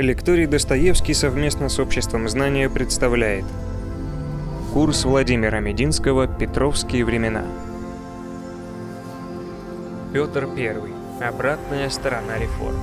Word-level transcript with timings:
Лекторий 0.00 0.46
Достоевский 0.46 1.12
совместно 1.12 1.68
с 1.68 1.78
Обществом 1.78 2.26
знания 2.26 2.70
представляет 2.70 3.44
Курс 4.72 5.04
Владимира 5.04 5.60
Мединского 5.60 6.26
«Петровские 6.26 7.04
времена». 7.04 7.44
Петр 10.14 10.48
I. 10.56 10.74
Обратная 11.20 11.90
сторона 11.90 12.38
реформ. 12.38 12.76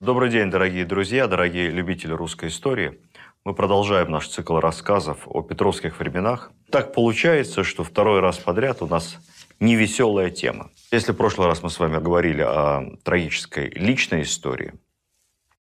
Добрый 0.00 0.30
день, 0.30 0.48
дорогие 0.48 0.84
друзья, 0.84 1.26
дорогие 1.26 1.68
любители 1.68 2.12
русской 2.12 2.48
истории. 2.48 3.00
Мы 3.44 3.54
продолжаем 3.54 4.12
наш 4.12 4.28
цикл 4.28 4.58
рассказов 4.58 5.18
о 5.26 5.42
петровских 5.42 5.98
временах. 5.98 6.52
Так 6.70 6.94
получается, 6.94 7.64
что 7.64 7.82
второй 7.82 8.20
раз 8.20 8.38
подряд 8.38 8.82
у 8.82 8.86
нас 8.86 9.16
невеселая 9.62 10.30
тема. 10.30 10.70
Если 10.90 11.12
в 11.12 11.16
прошлый 11.16 11.46
раз 11.46 11.62
мы 11.62 11.70
с 11.70 11.78
вами 11.78 11.98
говорили 11.98 12.42
о 12.42 12.96
трагической 13.04 13.70
личной 13.70 14.22
истории, 14.22 14.74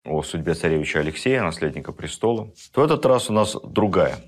о 0.04 0.22
судьбе 0.22 0.54
царевича 0.54 1.00
Алексея, 1.00 1.42
наследника 1.42 1.92
престола, 1.92 2.50
то 2.72 2.84
этот 2.84 3.04
раз 3.04 3.28
у 3.28 3.32
нас 3.32 3.56
другая 3.62 4.18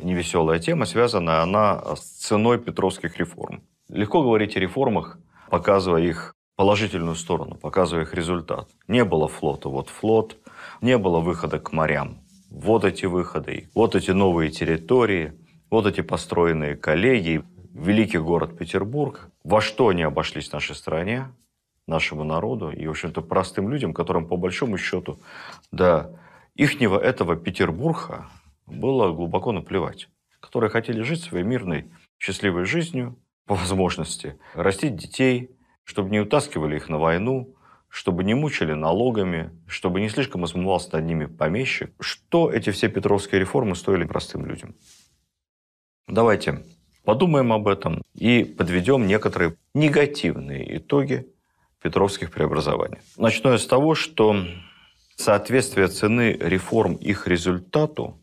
невеселая 0.00 0.58
тема, 0.58 0.86
связанная 0.86 1.42
она 1.42 1.96
с 1.96 2.00
ценой 2.00 2.58
петровских 2.58 3.18
реформ. 3.18 3.62
Легко 3.88 4.22
говорить 4.22 4.56
о 4.56 4.60
реформах, 4.60 5.18
показывая 5.50 6.02
их 6.02 6.34
положительную 6.56 7.16
сторону, 7.16 7.56
показывая 7.56 8.04
их 8.04 8.14
результат. 8.14 8.68
Не 8.86 9.04
было 9.04 9.28
флота, 9.28 9.68
вот 9.68 9.88
флот, 9.88 10.36
не 10.80 10.98
было 10.98 11.20
выхода 11.20 11.58
к 11.58 11.72
морям. 11.72 12.18
Вот 12.50 12.84
эти 12.84 13.06
выходы, 13.06 13.68
вот 13.74 13.94
эти 13.94 14.10
новые 14.10 14.50
территории, 14.50 15.32
вот 15.70 15.86
эти 15.86 16.00
построенные 16.00 16.76
коллегии, 16.76 17.42
великий 17.78 18.18
город 18.18 18.58
Петербург, 18.58 19.30
во 19.44 19.60
что 19.60 19.88
они 19.88 20.02
обошлись 20.02 20.52
нашей 20.52 20.74
стране, 20.74 21.28
нашему 21.86 22.24
народу 22.24 22.70
и, 22.70 22.86
в 22.86 22.90
общем-то, 22.90 23.22
простым 23.22 23.70
людям, 23.70 23.94
которым, 23.94 24.26
по 24.26 24.36
большому 24.36 24.76
счету, 24.76 25.20
до 25.72 26.18
ихнего 26.54 26.98
этого 26.98 27.36
Петербурга 27.36 28.28
было 28.66 29.12
глубоко 29.12 29.52
наплевать, 29.52 30.08
которые 30.40 30.70
хотели 30.70 31.02
жить 31.02 31.22
своей 31.22 31.44
мирной, 31.44 31.90
счастливой 32.18 32.64
жизнью, 32.64 33.16
по 33.46 33.54
возможности, 33.54 34.38
растить 34.52 34.96
детей, 34.96 35.50
чтобы 35.84 36.10
не 36.10 36.20
утаскивали 36.20 36.76
их 36.76 36.90
на 36.90 36.98
войну, 36.98 37.54
чтобы 37.88 38.22
не 38.22 38.34
мучили 38.34 38.74
налогами, 38.74 39.58
чтобы 39.66 40.00
не 40.00 40.10
слишком 40.10 40.44
измывался 40.44 40.90
над 40.92 41.06
ними 41.06 41.24
помещик. 41.24 41.94
Что 41.98 42.50
эти 42.50 42.68
все 42.70 42.88
петровские 42.88 43.40
реформы 43.40 43.74
стоили 43.74 44.04
простым 44.04 44.44
людям? 44.44 44.74
Давайте 46.06 46.66
Подумаем 47.08 47.54
об 47.54 47.68
этом 47.68 48.02
и 48.12 48.44
подведем 48.44 49.06
некоторые 49.06 49.56
негативные 49.72 50.76
итоги 50.76 51.26
петровских 51.80 52.30
преобразований. 52.30 52.98
Начну 53.16 53.52
я 53.52 53.56
с 53.56 53.66
того, 53.66 53.94
что 53.94 54.36
соответствие 55.16 55.88
цены 55.88 56.36
реформ 56.38 56.96
их 56.96 57.26
результату 57.26 58.20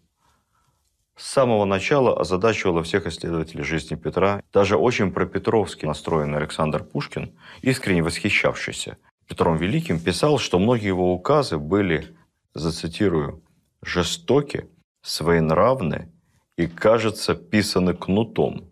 с 1.16 1.25
самого 1.25 1.66
начала 1.66 2.16
озадачивало 2.16 2.83
всех 2.83 3.08
исследователей 3.08 3.63
жизни 3.63 3.95
Петра. 3.95 4.44
Даже 4.53 4.78
очень 4.78 5.11
пропетровски 5.11 5.88
настроенный 5.88 6.38
Александр 6.38 6.83
Пушкин, 6.83 7.36
искренне 7.63 8.03
восхищавшийся 8.03 9.00
Петром 9.28 9.58
Великим, 9.58 10.00
писал, 10.00 10.38
что 10.38 10.59
многие 10.59 10.89
его 10.89 11.11
указы 11.11 11.58
были, 11.58 12.16
зацитирую, 12.53 13.41
«жестоки, 13.81 14.69
своенравны 15.02 16.11
и, 16.56 16.67
кажется, 16.67 17.33
писаны 17.33 17.95
кнутом, 17.95 18.72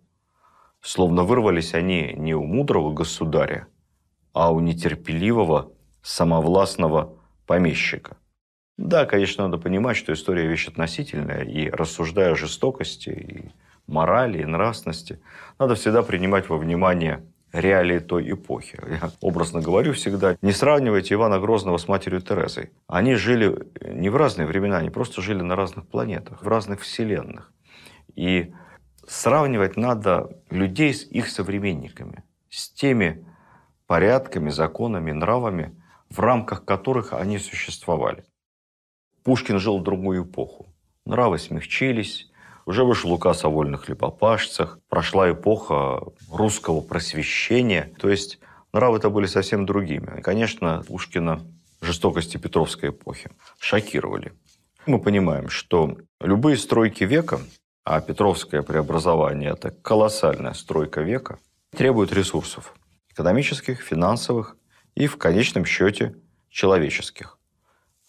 Словно 0.83 1.23
вырвались 1.23 1.73
они 1.73 2.13
не 2.17 2.35
у 2.35 2.43
мудрого 2.43 2.91
государя, 2.91 3.67
а 4.33 4.51
у 4.51 4.59
нетерпеливого, 4.59 5.71
самовластного 6.01 7.15
помещика. 7.47 8.17
Да, 8.77 9.05
конечно, 9.05 9.45
надо 9.45 9.57
понимать, 9.57 9.95
что 9.95 10.11
история 10.11 10.45
вещь 10.45 10.67
относительная, 10.67 11.43
и 11.43 11.69
рассуждая 11.69 12.33
о 12.33 12.35
жестокости, 12.35 13.09
и 13.09 13.51
морали, 13.87 14.41
и 14.41 14.45
нравственности, 14.45 15.21
надо 15.57 15.75
всегда 15.75 16.03
принимать 16.03 16.49
во 16.49 16.57
внимание 16.57 17.23
реалии 17.53 17.99
той 17.99 18.29
эпохи. 18.31 18.77
Я 18.85 19.11
образно 19.21 19.61
говорю 19.61 19.93
всегда, 19.93 20.35
не 20.41 20.51
сравнивайте 20.51 21.13
Ивана 21.13 21.39
Грозного 21.39 21.77
с 21.77 21.87
матерью 21.87 22.19
Терезой. 22.19 22.71
Они 22.87 23.15
жили 23.15 23.55
не 23.87 24.09
в 24.09 24.17
разные 24.17 24.47
времена, 24.47 24.79
они 24.79 24.89
просто 24.89 25.21
жили 25.21 25.43
на 25.43 25.55
разных 25.55 25.87
планетах, 25.87 26.43
в 26.43 26.47
разных 26.47 26.81
вселенных. 26.81 27.53
И 28.15 28.53
сравнивать 29.07 29.77
надо 29.77 30.29
людей 30.49 30.93
с 30.93 31.03
их 31.03 31.29
современниками, 31.29 32.23
с 32.49 32.69
теми 32.69 33.25
порядками, 33.87 34.49
законами, 34.49 35.11
нравами, 35.11 35.75
в 36.09 36.19
рамках 36.19 36.65
которых 36.65 37.13
они 37.13 37.37
существовали. 37.39 38.23
Пушкин 39.23 39.59
жил 39.59 39.79
в 39.79 39.83
другую 39.83 40.25
эпоху. 40.25 40.67
Нравы 41.05 41.39
смягчились, 41.39 42.31
уже 42.65 42.83
вышел 42.83 43.11
указ 43.11 43.43
о 43.43 43.49
вольных 43.49 43.85
хлебопашцах, 43.85 44.79
прошла 44.89 45.31
эпоха 45.31 46.01
русского 46.31 46.81
просвещения, 46.81 47.91
то 47.99 48.09
есть 48.09 48.39
нравы-то 48.73 49.09
были 49.09 49.25
совсем 49.25 49.65
другими. 49.65 50.19
И, 50.19 50.21
конечно, 50.21 50.83
Пушкина 50.87 51.41
жестокости 51.81 52.37
Петровской 52.37 52.89
эпохи 52.89 53.29
шокировали. 53.59 54.33
Мы 54.85 54.99
понимаем, 54.99 55.49
что 55.49 55.97
любые 56.19 56.57
стройки 56.57 57.03
века 57.03 57.39
а 57.83 57.99
Петровское 58.01 58.61
преобразование– 58.61 59.51
это 59.53 59.71
колоссальная 59.71 60.53
стройка 60.53 61.01
века, 61.01 61.39
требует 61.75 62.13
ресурсов– 62.13 62.73
экономических, 63.09 63.81
финансовых 63.81 64.55
и, 64.95 65.07
в 65.07 65.17
конечном 65.17 65.65
счете, 65.65 66.15
человеческих. 66.49 67.37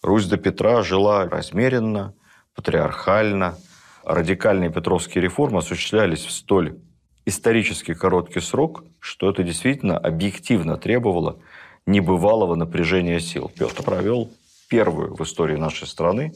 Русь 0.01 0.27
до 0.27 0.37
Петра 0.37 0.81
жила 0.83 1.27
размеренно, 1.27 2.13
патриархально. 2.53 3.57
Радикальные 4.03 4.69
петровские 4.71 5.23
реформы 5.23 5.59
осуществлялись 5.59 6.25
в 6.25 6.31
столь 6.31 6.77
исторически 7.25 7.93
короткий 7.93 8.39
срок, 8.39 8.83
что 8.99 9.29
это 9.29 9.43
действительно 9.43 9.97
объективно 9.97 10.77
требовало 10.77 11.39
небывалого 11.87 12.55
напряжения 12.55 13.19
сил. 13.19 13.51
Петр 13.57 13.83
провел 13.83 14.31
первую 14.69 15.15
в 15.15 15.23
истории 15.23 15.57
нашей 15.57 15.87
страны 15.87 16.33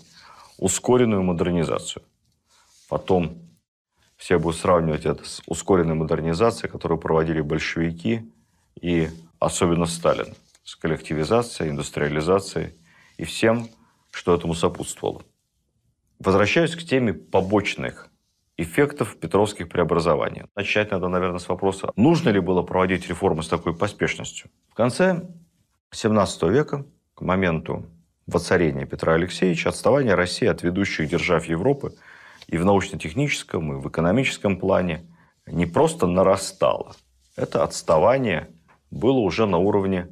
ускоренную 0.57 1.23
модернизацию– 1.23 2.03
Потом 2.89 3.37
все 4.17 4.39
будут 4.39 4.59
сравнивать 4.59 5.05
это 5.05 5.23
с 5.23 5.41
ускоренной 5.45 5.93
модернизацией, 5.93 6.69
которую 6.69 6.99
проводили 6.99 7.39
большевики 7.39 8.29
и 8.81 9.07
особенно 9.39 9.85
Сталин, 9.85 10.35
с 10.63 10.75
коллективизацией, 10.75 11.69
индустриализацией 11.69 12.73
и 13.17 13.23
всем, 13.23 13.69
что 14.11 14.35
этому 14.35 14.55
сопутствовало. 14.55 15.21
Возвращаюсь 16.19 16.75
к 16.75 16.83
теме 16.83 17.13
побочных 17.13 18.09
эффектов 18.57 19.17
петровских 19.17 19.69
преобразований. 19.69 20.45
Начать 20.55 20.91
надо, 20.91 21.07
наверное, 21.07 21.39
с 21.39 21.47
вопроса, 21.47 21.93
нужно 21.95 22.29
ли 22.29 22.41
было 22.41 22.61
проводить 22.61 23.07
реформы 23.07 23.43
с 23.43 23.47
такой 23.47 23.73
поспешностью. 23.73 24.49
В 24.69 24.73
конце 24.73 25.27
XVII 25.91 26.51
века, 26.51 26.85
к 27.13 27.21
моменту 27.21 27.85
воцарения 28.27 28.85
Петра 28.85 29.13
Алексеевича, 29.13 29.69
отставание 29.69 30.15
России 30.15 30.47
от 30.47 30.63
ведущих 30.63 31.07
держав 31.07 31.45
Европы– 31.45 31.93
и 32.49 32.57
в 32.57 32.65
научно-техническом, 32.65 33.73
и 33.73 33.81
в 33.81 33.87
экономическом 33.87 34.57
плане 34.57 35.05
не 35.45 35.67
просто 35.67 36.07
нарастало. 36.07 36.95
Это 37.35 37.63
отставание 37.63 38.49
было 38.89 39.19
уже 39.19 39.45
на 39.45 39.57
уровне, 39.57 40.07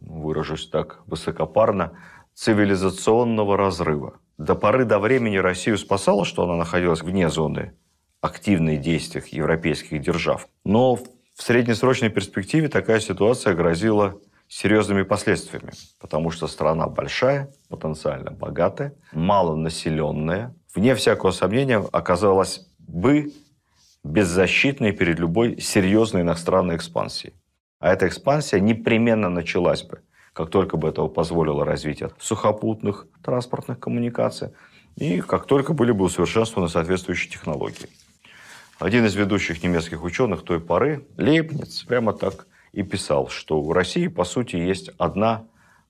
выражусь 0.00 0.68
так 0.68 1.02
высокопарно, 1.06 1.92
цивилизационного 2.34 3.56
разрыва. 3.56 4.14
До 4.38 4.54
поры 4.54 4.84
до 4.84 4.98
времени 5.00 5.36
Россию 5.36 5.78
спасало, 5.78 6.24
что 6.24 6.44
она 6.44 6.56
находилась 6.56 7.02
вне 7.02 7.28
зоны 7.28 7.74
активных 8.20 8.80
действий 8.80 9.22
европейских 9.32 10.00
держав. 10.00 10.48
Но 10.64 10.94
в 10.94 11.02
среднесрочной 11.34 12.08
перспективе 12.08 12.68
такая 12.68 13.00
ситуация 13.00 13.54
грозила 13.54 14.14
серьезными 14.46 15.02
последствиями, 15.02 15.72
потому 15.98 16.30
что 16.30 16.46
страна 16.46 16.86
большая, 16.86 17.52
потенциально 17.68 18.30
богатая, 18.30 18.94
малонаселенная, 19.12 20.54
вне 20.74 20.94
всякого 20.94 21.30
сомнения, 21.30 21.84
оказалась 21.92 22.66
бы 22.78 23.32
беззащитной 24.04 24.92
перед 24.92 25.18
любой 25.18 25.60
серьезной 25.60 26.22
иностранной 26.22 26.76
экспансией. 26.76 27.34
А 27.78 27.92
эта 27.92 28.06
экспансия 28.06 28.60
непременно 28.60 29.28
началась 29.28 29.82
бы, 29.82 30.00
как 30.32 30.50
только 30.50 30.76
бы 30.76 30.88
этого 30.88 31.08
позволило 31.08 31.64
развитие 31.64 32.10
сухопутных 32.18 33.06
транспортных 33.22 33.78
коммуникаций 33.78 34.50
и 34.96 35.20
как 35.20 35.46
только 35.46 35.72
были 35.72 35.92
бы 35.92 36.04
усовершенствованы 36.04 36.68
соответствующие 36.68 37.30
технологии. 37.30 37.88
Один 38.78 39.04
из 39.04 39.14
ведущих 39.14 39.62
немецких 39.62 40.02
ученых 40.02 40.42
той 40.42 40.60
поры, 40.60 41.06
Лейбниц, 41.18 41.84
прямо 41.84 42.12
так 42.12 42.46
и 42.72 42.82
писал, 42.82 43.28
что 43.28 43.60
у 43.60 43.72
России, 43.72 44.06
по 44.08 44.24
сути, 44.24 44.56
есть 44.56 44.90
одна 44.98 45.44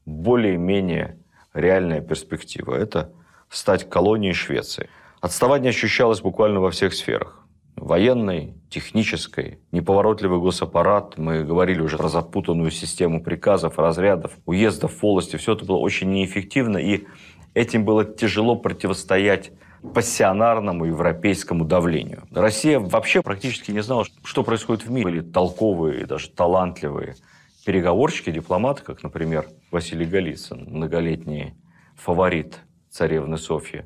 более-менее 0.07 1.19
реальная 1.55 2.01
перспектива. 2.01 2.75
Это 2.75 3.13
стать 3.51 3.89
колонией 3.91 4.33
Швеции. 4.33 4.89
Отставание 5.21 5.71
ощущалось 5.71 6.21
буквально 6.21 6.61
во 6.61 6.71
всех 6.71 6.95
сферах. 6.95 7.37
военной, 7.77 8.55
технической, 8.69 9.59
неповоротливый 9.73 10.39
госаппарат. 10.39 11.17
Мы 11.17 11.45
говорили 11.45 11.81
уже 11.81 11.97
про 11.97 12.09
запутанную 12.09 12.71
систему 12.71 13.23
приказов, 13.23 13.79
разрядов, 13.79 14.33
уездов, 14.45 15.03
волости. 15.03 15.37
Все 15.37 15.55
это 15.55 15.65
было 15.65 15.79
очень 15.79 16.11
неэффективно, 16.11 16.77
и 16.79 17.07
этим 17.55 17.85
было 17.85 18.05
тяжело 18.05 18.57
противостоять 18.57 19.51
пассионарному 19.95 20.85
европейскому 20.85 21.65
давлению. 21.65 22.25
Россия 22.33 22.79
вообще 22.79 23.23
практически 23.23 23.71
не 23.71 23.83
знала, 23.83 24.05
что 24.25 24.45
происходит 24.45 24.85
в 24.85 24.91
мире. 24.91 25.05
Были 25.05 25.21
толковые 25.23 26.05
даже 26.05 26.29
талантливые 26.31 27.17
переговорщики, 27.65 28.31
дипломаты, 28.31 28.83
как, 28.83 29.03
например, 29.03 29.47
Василий 29.71 30.05
Голицын, 30.05 30.67
многолетний 30.69 31.55
фаворит 31.97 32.59
царевны 32.91 33.39
Софьи. 33.39 33.85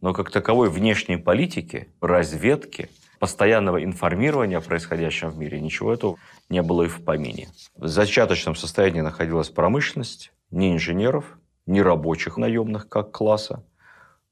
Но 0.00 0.12
как 0.12 0.30
таковой 0.30 0.70
внешней 0.70 1.16
политики, 1.16 1.88
разведки, 2.00 2.88
постоянного 3.18 3.82
информирования 3.82 4.58
о 4.58 4.60
происходящем 4.60 5.30
в 5.30 5.38
мире, 5.38 5.60
ничего 5.60 5.92
этого 5.92 6.16
не 6.48 6.62
было 6.62 6.82
и 6.82 6.88
в 6.88 7.02
помине. 7.04 7.48
В 7.74 7.86
зачаточном 7.86 8.54
состоянии 8.54 9.00
находилась 9.00 9.48
промышленность, 9.48 10.32
ни 10.50 10.72
инженеров, 10.72 11.38
ни 11.66 11.80
рабочих 11.80 12.36
наемных 12.36 12.88
как 12.88 13.12
класса. 13.12 13.64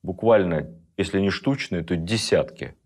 Буквально, 0.02 0.70
если 0.96 1.20
не 1.20 1.31
штучные, 1.31 1.82
то 1.82 1.96
десятки 1.96 2.76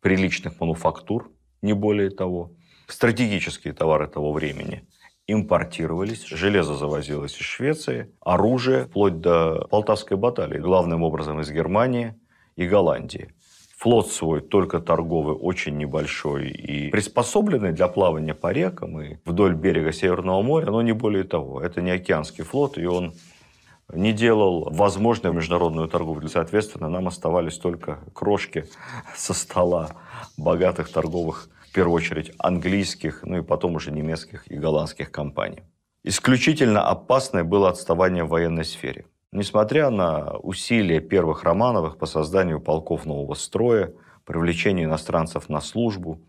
приличных 0.00 0.58
мануфактур, 0.58 1.30
не 1.62 1.74
более 1.74 2.10
того. 2.10 2.52
Стратегические 2.86 3.74
товары 3.74 4.08
того 4.08 4.32
времени 4.32 4.84
импортировались, 5.32 6.26
железо 6.26 6.74
завозилось 6.74 7.36
из 7.36 7.46
Швеции, 7.46 8.12
оружие, 8.20 8.86
вплоть 8.86 9.20
до 9.20 9.66
Полтавской 9.70 10.16
баталии, 10.16 10.58
главным 10.58 11.02
образом 11.02 11.40
из 11.40 11.50
Германии 11.50 12.14
и 12.56 12.66
Голландии. 12.66 13.32
Флот 13.78 14.10
свой 14.10 14.42
только 14.42 14.78
торговый, 14.80 15.34
очень 15.34 15.78
небольшой 15.78 16.48
и 16.48 16.90
приспособленный 16.90 17.72
для 17.72 17.88
плавания 17.88 18.34
по 18.34 18.52
рекам 18.52 19.00
и 19.00 19.16
вдоль 19.24 19.54
берега 19.54 19.90
Северного 19.90 20.42
моря, 20.42 20.66
но 20.66 20.82
не 20.82 20.92
более 20.92 21.24
того. 21.24 21.62
Это 21.62 21.80
не 21.80 21.90
океанский 21.90 22.44
флот, 22.44 22.76
и 22.76 22.84
он 22.84 23.14
не 23.92 24.12
делал 24.12 24.68
возможной 24.70 25.32
международную 25.32 25.88
торговлю. 25.88 26.28
Соответственно, 26.28 26.88
нам 26.88 27.08
оставались 27.08 27.58
только 27.58 28.00
крошки 28.12 28.66
со 29.16 29.34
стола 29.34 29.90
богатых 30.36 30.90
торговых, 30.90 31.48
в 31.70 31.72
первую 31.72 31.94
очередь, 31.94 32.32
английских, 32.38 33.20
ну 33.22 33.38
и 33.38 33.42
потом 33.42 33.76
уже 33.76 33.92
немецких 33.92 34.50
и 34.50 34.56
голландских 34.56 35.12
компаний. 35.12 35.62
Исключительно 36.02 36.82
опасное 36.82 37.44
было 37.44 37.68
отставание 37.68 38.24
в 38.24 38.30
военной 38.30 38.64
сфере. 38.64 39.04
Несмотря 39.30 39.90
на 39.90 40.36
усилия 40.38 40.98
первых 41.00 41.44
Романовых 41.44 41.96
по 41.96 42.06
созданию 42.06 42.60
полков 42.60 43.06
нового 43.06 43.34
строя, 43.34 43.92
привлечению 44.24 44.86
иностранцев 44.86 45.48
на 45.48 45.60
службу, 45.60 46.20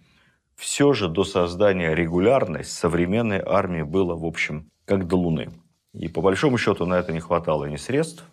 все 0.55 0.93
же 0.93 1.07
до 1.07 1.23
создания 1.23 1.95
регулярной 1.95 2.63
современной 2.63 3.41
армии 3.43 3.81
было, 3.81 4.13
в 4.15 4.25
общем, 4.25 4.69
как 4.85 5.07
до 5.07 5.15
Луны. 5.15 5.49
И 5.93 6.07
по 6.07 6.21
большому 6.21 6.59
счету 6.59 6.85
на 6.85 6.99
это 6.99 7.13
не 7.13 7.19
хватало 7.19 7.65
ни 7.65 7.77
средств, 7.77 8.25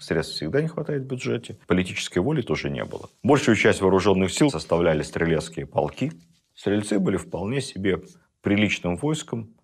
средств 0.00 0.34
всегда 0.34 0.60
не 0.62 0.68
хватает 0.68 1.02
в 1.02 1.06
бюджете, 1.06 1.58
политической 1.68 2.18
воли 2.18 2.42
тоже 2.42 2.70
не 2.70 2.84
было. 2.84 3.08
Большую 3.22 3.56
часть 3.56 3.80
вооруженных 3.80 4.32
сил 4.32 4.50
составляли 4.50 5.02
стрелецкие 5.02 5.66
полки. 5.66 6.10
Стрельцы 6.56 6.98
были 6.98 7.18
вполне 7.18 7.60
себе 7.60 8.02
приличным 8.40 8.96
войском 8.96 9.54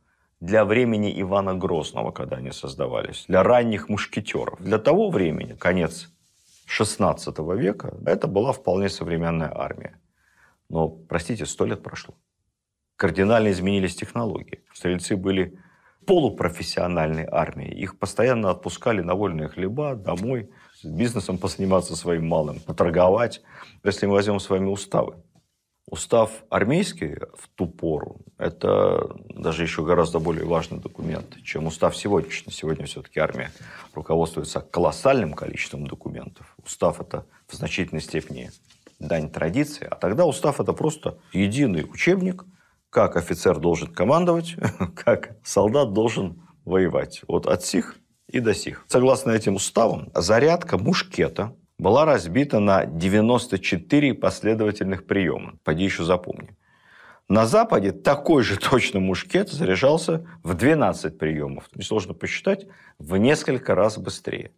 для 0.41 0.65
времени 0.65 1.21
Ивана 1.23 1.55
Грозного, 1.55 2.13
когда 2.13 2.37
они 2.37 2.51
создавались, 2.51 3.25
для 3.29 3.43
ранних 3.43 3.89
мушкетеров. 3.89 4.61
Для 4.61 4.79
того 4.79 5.11
времени, 5.11 5.55
конец 5.55 6.13
XVI 6.69 7.57
века, 7.57 7.97
это 8.05 8.27
была 8.27 8.53
вполне 8.53 8.91
современная 8.91 9.51
армия. 9.55 9.99
Но, 10.69 10.89
простите, 10.89 11.47
сто 11.47 11.65
лет 11.65 11.83
прошло. 11.83 12.15
Кардинально 12.97 13.51
изменились 13.51 13.97
технологии. 13.97 14.63
Стрельцы 14.75 15.17
были 15.17 15.59
полупрофессиональной 16.07 17.27
армии. 17.31 17.73
Их 17.73 17.99
постоянно 17.99 18.51
отпускали 18.51 19.01
на 19.01 19.15
вольные 19.15 19.49
хлеба, 19.49 19.95
домой, 19.95 20.51
бизнесом 20.85 21.39
позаниматься 21.39 21.97
своим 21.97 22.29
малым, 22.29 22.61
поторговать. 22.61 23.43
Если 23.83 24.07
мы 24.07 24.15
возьмем 24.15 24.41
с 24.41 24.51
вами 24.51 24.67
уставы. 24.67 25.15
Устав 25.87 26.31
армейский 26.49 27.17
в 27.37 27.49
ту 27.55 27.67
пору– 27.67 28.21
это 28.39 29.15
даже 29.29 29.63
еще 29.63 29.85
гораздо 29.85 30.21
более 30.21 30.47
важный 30.47 30.79
документ, 30.79 31.37
чем 31.43 31.67
устав 31.67 31.97
сегодняшний. 31.97 32.53
Сегодня 32.53 32.87
все-таки 32.87 33.21
армия 33.21 33.51
руководствуется 33.93 34.61
колоссальным 34.61 35.35
количеством 35.35 35.87
документов. 35.87 36.55
Устав– 36.65 37.01
это 37.03 37.27
в 37.47 37.55
значительной 37.55 38.01
степени 38.01 38.51
дань 38.99 39.29
традиции, 39.29 39.87
а 39.91 39.97
тогда 39.97 40.25
устав– 40.25 40.61
это 40.61 40.73
просто 40.73 41.19
единый 41.33 41.85
учебник– 41.85 42.45
как 42.93 43.17
офицер 43.17 43.59
должен 43.59 43.89
командовать, 43.89 44.55
как 44.95 45.37
солдат 45.43 45.95
должен 45.95 46.43
воевать. 46.67 47.23
Вот 47.27 47.47
от 47.47 47.65
сих 47.65 47.97
и 48.29 48.39
до 48.39 48.55
сих. 48.55 48.85
Согласно 48.87 49.31
этим 49.31 49.55
уставам, 49.55 50.11
зарядка 50.15 50.77
мушкета 50.77 51.57
была 51.83 52.05
разбита 52.05 52.61
на 52.61 52.87
94 52.87 54.15
последовательных 54.15 55.05
приема. 55.05 55.59
Пойди 55.65 55.83
еще 55.83 56.05
запомни. 56.05 56.57
На 57.29 57.45
Западе 57.45 57.91
такой 57.91 58.45
же 58.45 58.57
точно 58.57 59.01
мушкет 59.01 59.49
заряжался 59.49 60.25
в 60.45 60.55
12 60.55 61.19
приемов. 61.19 61.69
Несложно 61.75 62.15
посчитать, 62.15 62.69
в 63.01 63.17
несколько 63.17 63.75
раз 63.75 63.99
быстрее. 63.99 64.53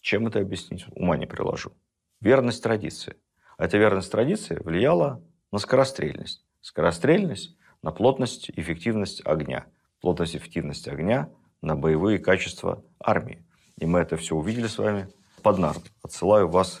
Чем 0.00 0.28
это 0.28 0.38
объяснить? 0.38 0.86
Ума 0.92 1.16
не 1.16 1.26
приложу. 1.26 1.72
Верность 2.20 2.62
традиции. 2.62 3.16
А 3.56 3.64
эта 3.64 3.76
верность 3.76 4.12
традиции 4.12 4.54
влияла 4.62 5.20
на 5.50 5.58
скорострельность. 5.58 6.44
Скорострельность 6.60 7.56
на 7.82 7.90
плотность 7.90 8.50
и 8.50 8.60
эффективность 8.60 9.20
огня. 9.24 9.66
Плотность 10.00 10.36
и 10.36 10.38
эффективность 10.38 10.86
огня 10.86 11.28
на 11.60 11.74
боевые 11.74 12.20
качества 12.20 12.84
армии. 13.00 13.44
И 13.80 13.86
мы 13.86 13.98
это 13.98 14.16
все 14.16 14.36
увидели 14.36 14.68
с 14.68 14.78
вами 14.78 15.08
под 15.42 15.58
нарт. 15.58 15.82
Отсылаю 16.02 16.48
вас 16.48 16.80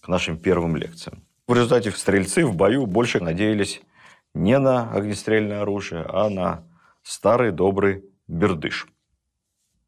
к 0.00 0.08
нашим 0.08 0.38
первым 0.38 0.76
лекциям. 0.76 1.22
В 1.46 1.54
результате 1.54 1.90
стрельцы 1.92 2.44
в 2.44 2.54
бою 2.54 2.86
больше 2.86 3.20
надеялись 3.20 3.80
не 4.34 4.58
на 4.58 4.90
огнестрельное 4.92 5.62
оружие, 5.62 6.04
а 6.08 6.28
на 6.28 6.64
старый 7.02 7.52
добрый 7.52 8.04
бердыш. 8.28 8.86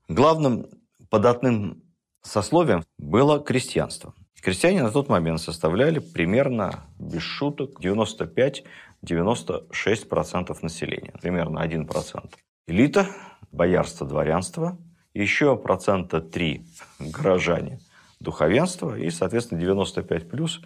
Главным 0.09 0.67
податным 1.11 1.83
сословием 2.23 2.85
было 2.97 3.41
крестьянство. 3.41 4.15
Крестьяне 4.41 4.83
на 4.83 4.91
тот 4.91 5.11
момент 5.11 5.43
составляли 5.43 5.99
примерно, 5.99 6.85
без 6.99 7.21
шуток, 7.21 7.81
95 7.81 8.65
96% 9.05 10.59
населения, 10.63 11.13
примерно 11.21 11.61
1%. 11.65 12.35
Элита, 12.67 13.09
боярство, 13.53 14.07
дворянство, 14.07 14.79
еще 15.15 15.57
процента 15.57 16.21
3 16.21 16.65
горожане, 16.99 17.81
духовенство 18.21 18.99
и, 18.99 19.11
соответственно, 19.11 19.61
95 19.61 20.29
плюс 20.29 20.61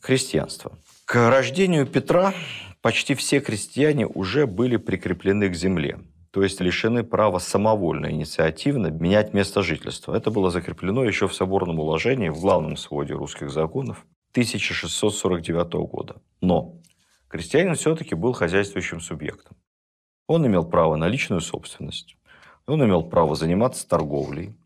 христианство. 0.00 0.78
К 1.04 1.30
рождению 1.30 1.86
Петра 1.86 2.34
почти 2.80 3.14
все 3.14 3.40
крестьяне 3.40 4.06
уже 4.06 4.46
были 4.46 4.76
прикреплены 4.76 5.48
к 5.48 5.54
земле, 5.54 5.98
то 6.30 6.42
есть 6.42 6.60
лишены 6.60 7.02
права 7.02 7.38
самовольно, 7.38 8.10
инициативно 8.10 8.88
менять 8.88 9.34
место 9.34 9.62
жительства. 9.62 10.14
Это 10.14 10.30
было 10.30 10.50
закреплено 10.50 11.04
еще 11.04 11.28
в 11.28 11.34
соборном 11.34 11.80
уложении 11.80 12.28
в 12.28 12.40
главном 12.40 12.76
своде 12.76 13.14
русских 13.14 13.50
законов 13.50 14.04
1649 14.32 15.72
года. 15.88 16.16
Но 16.40 16.74
крестьянин 17.28 17.74
все-таки 17.74 18.14
был 18.14 18.32
хозяйствующим 18.32 19.00
субъектом. 19.00 19.56
Он 20.26 20.46
имел 20.46 20.64
право 20.64 20.96
на 20.96 21.08
личную 21.08 21.40
собственность, 21.40 22.16
он 22.66 22.84
имел 22.84 23.04
право 23.04 23.34
заниматься 23.34 23.88
торговлей, 23.88 24.56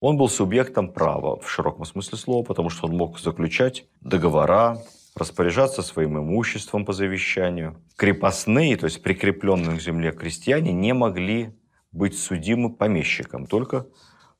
он 0.00 0.16
был 0.16 0.28
субъектом 0.28 0.92
права 0.92 1.38
в 1.40 1.48
широком 1.50 1.84
смысле 1.84 2.18
слова, 2.18 2.42
потому 2.42 2.70
что 2.70 2.86
он 2.86 2.96
мог 2.96 3.18
заключать 3.18 3.84
договора, 4.00 4.78
распоряжаться 5.14 5.82
своим 5.82 6.18
имуществом 6.18 6.84
по 6.84 6.92
завещанию. 6.92 7.76
Крепостные, 7.96 8.76
то 8.76 8.86
есть 8.86 9.02
прикрепленные 9.02 9.76
к 9.76 9.82
земле 9.82 10.12
крестьяне, 10.12 10.72
не 10.72 10.94
могли 10.94 11.54
быть 11.92 12.18
судимы 12.18 12.72
помещиком, 12.72 13.46
только 13.46 13.86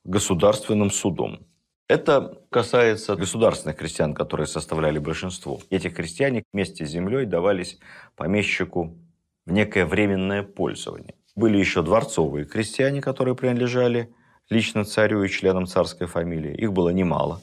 государственным 0.04 0.90
судом. 0.90 1.46
Это 1.88 2.40
касается 2.50 3.16
государственных 3.16 3.76
крестьян, 3.76 4.14
которые 4.14 4.46
составляли 4.46 4.98
большинство. 4.98 5.60
Эти 5.70 5.90
крестьяне 5.90 6.44
вместе 6.52 6.86
с 6.86 6.90
землей 6.90 7.26
давались 7.26 7.78
помещику 8.14 8.96
в 9.44 9.52
некое 9.52 9.84
временное 9.84 10.44
пользование. 10.44 11.16
Были 11.34 11.58
еще 11.58 11.82
дворцовые 11.82 12.46
крестьяне, 12.46 13.02
которые 13.02 13.34
принадлежали 13.34 14.14
лично 14.50 14.84
царю 14.84 15.22
и 15.22 15.28
членам 15.28 15.66
царской 15.66 16.06
фамилии. 16.06 16.54
Их 16.54 16.72
было 16.72 16.90
немало. 16.90 17.40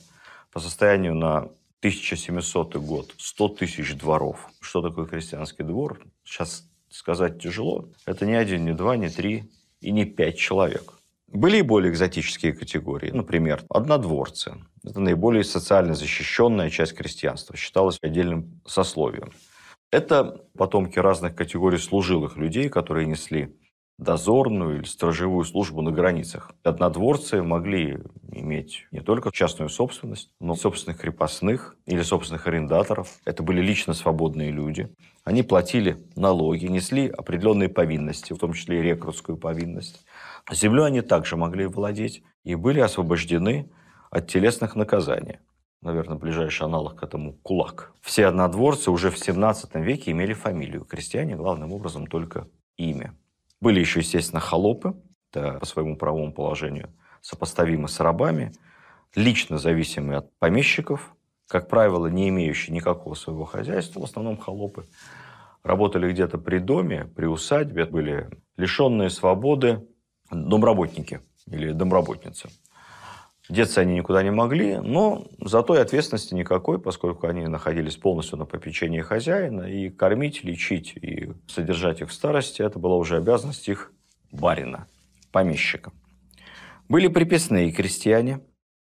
По 0.52 0.60
состоянию 0.60 1.16
на 1.16 1.50
1700 1.80 2.76
год 2.78 3.14
100 3.18 3.48
тысяч 3.50 3.96
дворов. 3.96 4.50
Что 4.60 4.82
такое 4.82 5.06
крестьянский 5.06 5.64
двор? 5.64 6.02
Сейчас 6.24 6.70
сказать 6.90 7.42
тяжело. 7.42 7.90
Это 8.06 8.26
не 8.26 8.36
один, 8.36 8.66
не 8.66 8.74
два, 8.74 8.98
не 8.98 9.10
три 9.10 9.50
и 9.82 9.92
не 9.92 10.06
пять 10.06 10.38
человек. 10.38 10.94
Были 11.28 11.58
и 11.58 11.62
более 11.62 11.92
экзотические 11.92 12.54
категории. 12.54 13.12
Например, 13.12 13.64
однодворцы. 13.70 14.56
Это 14.84 15.00
наиболее 15.00 15.44
социально 15.44 15.94
защищенная 15.94 16.70
часть 16.70 16.96
крестьянства. 16.96 17.58
Считалось 17.58 18.00
отдельным 18.02 18.62
сословием. 18.66 19.32
Это 19.92 20.42
потомки 20.58 21.00
разных 21.00 21.36
категорий 21.36 21.78
служилых 21.78 22.38
людей, 22.38 22.70
которые 22.70 23.06
несли 23.06 23.56
дозорную 23.98 24.78
или 24.78 24.86
сторожевую 24.86 25.44
службу 25.44 25.82
на 25.82 25.92
границах. 25.92 26.52
Однодворцы 26.64 27.42
могли 27.42 28.00
иметь 28.32 28.88
не 28.92 29.00
только 29.00 29.32
частную 29.32 29.70
собственность, 29.70 30.30
но 30.40 30.54
и 30.54 30.58
собственных 30.58 31.00
крепостных 31.00 31.76
или 31.86 32.02
собственных 32.04 32.46
арендаторов. 32.48 33.20
Это 33.26 33.42
были 33.42 33.62
лично 33.62 33.94
свободные 33.94 34.52
люди. 34.52 34.94
Они 35.24 35.42
платили 35.42 35.98
налоги, 36.16 36.68
несли 36.68 37.10
определенные 37.10 37.70
повинности, 37.70 38.34
в 38.34 38.38
том 38.38 38.54
числе 38.54 38.80
и 38.80 38.84
рекрутскую 38.84 39.38
повинность. 39.38 40.06
Землю 40.52 40.84
они 40.84 41.02
также 41.02 41.36
могли 41.36 41.66
владеть 41.66 42.24
и 42.44 42.56
были 42.56 42.80
освобождены 42.80 43.70
от 44.12 44.28
телесных 44.28 44.76
наказаний. 44.76 45.40
Наверное, 45.82 46.18
ближайший 46.18 46.64
аналог 46.64 47.00
к 47.00 47.04
этому– 47.04 47.34
кулак. 47.44 47.94
Все 48.02 48.26
однодворцы 48.28 48.90
уже 48.90 49.12
в 49.12 49.18
17 49.18 49.76
веке 49.76 50.12
имели 50.12 50.34
фамилию. 50.34 50.86
Крестьяне, 50.86 51.36
главным 51.36 51.72
образом, 51.72 52.08
только 52.08 52.48
имя. 52.78 53.16
Были 53.60 53.80
еще, 53.80 54.00
естественно, 54.00 54.40
холопы, 54.40 54.96
это 55.32 55.60
по 55.60 55.66
своему 55.66 55.96
правовому 55.98 56.34
положению 56.34 56.94
сопоставимы 57.22 57.88
с 57.88 58.00
рабами, 58.00 58.54
лично 59.16 59.58
зависимые 59.58 60.20
от 60.20 60.38
помещиков, 60.40 61.16
как 61.48 61.68
правило, 61.68 62.08
не 62.08 62.30
имеющие 62.30 62.76
никакого 62.76 63.16
своего 63.16 63.46
хозяйства, 63.46 64.02
в 64.02 64.04
основном 64.04 64.38
холопы, 64.38 64.86
работали 65.64 66.12
где-то 66.12 66.38
при 66.38 66.60
доме, 66.60 67.06
при 67.16 67.26
усадьбе, 67.26 67.86
были 67.86 68.30
лишенные 68.58 69.10
свободы 69.10 69.88
домработники 70.32 71.22
или 71.48 71.72
домработницы. 71.72 72.50
Деться 73.50 73.80
они 73.80 73.96
никуда 73.96 74.24
не 74.24 74.32
могли, 74.32 74.78
но 74.78 75.26
зато 75.40 75.76
и 75.76 75.80
ответственности 75.80 76.34
никакой, 76.34 76.80
поскольку 76.80 77.28
они 77.28 77.48
находились 77.48 77.96
полностью 77.96 78.38
на 78.38 78.46
попечении 78.46 79.00
хозяина, 79.00 79.62
и 79.62 79.90
кормить, 79.90 80.44
лечить 80.44 80.98
и 80.98 81.32
содержать 81.48 82.02
их 82.02 82.10
в 82.10 82.14
старости– 82.14 82.62
это 82.64 82.78
была 82.78 82.98
уже 82.98 83.16
обязанность 83.16 83.70
их 83.70 83.94
барина, 84.34 84.88
помещика. 85.32 85.94
Были 86.90 87.08
приписные 87.08 87.72
крестьяне. 87.72 88.42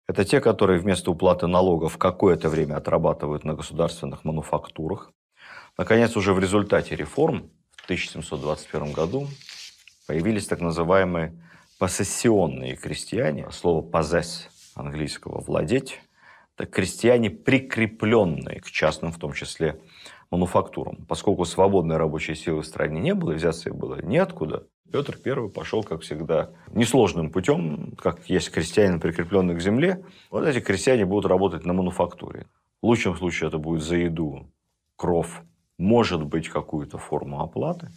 Это 0.07 0.25
те, 0.25 0.41
которые 0.41 0.79
вместо 0.79 1.11
уплаты 1.11 1.45
налогов 1.45 1.97
какое-то 1.97 2.49
время 2.49 2.77
отрабатывают 2.77 3.43
на 3.43 3.53
государственных 3.53 4.23
мануфактурах. 4.23 5.11
Наконец, 5.77 6.15
уже 6.15 6.33
в 6.33 6.39
результате 6.39 6.95
реформ 6.95 7.51
в 7.75 7.83
1721 7.85 8.93
году 8.93 9.27
появились 10.07 10.47
так 10.47 10.61
называемые 10.61 11.33
посессионные 11.77 12.75
крестьяне, 12.75 13.50
слово 13.51 13.88
«possess» 13.88 14.48
английского 14.75 15.41
«владеть», 15.41 16.00
это 16.57 16.65
крестьяне, 16.65 17.29
прикрепленные 17.29 18.60
к 18.62 18.72
частным, 18.72 19.12
в 19.12 19.19
том 19.19 19.34
числе, 19.34 19.79
мануфактурам. 20.31 21.05
Поскольку 21.07 21.46
свободной 21.46 21.98
рабочей 21.98 22.34
силы 22.34 22.62
в 22.62 22.65
стране 22.65 23.00
не 23.00 23.13
было, 23.13 23.31
и 23.31 23.36
взяться 23.36 23.72
было 23.72 24.01
неоткуда, 24.01 24.65
Петр 24.91 25.19
I 25.24 25.50
пошел, 25.50 25.84
как 25.84 26.01
всегда, 26.01 26.51
несложным 26.72 27.29
путем, 27.29 27.93
как 27.98 28.27
есть 28.29 28.50
крестьянин, 28.51 29.00
прикрепленный 29.00 29.55
к 29.55 29.62
земле. 29.62 30.03
Вот 30.31 30.46
эти 30.46 30.60
крестьяне 30.60 31.05
будут 31.05 31.29
работать 31.29 31.65
на 31.65 31.74
мануфактуре. 31.74 32.48
В 32.81 32.88
лучшем 32.88 33.15
случае 33.15 33.50
это 33.50 33.57
будет 33.57 33.84
за 33.84 33.98
еду, 33.98 34.50
кров, 34.96 35.43
может 35.77 36.24
быть, 36.24 36.50
какую-то 36.50 36.98
форму 36.98 37.41
оплаты. 37.41 37.89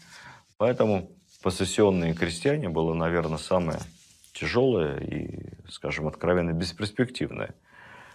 Поэтому 0.59 1.11
посессионные 1.43 2.15
крестьяне 2.15 2.69
было, 2.69 2.95
наверное, 2.95 3.39
самое 3.39 3.79
тяжелая 4.33 4.99
и, 5.01 5.51
скажем, 5.69 6.07
откровенно 6.09 6.53
бесперспективная 6.53 7.55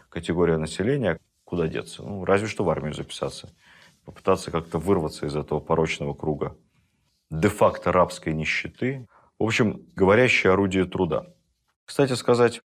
категория 0.09 0.57
населения. 0.57 1.19
Куда 1.43 1.67
деться? 1.67 2.01
Ну, 2.01 2.25
разве 2.25 2.47
что 2.47 2.63
в 2.63 2.69
армию 2.69 2.93
записаться. 2.93 3.53
Попытаться 4.03 4.51
как-то 4.51 4.77
вырваться 4.77 5.25
из 5.25 5.35
этого 5.35 5.59
порочного 5.59 6.13
круга 6.13 6.55
де-факто 7.29 7.91
рабской 7.91 8.33
нищеты. 8.33 9.07
В 9.39 9.43
общем, 9.43 9.85
говорящее 9.95 10.53
орудие 10.53 10.85
труда. 10.85 11.25
Кстати 11.85 12.13
сказать, 12.13 12.61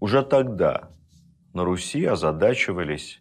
уже 0.00 0.22
тогда 0.22 0.90
на 1.52 1.64
Руси 1.64 2.04
озадачивались 2.04 3.20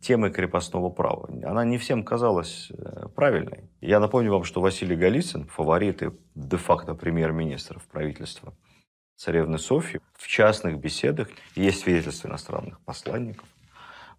темой 0.00 0.30
крепостного 0.30 0.90
права. 0.90 1.28
Она 1.44 1.64
не 1.64 1.78
всем 1.78 2.04
казалась 2.04 2.70
э, 2.70 3.08
правильной. 3.14 3.70
Я 3.80 4.00
напомню 4.00 4.32
вам, 4.32 4.44
что 4.44 4.60
Василий 4.60 4.96
Голицын, 4.96 5.46
фаворит 5.46 6.02
и 6.02 6.10
де-факто 6.34 6.94
премьер-министр 6.94 7.80
правительства 7.90 8.54
царевны 9.16 9.58
Софьи, 9.58 10.00
в 10.14 10.26
частных 10.28 10.78
беседах, 10.78 11.28
есть 11.56 11.80
свидетельства 11.80 12.28
иностранных 12.28 12.80
посланников, 12.80 13.48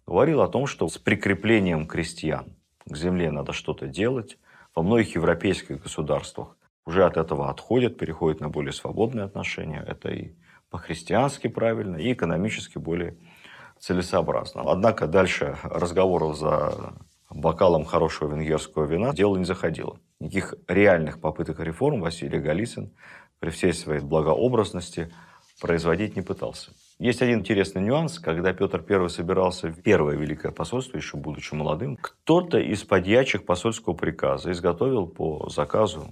говорил 0.06 0.42
о 0.42 0.48
том, 0.48 0.66
что 0.66 0.88
с 0.88 0.98
прикреплением 0.98 1.86
крестьян 1.86 2.54
к 2.84 2.96
земле 2.96 3.30
надо 3.30 3.52
что-то 3.52 3.86
делать. 3.86 4.38
Во 4.74 4.82
многих 4.82 5.14
европейских 5.14 5.82
государствах 5.82 6.56
уже 6.84 7.04
от 7.04 7.16
этого 7.16 7.50
отходят, 7.50 7.98
переходят 7.98 8.40
на 8.40 8.48
более 8.48 8.72
свободные 8.72 9.24
отношения. 9.24 9.82
Это 9.86 10.10
и 10.10 10.34
по-христиански 10.70 11.48
правильно, 11.48 11.96
и 11.96 12.12
экономически 12.12 12.78
более 12.78 13.16
целесообразно. 13.80 14.62
Однако 14.66 15.06
дальше 15.06 15.56
разговоров 15.64 16.36
за 16.36 16.94
бокалом 17.30 17.84
хорошего 17.84 18.30
венгерского 18.30 18.84
вина 18.84 19.12
дело 19.12 19.36
не 19.36 19.44
заходило. 19.44 19.98
Никаких 20.20 20.54
реальных 20.68 21.20
попыток 21.20 21.60
реформ 21.60 22.00
Василий 22.00 22.38
Голицын 22.38 22.92
при 23.38 23.50
всей 23.50 23.72
своей 23.72 24.00
благообразности 24.00 25.10
производить 25.60 26.16
не 26.16 26.22
пытался. 26.22 26.72
Есть 26.98 27.22
один 27.22 27.38
интересный 27.38 27.80
нюанс, 27.80 28.18
когда 28.18 28.52
Петр 28.52 28.84
I 28.86 29.08
собирался 29.08 29.68
в 29.68 29.80
первое 29.80 30.16
Великое 30.16 30.52
посольство, 30.52 30.98
еще 30.98 31.16
будучи 31.16 31.54
молодым, 31.54 31.96
кто-то 31.96 32.58
из 32.58 32.84
подьячих 32.84 33.46
посольского 33.46 33.94
приказа 33.94 34.52
изготовил 34.52 35.06
по 35.06 35.48
заказу 35.48 36.08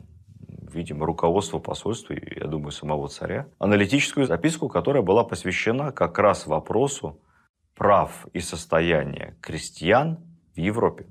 видимо, 0.73 1.07
руководство 1.07 1.59
посольства, 1.59 2.15
я 2.15 2.47
думаю, 2.47 2.73
самого 2.73 3.09
царя, 3.09 3.49
аналитическую 3.59 4.27
записку, 4.27 4.69
которая 4.69 5.03
была 5.03 5.25
посвящена 5.25 5.93
как 5.93 6.19
раз 6.19 6.47
вопросу 6.47 7.19
прав 7.79 8.27
и 8.33 8.41
состояния 8.41 9.37
крестьян 9.41 10.19
в 10.55 10.59
Европе. 10.59 11.07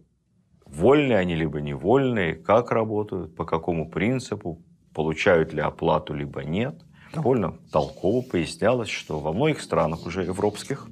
Вольные 0.66 1.18
они 1.18 1.34
либо 1.34 1.62
невольные, 1.62 2.36
как 2.36 2.72
работают, 2.72 3.36
по 3.36 3.46
какому 3.46 3.90
принципу, 3.90 4.62
получают 4.94 5.54
ли 5.54 5.62
оплату, 5.62 6.14
либо 6.14 6.44
нет. 6.44 6.76
Довольно 7.14 7.58
толково 7.72 8.22
пояснялось, 8.22 8.90
что 8.90 9.20
во 9.20 9.32
многих 9.32 9.62
странах 9.62 10.06
уже 10.06 10.24
европских, 10.24 10.88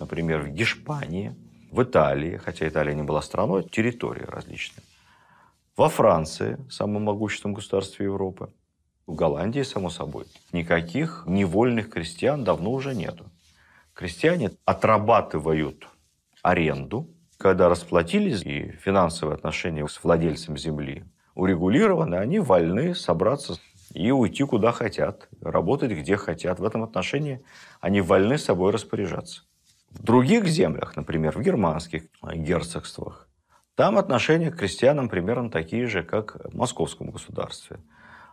например, 0.00 0.40
в 0.40 0.48
Гешпании, 0.48 1.36
в 1.70 1.82
Италии, 1.82 2.38
хотя 2.38 2.66
Италия 2.66 2.94
не 2.94 3.02
была 3.02 3.20
страной, 3.20 3.64
территории 3.64 4.24
различные, 4.24 4.82
во 5.76 5.90
Франции, 5.90 6.58
самом 6.70 7.04
могущественном 7.04 7.54
государстве 7.54 8.06
Европы, 8.06 8.50
в 9.06 9.14
Голландии, 9.14 9.60
само 9.60 9.90
собой, 9.90 10.24
никаких 10.52 11.24
невольных 11.26 11.90
крестьян 11.90 12.44
давно 12.44 12.72
уже 12.72 12.94
нету. 12.94 13.26
Крестьяне 13.98 14.52
отрабатывают 14.64 15.88
аренду, 16.44 17.10
когда 17.36 17.68
расплатились, 17.68 18.42
и 18.44 18.70
финансовые 18.70 19.34
отношения 19.34 19.88
с 19.88 20.04
владельцем 20.04 20.56
земли 20.56 21.04
урегулированы, 21.34 22.14
они 22.14 22.38
вольны 22.38 22.94
собраться 22.94 23.56
и 23.92 24.12
уйти 24.12 24.44
куда 24.44 24.70
хотят, 24.70 25.28
работать 25.40 25.90
где 25.90 26.16
хотят. 26.16 26.60
В 26.60 26.64
этом 26.64 26.84
отношении 26.84 27.42
они 27.80 28.00
вольны 28.00 28.38
собой 28.38 28.70
распоряжаться. 28.70 29.42
В 29.90 30.04
других 30.04 30.46
землях, 30.46 30.94
например, 30.94 31.36
в 31.36 31.42
германских 31.42 32.04
герцогствах, 32.22 33.28
там 33.74 33.98
отношения 33.98 34.52
к 34.52 34.58
крестьянам 34.58 35.08
примерно 35.08 35.50
такие 35.50 35.88
же, 35.88 36.04
как 36.04 36.36
в 36.52 36.56
московском 36.56 37.10
государстве. 37.10 37.80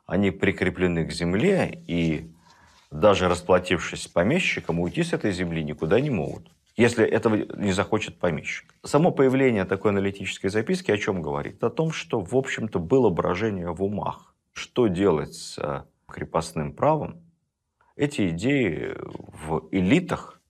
Они 0.05 0.29
прикреплены 0.29 1.05
к 1.07 1.11
земле 1.11 1.83
и 1.87 2.31
даже 2.99 3.27
расплатившись 3.27 4.03
с 4.03 4.07
помещиком, 4.07 4.79
уйти 4.79 5.03
с 5.03 5.13
этой 5.13 5.31
земли 5.31 5.63
никуда 5.63 5.99
не 5.99 6.09
могут 6.09 6.49
если 6.75 7.05
этого 7.05 7.35
не 7.35 7.71
захочет 7.71 8.19
помещик. 8.19 8.73
Само 8.83 9.11
появление 9.11 9.65
такой 9.65 9.91
аналитической 9.91 10.49
записки 10.49 10.91
о 10.91 10.97
чем 10.97 11.21
говорит? 11.21 11.63
О 11.63 11.69
том, 11.69 11.91
что, 11.91 12.19
в 12.19 12.35
общем-то, 12.35 12.79
было 12.79 13.09
брожение 13.09 13.71
в 13.71 13.81
умах. 13.81 14.35
Что 14.51 14.87
делать 14.87 15.33
с 15.33 15.57
э, 15.57 15.83
крепостным 16.07 16.73
правом? 16.73 17.21
Эти 17.95 18.29
идеи 18.29 18.93
в 18.97 19.69
элитах 19.71 20.41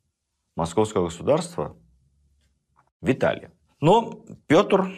московского 0.56 1.06
государства 1.06 1.78
витали. 3.02 3.52
Но 3.80 4.26
Петр 4.48 4.92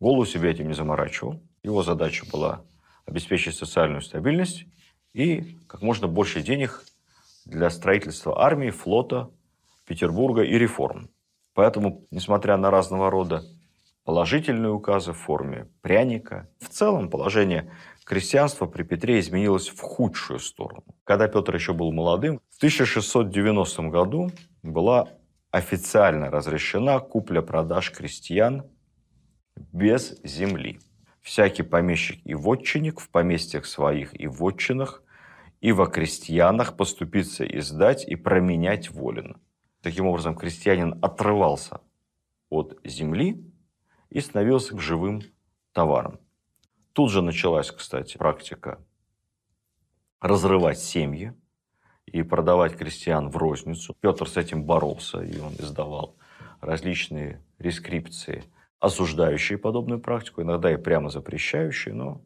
голову 0.00 0.26
себе 0.26 0.50
этим 0.50 0.68
не 0.68 0.74
заморачивал. 0.74 1.40
Его 1.62 1.82
задача 1.82 2.26
была 2.30 2.62
обеспечить 3.06 3.54
социальную 3.54 4.02
стабильность 4.02 4.66
и 5.16 5.56
как 5.66 5.80
можно 5.80 6.08
больше 6.08 6.42
денег 6.42 6.84
для 7.46 7.70
строительства 7.70 8.44
армии, 8.44 8.68
флота, 8.68 9.30
Петербурга 9.86 10.42
и 10.42 10.58
реформ. 10.58 11.08
Поэтому, 11.54 12.04
несмотря 12.10 12.58
на 12.58 12.70
разного 12.70 13.10
рода 13.10 13.42
положительные 14.04 14.72
указы 14.72 15.12
в 15.12 15.18
форме 15.18 15.68
пряника, 15.80 16.50
в 16.60 16.68
целом 16.68 17.08
положение 17.08 17.72
крестьянства 18.04 18.66
при 18.66 18.82
Петре 18.82 19.18
изменилось 19.18 19.70
в 19.70 19.80
худшую 19.80 20.38
сторону. 20.38 20.84
Когда 21.04 21.28
Петр 21.28 21.54
еще 21.54 21.72
был 21.72 21.92
молодым, 21.92 22.42
в 22.50 22.58
1690 22.58 23.82
году 23.84 24.30
была 24.62 25.08
официально 25.50 26.30
разрешена 26.30 27.00
купля-продаж 27.00 27.90
крестьян 27.90 28.66
без 29.72 30.20
земли. 30.24 30.78
Всякий 31.22 31.62
помещик 31.62 32.20
и 32.26 32.34
вотчинник 32.34 33.00
в 33.00 33.08
поместьях 33.08 33.64
своих 33.64 34.18
и 34.20 34.26
вотчинах 34.26 35.02
и 35.60 35.72
во 35.72 35.86
крестьянах 35.86 36.76
поступиться 36.76 37.44
и 37.44 37.60
сдать 37.60 38.06
и 38.06 38.16
променять 38.16 38.90
волен. 38.90 39.36
Таким 39.82 40.06
образом, 40.06 40.36
крестьянин 40.36 40.98
отрывался 41.02 41.80
от 42.48 42.78
земли 42.84 43.44
и 44.10 44.20
становился 44.20 44.74
живым 44.78 45.22
товаром. 45.72 46.18
Тут 46.92 47.10
же 47.10 47.22
началась, 47.22 47.70
кстати, 47.70 48.16
практика 48.16 48.78
разрывать 50.20 50.78
семьи 50.78 51.34
и 52.06 52.22
продавать 52.22 52.76
крестьян 52.76 53.28
в 53.28 53.36
розницу. 53.36 53.94
Петр 54.00 54.28
с 54.28 54.36
этим 54.36 54.64
боролся, 54.64 55.20
и 55.20 55.38
он 55.38 55.54
издавал 55.54 56.16
различные 56.60 57.42
рескрипции, 57.58 58.44
осуждающие 58.80 59.58
подобную 59.58 60.00
практику, 60.00 60.42
иногда 60.42 60.72
и 60.72 60.76
прямо 60.76 61.10
запрещающие, 61.10 61.94
но 61.94 62.22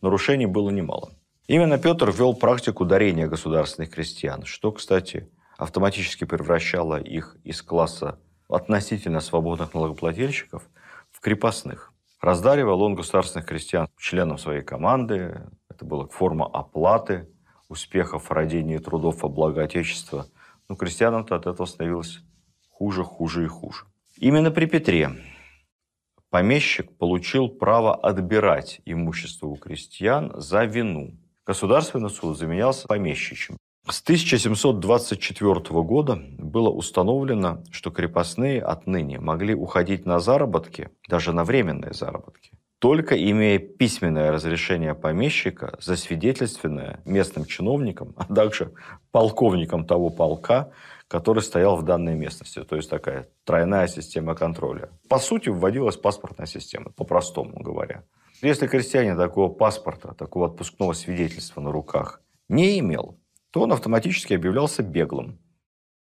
нарушений 0.00 0.46
было 0.46 0.70
немало. 0.70 1.12
Именно 1.50 1.78
Петр 1.78 2.12
ввел 2.12 2.34
практику 2.34 2.84
дарения 2.84 3.26
государственных 3.26 3.90
крестьян, 3.90 4.44
что, 4.44 4.70
кстати, 4.70 5.28
автоматически 5.58 6.22
превращало 6.22 7.02
их 7.02 7.36
из 7.42 7.60
класса 7.60 8.20
относительно 8.48 9.18
свободных 9.18 9.74
налогоплательщиков 9.74 10.62
в 11.10 11.18
крепостных. 11.18 11.92
Раздаривал 12.20 12.80
он 12.82 12.94
государственных 12.94 13.48
крестьян 13.48 13.88
членам 13.98 14.38
своей 14.38 14.62
команды. 14.62 15.42
Это 15.68 15.84
была 15.84 16.06
форма 16.06 16.46
оплаты 16.46 17.28
успехов 17.68 18.30
в 18.30 18.32
родении 18.32 18.78
трудов 18.78 19.20
во 19.24 19.28
благо 19.28 19.64
Отечества. 19.64 20.26
Но 20.68 20.76
крестьянам-то 20.76 21.34
от 21.34 21.48
этого 21.48 21.66
становилось 21.66 22.20
хуже, 22.68 23.02
хуже 23.02 23.42
и 23.46 23.48
хуже. 23.48 23.86
Именно 24.18 24.52
при 24.52 24.66
Петре 24.66 25.10
помещик 26.30 26.96
получил 26.96 27.48
право 27.48 27.96
отбирать 27.96 28.80
имущество 28.84 29.48
у 29.48 29.56
крестьян 29.56 30.32
за 30.36 30.64
вину. 30.64 31.16
Государственный 31.50 32.10
суд 32.10 32.38
заменялся 32.38 32.86
помещичьим. 32.86 33.56
С 33.88 34.00
1724 34.02 35.82
года 35.82 36.22
было 36.38 36.68
установлено, 36.68 37.64
что 37.72 37.90
крепостные 37.90 38.62
отныне 38.62 39.18
могли 39.18 39.56
уходить 39.56 40.06
на 40.06 40.20
заработки, 40.20 40.90
даже 41.08 41.32
на 41.32 41.42
временные 41.42 41.92
заработки, 41.92 42.52
только 42.78 43.16
имея 43.16 43.58
письменное 43.58 44.30
разрешение 44.30 44.94
помещика, 44.94 45.76
засвидетельственное 45.80 47.00
местным 47.04 47.44
чиновникам, 47.46 48.14
а 48.16 48.32
также 48.32 48.72
полковником 49.10 49.84
того 49.84 50.10
полка, 50.10 50.70
который 51.08 51.42
стоял 51.42 51.74
в 51.76 51.82
данной 51.82 52.14
местности. 52.14 52.62
То 52.62 52.76
есть 52.76 52.88
такая 52.88 53.28
тройная 53.42 53.88
система 53.88 54.36
контроля. 54.36 54.90
По 55.08 55.18
сути, 55.18 55.48
вводилась 55.48 55.96
паспортная 55.96 56.46
система, 56.46 56.92
по-простому 56.92 57.58
говоря. 57.60 58.04
Если 58.42 58.66
крестьянин 58.66 59.18
такого 59.18 59.52
паспорта, 59.52 60.14
такого 60.14 60.46
отпускного 60.46 60.94
свидетельства 60.94 61.60
на 61.60 61.70
руках 61.70 62.22
не 62.48 62.78
имел, 62.78 63.18
то 63.50 63.62
он 63.62 63.72
автоматически 63.72 64.34
объявлялся 64.34 64.82
беглым. 64.82 65.38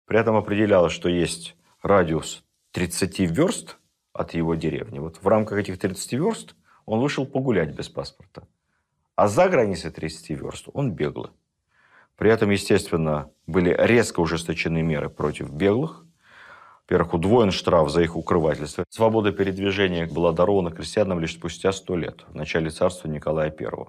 При 0.04 0.18
этом 0.18 0.36
определялось, 0.36 0.92
что 0.92 1.08
есть 1.08 1.56
радиус 1.82 2.44
30 2.72 3.20
верст 3.20 3.78
от 4.12 4.34
его 4.34 4.54
деревни. 4.54 4.98
Вот 4.98 5.22
в 5.22 5.26
рамках 5.26 5.58
этих 5.58 5.78
30 5.78 6.12
верст 6.12 6.54
он 6.84 7.00
вышел 7.00 7.26
погулять 7.26 7.74
без 7.74 7.88
паспорта. 7.88 8.46
А 9.14 9.28
за 9.28 9.48
границей 9.48 9.90
30 9.90 10.30
верст 10.30 10.68
он 10.74 10.92
беглый. 10.92 11.30
При 12.16 12.30
этом, 12.30 12.50
естественно, 12.50 13.30
были 13.46 13.74
резко 13.78 14.20
ужесточены 14.20 14.82
меры 14.82 15.10
против 15.10 15.50
беглых. 15.50 16.05
Во-первых, 16.88 17.14
удвоен 17.14 17.50
штраф 17.50 17.90
за 17.90 18.02
их 18.02 18.16
укрывательство. 18.16 18.84
Свобода 18.90 19.32
передвижения 19.32 20.06
была 20.06 20.30
дарована 20.30 20.70
крестьянам 20.70 21.18
лишь 21.18 21.32
спустя 21.32 21.72
сто 21.72 21.96
лет, 21.96 22.24
в 22.28 22.36
начале 22.36 22.70
царства 22.70 23.08
Николая 23.08 23.52
I. 23.58 23.86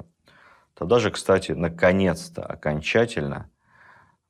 Тогда 0.73 0.97
же, 0.97 1.11
кстати, 1.11 1.51
наконец-то, 1.51 2.43
окончательно 2.43 3.51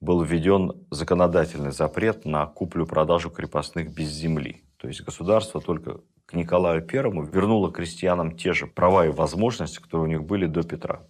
был 0.01 0.21
введен 0.21 0.85
законодательный 0.91 1.71
запрет 1.71 2.25
на 2.25 2.45
куплю-продажу 2.45 3.29
крепостных 3.29 3.93
без 3.93 4.09
земли. 4.09 4.65
То 4.75 4.89
есть 4.89 5.01
государство 5.01 5.61
только 5.61 6.01
к 6.25 6.33
Николаю 6.33 6.81
I 6.81 7.29
вернуло 7.31 7.71
крестьянам 7.71 8.35
те 8.35 8.51
же 8.51 8.67
права 8.67 9.05
и 9.05 9.09
возможности, 9.09 9.79
которые 9.79 10.07
у 10.07 10.09
них 10.09 10.23
были 10.25 10.45
до 10.45 10.63
Петра. 10.63 11.03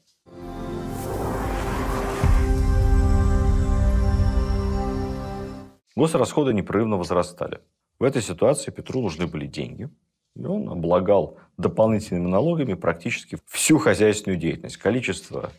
Госрасходы 5.98 6.54
непрерывно 6.54 6.98
возрастали. 6.98 7.60
В 8.00 8.04
этой 8.04 8.22
ситуации 8.22 8.72
Петру 8.72 9.02
нужны 9.02 9.28
были 9.28 9.48
деньги– 9.48 9.90
и 10.38 10.46
он 10.46 10.70
облагал 10.70 11.38
дополнительными 11.58 12.28
налогами 12.28 12.76
практически 12.76 13.40
всю 13.48 13.80
хозяйственную 13.80 14.40
деятельность. 14.40 14.78
Количество 14.78 15.52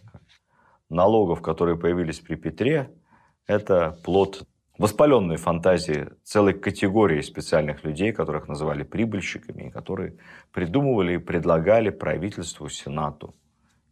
налогов, 0.89 1.43
которые 1.43 1.77
появились 1.77 2.21
при 2.21 2.37
Петре, 2.37 2.91
это 3.47 3.99
плод 4.05 4.47
воспаленной 4.79 5.37
фантазии 5.37 6.11
целой 6.23 6.55
категории 6.55 7.21
специальных 7.23 7.83
людей, 7.83 8.13
которых 8.13 8.47
называли 8.47 8.85
прибыльщиками, 8.85 9.71
которые 9.71 10.17
придумывали 10.53 11.15
и 11.15 11.19
предлагали 11.19 11.91
правительству, 11.91 12.69
Сенату 12.69 13.35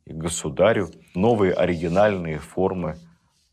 и 0.04 0.12
государю 0.12 0.88
новые 1.16 1.52
оригинальные 1.52 2.38
формы 2.38 2.96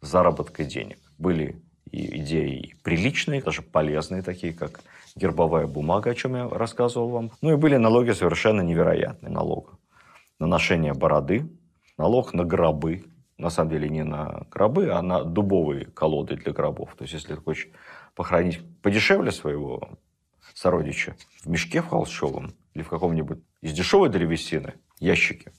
заработка 0.01 0.63
денег. 0.63 0.99
Были 1.17 1.59
и 1.93 2.17
идеи 2.17 2.75
приличные, 2.83 3.41
даже 3.41 3.61
полезные, 3.61 4.23
такие 4.23 4.51
как 4.51 4.81
гербовая 5.15 5.67
бумага, 5.67 6.09
о 6.09 6.15
чем 6.15 6.35
я 6.35 6.49
рассказывал 6.49 7.09
вам. 7.09 7.31
Ну 7.41 7.53
и 7.53 7.55
были 7.55 7.77
налоги 7.77 8.11
совершенно 8.11 8.61
невероятные. 8.61 9.31
Налог 9.31 9.79
на 10.39 10.47
ношение 10.47 10.93
бороды, 10.93 11.47
налог 11.97 12.33
на 12.33 12.43
гробы. 12.43 13.05
На 13.37 13.51
самом 13.51 13.69
деле 13.69 13.89
не 13.89 14.03
на 14.03 14.47
гробы, 14.49 14.89
а 14.91 15.01
на 15.01 15.23
дубовые 15.23 15.85
колоды 15.85 16.35
для 16.35 16.51
гробов. 16.51 16.95
То 16.95 17.03
есть, 17.03 17.13
если 17.13 17.35
ты 17.35 17.41
хочешь 17.41 17.69
похоронить 18.15 18.61
подешевле 18.81 19.31
своего 19.31 19.89
сородича 20.55 21.15
в 21.43 21.49
мешке 21.49 21.81
в 21.81 21.87
холщовом 21.87 22.53
или 22.73 22.81
в 22.81 22.89
каком-нибудь 22.89 23.39
из 23.61 23.73
дешевой 23.73 24.09
древесины 24.09 24.73
ящике, 24.99 25.51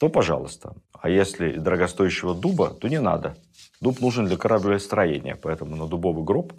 то 0.00 0.08
пожалуйста. 0.08 0.74
А 0.92 1.08
если 1.08 1.52
дорогостоящего 1.52 2.34
дуба, 2.34 2.70
то 2.70 2.88
не 2.88 2.98
надо. 2.98 3.36
Дуб 3.80 4.00
нужен 4.00 4.26
для 4.26 4.36
кораблестроения, 4.36 5.36
поэтому 5.36 5.76
на 5.76 5.86
дубовый 5.86 6.24
гроб 6.24 6.52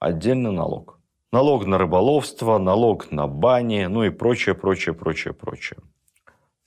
отдельный 0.00 0.50
налог 0.50 0.98
налог 1.32 1.66
на 1.66 1.78
рыболовство, 1.78 2.58
налог 2.58 3.10
на 3.10 3.26
бани, 3.26 3.86
ну 3.86 4.04
и 4.04 4.10
прочее, 4.10 4.54
прочее, 4.54 4.94
прочее, 4.94 5.34
прочее. 5.34 5.78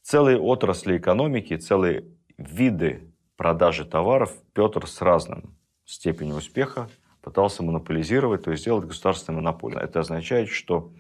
Целые 0.02 0.40
отрасли 0.40 0.98
экономики, 0.98 1.58
целые 1.58 2.06
виды 2.38 3.12
продажи 3.38 3.86
товаров 3.86 4.34
Петр 4.54 4.88
с 4.88 5.02
разным 5.02 5.56
степенью 5.86 6.36
успеха 6.36 6.90
пытался 7.22 7.64
монополизировать, 7.64 8.44
то 8.44 8.52
есть 8.52 8.64
сделать 8.64 8.86
государственной 8.86 9.38
монополией. 9.38 9.84
Это 9.84 10.00
означает, 10.00 10.50
что 10.50 10.92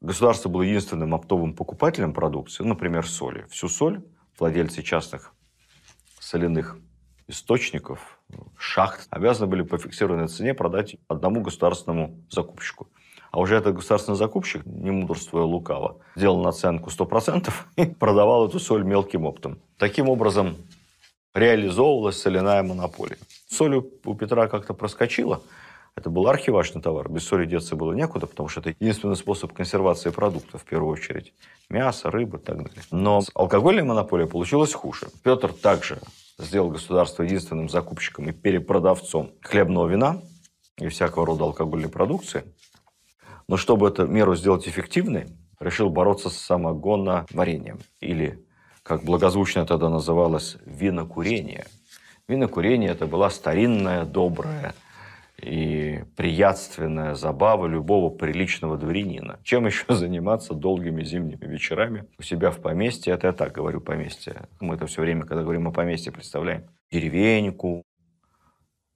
государство 0.00 0.48
было 0.48 0.62
единственным 0.62 1.14
оптовым 1.14 1.54
покупателем 1.54 2.14
продукции, 2.14 2.62
ну, 2.62 2.70
например, 2.70 3.06
соли. 3.06 3.46
Всю 3.50 3.68
соль 3.68 4.02
владельцы 4.38 4.82
частных 4.82 5.32
соляных 6.20 6.78
источников, 7.26 8.20
шахт 8.56 9.06
обязаны 9.10 9.46
были 9.46 9.62
по 9.62 9.78
фиксированной 9.78 10.28
цене 10.28 10.54
продать 10.54 10.96
одному 11.08 11.40
государственному 11.40 12.24
закупщику. 12.30 12.88
А 13.30 13.40
уже 13.40 13.56
этот 13.56 13.74
государственный 13.74 14.16
закупщик, 14.16 14.64
не 14.64 14.90
мудрствуя 14.90 15.42
лукаво, 15.42 15.98
делал 16.16 16.42
наценку 16.42 16.90
100% 16.90 17.52
и 17.76 17.86
продавал 17.86 18.48
эту 18.48 18.58
соль 18.58 18.84
мелким 18.84 19.24
оптом. 19.26 19.58
Таким 19.76 20.08
образом, 20.08 20.56
реализовывалась 21.34 22.20
соляная 22.20 22.62
монополия. 22.62 23.18
Соль 23.48 23.76
у 23.76 24.14
Петра 24.14 24.48
как-то 24.48 24.74
проскочила. 24.74 25.42
Это 25.98 26.10
был 26.10 26.28
архиважный 26.28 26.80
товар. 26.80 27.10
Без 27.10 27.24
соли 27.26 27.44
деться 27.44 27.74
было 27.74 27.92
некуда, 27.92 28.28
потому 28.28 28.48
что 28.48 28.60
это 28.60 28.70
единственный 28.70 29.16
способ 29.16 29.52
консервации 29.52 30.10
продуктов, 30.10 30.62
в 30.62 30.64
первую 30.64 30.92
очередь. 30.92 31.34
Мясо, 31.68 32.08
рыба 32.08 32.38
и 32.38 32.40
так 32.40 32.56
далее. 32.58 32.82
Но 32.92 33.20
алкогольная 33.34 33.82
монополия 33.82 34.26
получилась 34.26 34.72
хуже. 34.72 35.08
Петр 35.24 35.52
также 35.52 35.98
сделал 36.38 36.70
государство 36.70 37.24
единственным 37.24 37.68
закупщиком 37.68 38.28
и 38.28 38.32
перепродавцом 38.32 39.32
хлебного 39.40 39.88
вина 39.88 40.22
и 40.76 40.86
всякого 40.86 41.26
рода 41.26 41.42
алкогольной 41.42 41.88
продукции. 41.88 42.44
Но 43.48 43.56
чтобы 43.56 43.88
эту 43.88 44.06
меру 44.06 44.36
сделать 44.36 44.68
эффективной, 44.68 45.26
решил 45.58 45.90
бороться 45.90 46.30
с 46.30 46.36
самогоноварением. 46.36 47.80
Или, 47.98 48.46
как 48.84 49.02
благозвучно 49.02 49.66
тогда 49.66 49.88
называлось, 49.88 50.58
винокурение. 50.64 51.66
Винокурение– 52.28 52.90
это 52.92 53.06
была 53.06 53.30
старинная, 53.30 54.04
добрая 54.04 54.76
и 55.40 56.04
приятственная 56.16 57.14
забава 57.14 57.66
любого 57.66 58.10
приличного 58.10 58.76
дворянина. 58.76 59.38
Чем 59.44 59.66
еще 59.66 59.84
заниматься 59.88 60.54
долгими 60.54 61.02
зимними 61.04 61.46
вечерами 61.46 62.06
у 62.18 62.22
себя 62.22 62.50
в 62.50 62.60
поместье? 62.60 63.14
Это 63.14 63.28
я 63.28 63.32
так 63.32 63.52
говорю 63.52 63.80
поместье. 63.80 64.48
Мы 64.60 64.74
это 64.74 64.86
все 64.86 65.02
время, 65.02 65.22
когда 65.22 65.42
говорим 65.42 65.68
о 65.68 65.72
поместье, 65.72 66.12
представляем 66.12 66.68
деревеньку, 66.90 67.82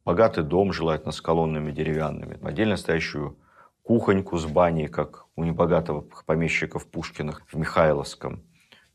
богатый 0.04 0.42
дом, 0.42 0.72
желательно 0.72 1.12
с 1.12 1.20
колоннами 1.20 1.70
деревянными, 1.70 2.38
отдельно 2.42 2.76
стоящую 2.76 3.38
кухоньку 3.82 4.36
с 4.38 4.46
баней, 4.46 4.88
как 4.88 5.26
у 5.36 5.44
небогатого 5.44 6.04
помещика 6.26 6.78
в 6.78 6.88
Пушкиных 6.88 7.42
в 7.46 7.56
Михайловском. 7.56 8.42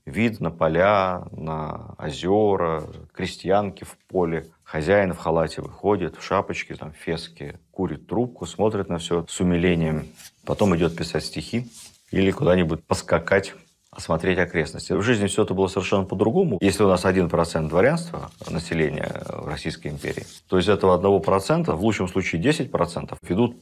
Вид 0.08 0.40
на 0.40 0.52
поля, 0.52 1.24
на 1.32 1.94
озера, 1.98 2.88
крестьянки 3.14 3.84
в 3.84 3.98
поле. 4.08 4.48
Хозяин 4.64 5.14
в 5.14 5.18
халате 5.18 5.62
выходит, 5.62 6.16
в 6.16 6.24
шапочке, 6.24 6.76
там, 6.76 6.94
феске, 6.94 7.60
курит 7.72 8.08
трубку, 8.08 8.46
смотрит 8.46 8.88
на 8.88 9.00
все 9.00 9.26
с 9.28 9.42
умилением. 9.42 10.08
Потом 10.46 10.74
идет 10.78 10.96
писать 10.96 11.26
стихи 11.26 11.70
или 12.10 12.32
куда-нибудь 12.32 12.86
поскакать 12.86 13.54
осмотреть 13.92 14.40
окрестности. 14.40 14.94
В 14.94 15.02
жизни 15.02 15.28
все 15.28 15.44
это 15.44 15.54
было 15.54 15.68
совершенно 15.68 16.06
по-другому. 16.06 16.58
Если 16.62 16.84
у 16.84 16.88
нас 16.88 17.04
1% 17.04 17.68
дворянства 17.68 18.32
населения 18.50 19.12
в 19.28 19.50
Российской 19.50 19.88
империи, 19.88 20.26
то 20.48 20.58
из 20.58 20.70
этого 20.70 20.98
1%, 20.98 21.70
в 21.76 21.84
лучшем 21.84 22.08
случае 22.08 22.42
10%, 22.42 23.18
ведут 23.24 23.58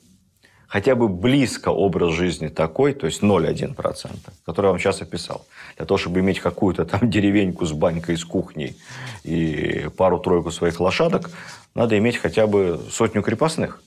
хотя 0.76 0.94
бы 0.94 1.08
близко 1.08 1.70
образ 1.70 2.12
жизни 2.16 2.50
такой, 2.50 2.94
то 2.94 3.06
есть 3.06 3.24
0,1%, 3.24 4.10
который 4.46 4.66
я 4.66 4.72
вам 4.72 4.80
сейчас 4.80 5.02
описал. 5.02 5.46
Для 5.78 5.86
того, 5.86 5.98
чтобы 5.98 6.20
иметь 6.20 6.42
какую-то 6.42 6.84
там 6.84 7.10
деревеньку 7.10 7.66
с 7.66 7.72
банькой, 7.72 8.18
с 8.18 8.26
кухней 8.26 8.76
и 9.24 9.88
пару-тройку 9.96 10.52
своих 10.52 10.78
лошадок, 10.82 11.32
надо 11.76 11.98
иметь 11.98 12.18
хотя 12.18 12.46
бы 12.46 12.78
сотню 12.92 13.22
крепостных. 13.22 13.82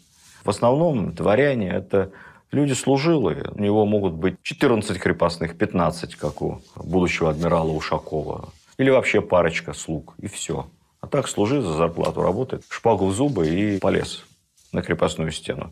В 0.45 0.49
основном 0.49 1.13
дворяне– 1.13 1.69
это 1.75 2.11
люди 2.53 2.73
служилые. 2.73 3.51
У 3.55 3.61
него 3.61 3.85
могут 3.85 4.15
быть 4.15 4.37
14 4.43 4.99
крепостных, 4.99 5.59
15, 5.59 6.15
как 6.15 6.41
у 6.41 6.63
будущего 6.75 7.29
адмирала 7.29 7.71
Ушакова. 7.71 8.49
Или 8.79 8.89
вообще 8.89 9.21
парочка 9.21 9.75
слуг, 9.75 10.15
и 10.17 10.27
все. 10.27 10.67
А 11.03 11.07
так 11.07 11.29
служи 11.29 11.61
за 11.61 11.75
зарплату, 11.75 12.23
работает, 12.23 12.65
шпагу 12.71 13.09
в 13.09 13.13
зубы 13.13 13.47
и 13.47 13.79
полез 13.79 14.25
на 14.73 14.81
крепостную 14.81 15.33
стену. 15.33 15.71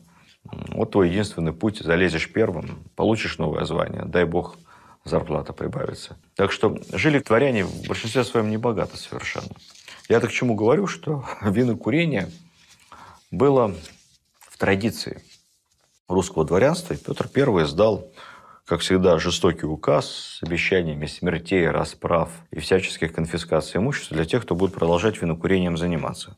Вот 0.69 0.93
твой 0.93 1.09
единственный 1.09 1.53
путь. 1.53 1.79
Залезешь 1.79 2.33
первым, 2.33 2.83
получишь 2.95 3.39
новое 3.39 3.65
звание. 3.65 4.05
Дай 4.05 4.25
бог, 4.25 4.57
зарплата 5.05 5.53
прибавится. 5.53 6.17
Так 6.35 6.53
что 6.53 6.77
жили 6.93 7.21
дворяне 7.21 7.65
в 7.65 7.87
большинстве 7.87 8.25
своем 8.25 8.51
не 8.51 8.57
богато 8.57 8.97
совершенно. 8.97 9.55
Я 10.09 10.21
так 10.21 10.31
к 10.31 10.33
чему 10.33 10.55
говорю, 10.55 10.87
что 10.87 11.25
винокурение 11.43 12.31
было 13.31 13.75
в 14.39 14.59
традиции 14.59 15.23
русского 16.09 16.45
дворянства. 16.45 16.95
И 16.95 16.97
Петр 16.97 17.29
I 17.35 17.67
сдал, 17.67 18.11
как 18.65 18.81
всегда, 18.81 19.19
жестокий 19.19 19.67
указ 19.67 20.07
с 20.07 20.43
обещаниями 20.43 21.07
смертей, 21.07 21.69
расправ 21.69 22.31
и 22.51 22.61
всяческих 22.61 23.13
конфискаций 23.13 23.79
имущества 23.79 24.17
для 24.17 24.25
тех, 24.25 24.43
кто 24.43 24.55
будет 24.55 24.75
продолжать 24.75 25.21
винокурением 25.21 25.77
заниматься. 25.77 26.37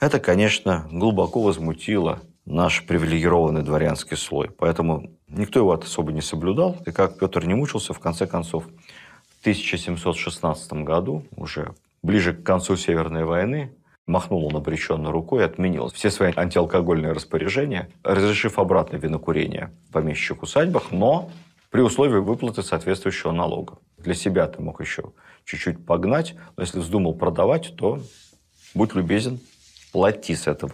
Это, 0.00 0.20
конечно, 0.20 0.86
глубоко 0.92 1.42
возмутило 1.42 2.20
наш 2.48 2.86
привилегированный 2.86 3.62
дворянский 3.62 4.16
слой. 4.16 4.50
Поэтому 4.50 5.10
никто 5.28 5.60
его 5.60 5.72
особо 5.72 6.12
не 6.12 6.22
соблюдал. 6.22 6.76
И 6.86 6.90
как 6.90 7.18
Петр 7.18 7.44
не 7.44 7.54
мучился, 7.54 7.92
в 7.92 8.00
конце 8.00 8.26
концов, 8.26 8.64
в 8.64 9.40
1716 9.40 10.72
году, 10.84 11.24
уже 11.36 11.74
ближе 12.02 12.32
к 12.32 12.42
концу 12.42 12.76
Северной 12.76 13.24
войны, 13.24 13.72
махнул 14.06 14.46
он 14.46 14.56
обреченно 14.56 15.12
рукой 15.12 15.42
и 15.42 15.44
отменил 15.44 15.88
все 15.90 16.10
свои 16.10 16.32
антиалкогольные 16.34 17.12
распоряжения, 17.12 17.90
разрешив 18.02 18.58
обратно 18.58 18.96
винокурение 18.96 19.70
в 19.88 19.92
помещичьих 19.92 20.42
усадьбах, 20.42 20.90
но 20.90 21.30
при 21.70 21.82
условии 21.82 22.18
выплаты 22.18 22.62
соответствующего 22.62 23.32
налога. 23.32 23.78
Для 23.98 24.14
себя 24.14 24.46
ты 24.46 24.62
мог 24.62 24.80
еще 24.80 25.12
чуть-чуть 25.44 25.84
погнать, 25.84 26.34
но 26.56 26.62
если 26.62 26.78
вздумал 26.78 27.14
продавать, 27.14 27.74
то 27.76 28.00
будь 28.74 28.94
любезен, 28.94 29.38
плати 29.92 30.34
с 30.34 30.46
этого. 30.46 30.72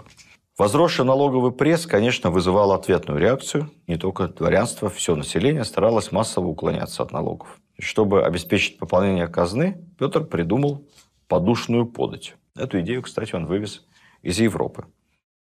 Возросший 0.56 1.04
налоговый 1.04 1.50
пресс, 1.50 1.84
конечно, 1.84 2.30
вызывал 2.30 2.70
ответную 2.70 3.18
реакцию. 3.18 3.72
Не 3.88 3.96
только 3.96 4.28
дворянство, 4.28 4.88
все 4.88 5.16
население 5.16 5.64
старалось 5.64 6.12
массово 6.12 6.46
уклоняться 6.46 7.02
от 7.02 7.10
налогов. 7.10 7.58
Чтобы 7.80 8.24
обеспечить 8.24 8.78
пополнение 8.78 9.26
казны, 9.26 9.84
Петр 9.98 10.24
придумал 10.24 10.86
подушную 11.26 11.86
подать. 11.86 12.36
Эту 12.54 12.80
идею, 12.82 13.02
кстати, 13.02 13.34
он 13.34 13.46
вывез 13.46 13.84
из 14.22 14.38
Европы. 14.38 14.86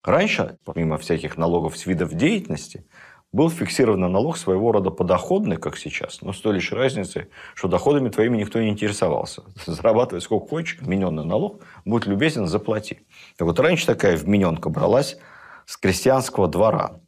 Раньше, 0.03 0.57
помимо 0.65 0.97
всяких 0.97 1.37
налогов 1.37 1.77
с 1.77 1.85
видов 1.85 2.13
деятельности, 2.13 2.85
был 3.33 3.49
фиксированный 3.49 4.09
налог 4.09 4.37
своего 4.37 4.71
рода 4.71 4.89
подоходный, 4.89 5.57
как 5.57 5.77
сейчас, 5.77 6.21
но 6.21 6.31
с 6.31 6.39
той 6.39 6.55
лишь 6.55 6.71
разницей, 6.71 7.27
что 7.55 7.67
доходами 7.67 8.09
твоими 8.09 8.37
никто 8.37 8.59
не 8.59 8.69
интересовался. 8.69 9.43
Зарабатывай 9.65 10.21
сколько 10.21 10.47
хочешь, 10.47 10.79
вмененный 10.79 11.25
налог, 11.25 11.63
будь 11.85 12.05
любезен, 12.05 12.47
заплати. 12.47 13.01
Так 13.37 13.47
вот, 13.47 13.59
раньше 13.59 13.85
такая 13.85 14.17
вмененка 14.17 14.69
бралась 14.69 15.17
с 15.65 15.77
крестьянского 15.77 16.47
двора. 16.47 17.01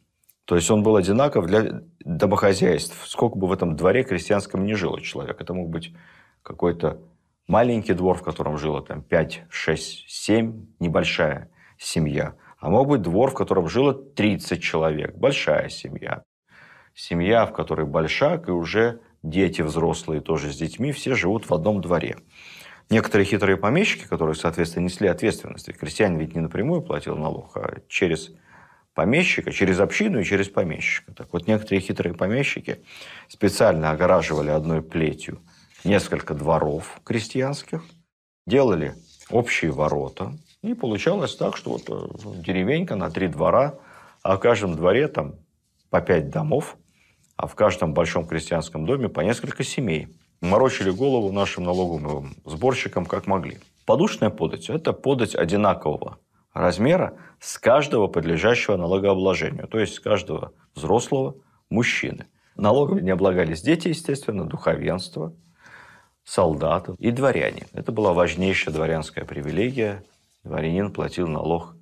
То 0.44 0.56
есть 0.56 0.70
он 0.70 0.82
был 0.82 0.96
одинаков 0.96 1.46
для 1.46 1.82
домохозяйств. 2.00 2.96
Сколько 3.06 3.38
бы 3.38 3.46
в 3.46 3.52
этом 3.52 3.76
дворе 3.76 4.02
крестьянском 4.02 4.66
не 4.66 4.74
жило 4.74 5.00
человек. 5.00 5.40
Это 5.40 5.54
мог 5.54 5.70
быть 5.70 5.94
какой-то 6.42 6.98
маленький 7.46 7.94
двор, 7.94 8.16
в 8.16 8.22
котором 8.22 8.58
жило 8.58 8.82
там 8.82 9.02
5, 9.02 9.44
6, 9.48 10.04
7, 10.08 10.66
небольшая 10.80 11.50
семья– 11.78 12.34
а 12.60 12.68
мог 12.68 12.88
быть 12.88 13.02
двор, 13.02 13.30
в 13.30 13.34
котором 13.34 13.68
жило 13.68 13.94
30 13.94 14.62
человек, 14.62 15.16
большая 15.16 15.68
семья. 15.68 16.22
Семья, 16.94 17.46
в 17.46 17.52
которой 17.52 17.86
большак, 17.86 18.48
и 18.48 18.52
уже 18.52 19.00
дети 19.22 19.62
взрослые 19.62 20.20
тоже 20.20 20.52
с 20.52 20.56
детьми, 20.56 20.92
все 20.92 21.14
живут 21.14 21.48
в 21.48 21.54
одном 21.54 21.80
дворе. 21.80 22.18
Некоторые 22.90 23.24
хитрые 23.24 23.56
помещики, 23.56 24.06
которые, 24.06 24.34
соответственно, 24.34 24.84
несли 24.84 25.08
ответственность, 25.08 25.68
ведь 25.68 25.78
крестьянин 25.78 26.18
ведь 26.18 26.34
не 26.34 26.40
напрямую 26.40 26.82
платил 26.82 27.16
налог, 27.16 27.56
а 27.56 27.80
через 27.88 28.32
помещика, 28.94 29.52
через 29.52 29.78
общину 29.78 30.20
и 30.20 30.24
через 30.24 30.48
помещика. 30.48 31.14
Так 31.14 31.32
вот, 31.32 31.46
некоторые 31.46 31.80
хитрые 31.80 32.14
помещики 32.14 32.82
специально 33.28 33.92
огораживали 33.92 34.50
одной 34.50 34.82
плетью 34.82 35.40
несколько 35.84 36.34
дворов 36.34 37.00
крестьянских, 37.04 37.84
делали 38.46 38.94
общие 39.30 39.70
ворота, 39.70 40.32
и 40.62 40.74
получалось 40.74 41.36
так, 41.36 41.56
что 41.56 41.70
вот 41.70 41.82
э, 41.88 42.42
деревенька 42.42 42.96
на 42.96 43.10
три 43.10 43.28
двора, 43.28 43.78
а 44.22 44.36
в 44.36 44.40
каждом 44.40 44.76
дворе 44.76 45.08
там 45.08 45.36
по 45.88 46.00
пять 46.00 46.30
домов, 46.30 46.76
а 47.36 47.46
в 47.46 47.54
каждом 47.54 47.94
большом 47.94 48.26
крестьянском 48.26 48.84
доме 48.84 49.08
по 49.08 49.20
несколько 49.20 49.64
семей. 49.64 50.08
Морочили 50.40 50.90
голову 50.90 51.32
нашим 51.32 51.64
налоговым 51.64 52.34
сборщикам 52.44 53.04
как 53.06 53.26
могли. 53.26 53.58
Подушная 53.86 54.30
подать– 54.30 54.68
это 54.70 54.92
подать 54.92 55.34
одинакового 55.34 56.18
размера 56.52 57.14
с 57.40 57.58
каждого 57.58 58.08
подлежащего 58.08 58.76
налогообложению, 58.76 59.68
то 59.68 59.78
есть 59.78 59.94
с 59.94 60.00
каждого 60.00 60.52
взрослого 60.74 61.36
мужчины. 61.68 62.26
Налогами 62.56 63.00
не 63.00 63.10
облагались 63.10 63.62
дети, 63.62 63.88
естественно, 63.88 64.44
духовенство, 64.44 65.34
солдаты 66.24 66.94
и 66.98 67.10
дворяне. 67.10 67.66
Это 67.72 67.92
была 67.92 68.12
важнейшая 68.12 68.74
дворянская 68.74 69.24
привилегия 69.24 70.04
дворянин 70.44 70.92
платил 70.92 71.28
налог 71.28 71.76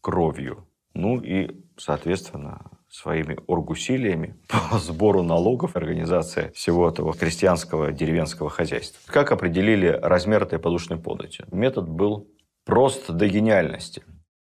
кровью. 0.00 0.66
Ну 0.94 1.20
и, 1.20 1.50
соответственно, 1.76 2.70
своими 2.88 3.36
оргусилиями 3.48 4.36
по 4.48 4.78
сбору 4.78 5.22
налогов 5.22 5.76
организация 5.76 6.52
всего 6.52 6.88
этого 6.88 7.12
крестьянского 7.14 7.92
деревенского 7.92 8.50
хозяйства. 8.50 9.00
Как 9.12 9.32
определили 9.32 9.88
размер 9.88 10.44
этой 10.44 10.58
подушной 10.58 10.98
подати? 10.98 11.44
Метод 11.50 11.88
был 11.88 12.28
прост 12.64 13.10
до 13.10 13.28
гениальности. 13.28 14.04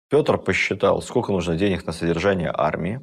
Петр 0.10 0.38
посчитал, 0.38 1.02
сколько 1.02 1.32
нужно 1.32 1.56
денег 1.56 1.86
на 1.86 1.94
содержание 1.94 2.52
армии. 2.54 3.02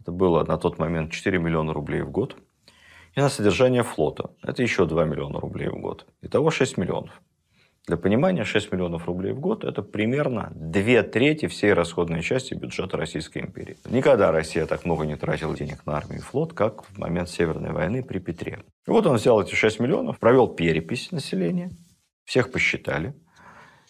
Это 0.00 0.12
было 0.12 0.44
на 0.44 0.56
тот 0.56 0.78
момент 0.78 1.12
4 1.12 1.38
миллиона 1.38 1.74
рублей 1.74 2.02
в 2.02 2.10
год. 2.10 2.36
И 3.14 3.20
на 3.20 3.28
содержание 3.28 3.82
флота. 3.82 4.30
Это 4.42 4.62
еще 4.62 4.86
2 4.86 5.04
миллиона 5.04 5.40
рублей 5.40 5.68
в 5.68 5.78
год. 5.80 6.06
Итого 6.22 6.50
6 6.50 6.78
миллионов. 6.78 7.20
Для 7.90 7.96
понимания, 7.96 8.44
6 8.44 8.70
миллионов 8.70 9.06
рублей 9.06 9.32
в 9.32 9.40
год– 9.40 9.64
это 9.64 9.82
примерно 9.82 10.52
две 10.54 11.02
трети 11.02 11.48
всей 11.48 11.72
расходной 11.72 12.22
части 12.22 12.54
бюджета 12.54 12.96
Российской 12.96 13.38
империи. 13.38 13.78
Никогда 13.84 14.30
Россия 14.30 14.64
так 14.66 14.84
много 14.84 15.04
не 15.04 15.16
тратила 15.16 15.56
денег 15.56 15.84
на 15.86 15.96
армию 15.96 16.20
и 16.20 16.22
флот, 16.22 16.52
как 16.52 16.84
в 16.84 16.98
момент 16.98 17.28
Северной 17.28 17.72
войны 17.72 18.04
при 18.04 18.20
Петре. 18.20 18.60
И 18.86 18.90
вот 18.92 19.08
он 19.08 19.16
взял 19.16 19.42
эти 19.42 19.56
6 19.56 19.80
миллионов, 19.80 20.20
провел 20.20 20.46
перепись 20.46 21.10
населения, 21.10 21.72
всех 22.24 22.52
посчитали, 22.52 23.12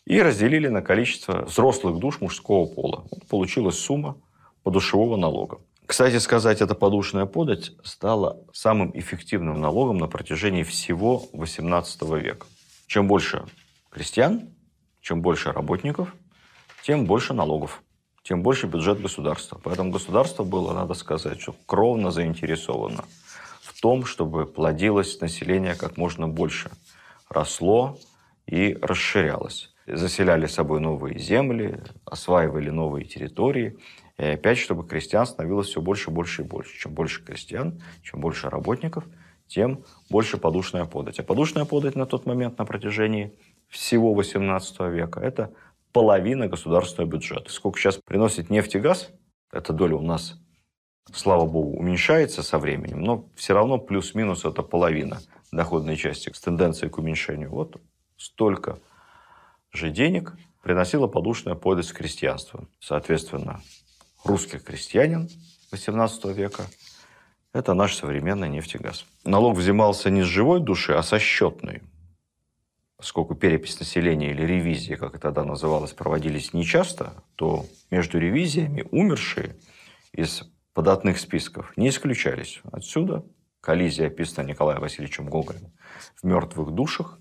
и 0.07 0.23
разделили 0.23 0.69
на 0.69 0.81
количество 0.81 1.45
взрослых 1.45 1.99
душ 1.99 2.23
мужского 2.23 2.65
пола. 2.65 3.05
Вот 3.11 3.29
получилась 3.29 3.77
сумма 3.77 4.17
подушевого 4.63 5.19
налога. 5.19 5.59
Кстати 5.85 6.17
сказать, 6.17 6.63
эта 6.63 6.75
подушная 6.75 7.27
подать 7.27 7.73
стала 7.85 8.43
самым 8.55 8.99
эффективным 8.99 9.61
налогом 9.61 9.99
на 9.99 10.07
протяжении 10.07 10.63
всего 10.63 11.23
XVIII 11.35 12.19
века. 12.19 12.47
Чем 12.87 13.07
больше 13.07 13.45
крестьян, 13.91 14.49
чем 15.01 15.23
больше 15.23 15.53
работников, 15.53 16.15
тем 16.83 17.07
больше 17.07 17.35
налогов, 17.35 17.83
тем 18.23 18.43
больше 18.43 18.67
бюджет 18.67 19.01
государства. 19.01 19.61
Поэтому 19.63 19.91
государство 19.91 20.45
было, 20.45 20.73
надо 20.73 20.95
сказать, 20.95 21.41
что 21.41 21.55
кровно 21.67 22.11
заинтересовано 22.11 23.05
в 23.63 23.81
том, 23.81 24.05
чтобы 24.05 24.47
плодилось 24.47 25.21
население 25.21 25.75
как 25.75 25.97
можно 25.97 26.29
больше, 26.29 26.71
росло 27.29 27.99
и 28.47 28.77
расширялось. 28.81 29.75
заселяли 29.87 30.47
собой 30.47 30.81
новые 30.81 31.19
земли, 31.19 31.83
осваивали 32.05 32.71
новые 32.71 33.05
территории. 33.07 33.79
И 34.19 34.25
опять, 34.25 34.59
чтобы 34.59 34.87
крестьян 34.87 35.27
становилось 35.27 35.69
все 35.69 35.81
больше, 35.81 36.11
больше 36.11 36.43
и 36.43 36.45
больше. 36.45 36.79
Чем 36.79 36.93
больше 36.93 37.25
крестьян, 37.25 37.83
чем 38.03 38.21
больше 38.21 38.51
работников, 38.51 39.05
тем 39.49 39.85
больше 40.11 40.37
подушная 40.37 40.85
подать. 40.85 41.19
А 41.19 41.23
подушная 41.23 41.65
подать 41.65 41.97
на 41.97 42.07
тот 42.07 42.27
момент 42.27 42.59
на 42.59 42.65
протяжении 42.65 43.33
всего 43.71 44.13
18 44.15 44.81
века– 44.93 45.21
это 45.23 45.53
половина 45.93 46.49
государственного 46.49 47.11
бюджета. 47.11 47.51
Сколько 47.51 47.79
сейчас 47.79 47.97
приносит 47.97 48.51
нефть 48.51 48.75
и 48.75 48.81
газ, 48.81 49.11
эта 49.53 49.73
доля 49.73 49.97
у 49.97 50.03
нас, 50.03 50.39
слава 51.13 51.47
богу, 51.47 51.79
уменьшается 51.79 52.43
со 52.43 52.59
временем, 52.59 53.01
но 53.01 53.29
все 53.37 53.55
равно 53.55 53.79
плюс-минус 53.79 54.45
это 54.45 54.63
половина 54.63 55.21
доходной 55.53 55.97
части 55.97 56.31
с 56.33 56.41
тенденцией 56.41 56.91
к 56.91 56.99
уменьшению. 56.99 57.51
Вот 57.51 57.81
столько 58.17 58.79
же 59.73 59.91
денег 59.91 60.35
приносила 60.63 61.07
подушная 61.07 61.55
подать 61.55 61.93
крестьянства. 61.93 62.69
Соответственно, 62.81 63.61
русский 64.25 64.59
крестьянин 64.59 65.29
18 65.71 66.25
века– 66.37 66.67
это 67.53 67.75
наш 67.75 67.97
современный 67.97 68.49
нефть 68.49 68.77
и 68.77 68.79
газ. 68.79 69.05
Налог 69.25 69.57
взимался 69.57 70.11
не 70.11 70.23
с 70.23 70.27
живой 70.27 70.61
души, 70.61 70.93
а 70.93 71.03
со 71.03 71.19
счетной. 71.19 71.83
Поскольку 73.01 73.35
перепись 73.35 73.81
населения 73.81 74.31
или 74.31 74.43
ревизия, 74.43 74.99
как 74.99 75.15
это 75.15 75.23
тогда 75.23 75.43
называлось, 75.43 75.95
проводились 75.95 76.53
нечасто, 76.53 77.15
то 77.35 77.65
между 77.91 78.19
ревизиями 78.19 78.85
умершие 78.91 79.57
из 80.13 80.43
податных 80.75 81.19
списков 81.19 81.73
не 81.79 81.89
исключались. 81.89 82.61
Отсюда 82.71 83.25
коллизия, 83.63 84.09
описана 84.09 84.47
Николаем 84.47 84.83
Васильевичем 84.83 85.31
Гоголем 85.31 85.73
в 86.21 86.27
«Мертвых 86.27 86.73
душах», 86.73 87.19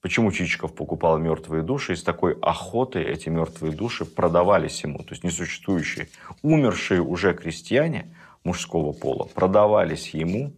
Почему 0.00 0.32
Чичиков 0.32 0.74
покупал 0.74 1.16
мертвые 1.16 1.62
души? 1.62 1.94
Из 1.94 2.02
такой 2.02 2.38
охоты 2.42 3.02
эти 3.02 3.30
мертвые 3.30 3.74
души 3.74 4.04
продавались 4.04 4.84
ему. 4.84 4.98
То 4.98 5.12
есть 5.12 5.24
несуществующие, 5.24 6.08
умершие 6.42 7.00
уже 7.00 7.32
крестьяне 7.32 8.14
мужского 8.44 8.92
пола 8.92 9.24
продавались 9.24 10.10
ему 10.10 10.52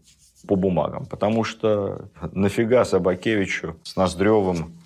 по 0.47 0.57
бумагам. 0.57 1.07
Потому 1.07 1.45
что 1.45 2.09
нафига 2.33 2.85
Собакевичу 2.85 3.77
с 3.83 3.97
Ноздревым 3.97 4.79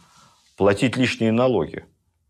платить 0.56 0.96
лишние 0.96 1.32
налоги? 1.32 1.84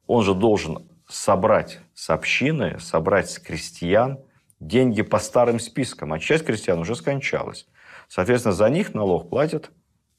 Он 0.06 0.22
же 0.24 0.34
должен 0.34 0.88
собрать 1.08 1.80
с 1.94 2.10
общины, 2.10 2.78
собрать 2.80 3.30
с 3.30 3.38
крестьян 3.38 4.18
деньги 4.60 5.02
по 5.02 5.18
старым 5.18 5.58
спискам. 5.58 6.12
А 6.12 6.18
часть 6.18 6.44
крестьян 6.44 6.78
уже 6.78 6.94
скончалась. 6.94 7.66
Соответственно, 8.08 8.54
за 8.54 8.68
них 8.68 8.94
налог 8.94 9.30
платят 9.30 9.70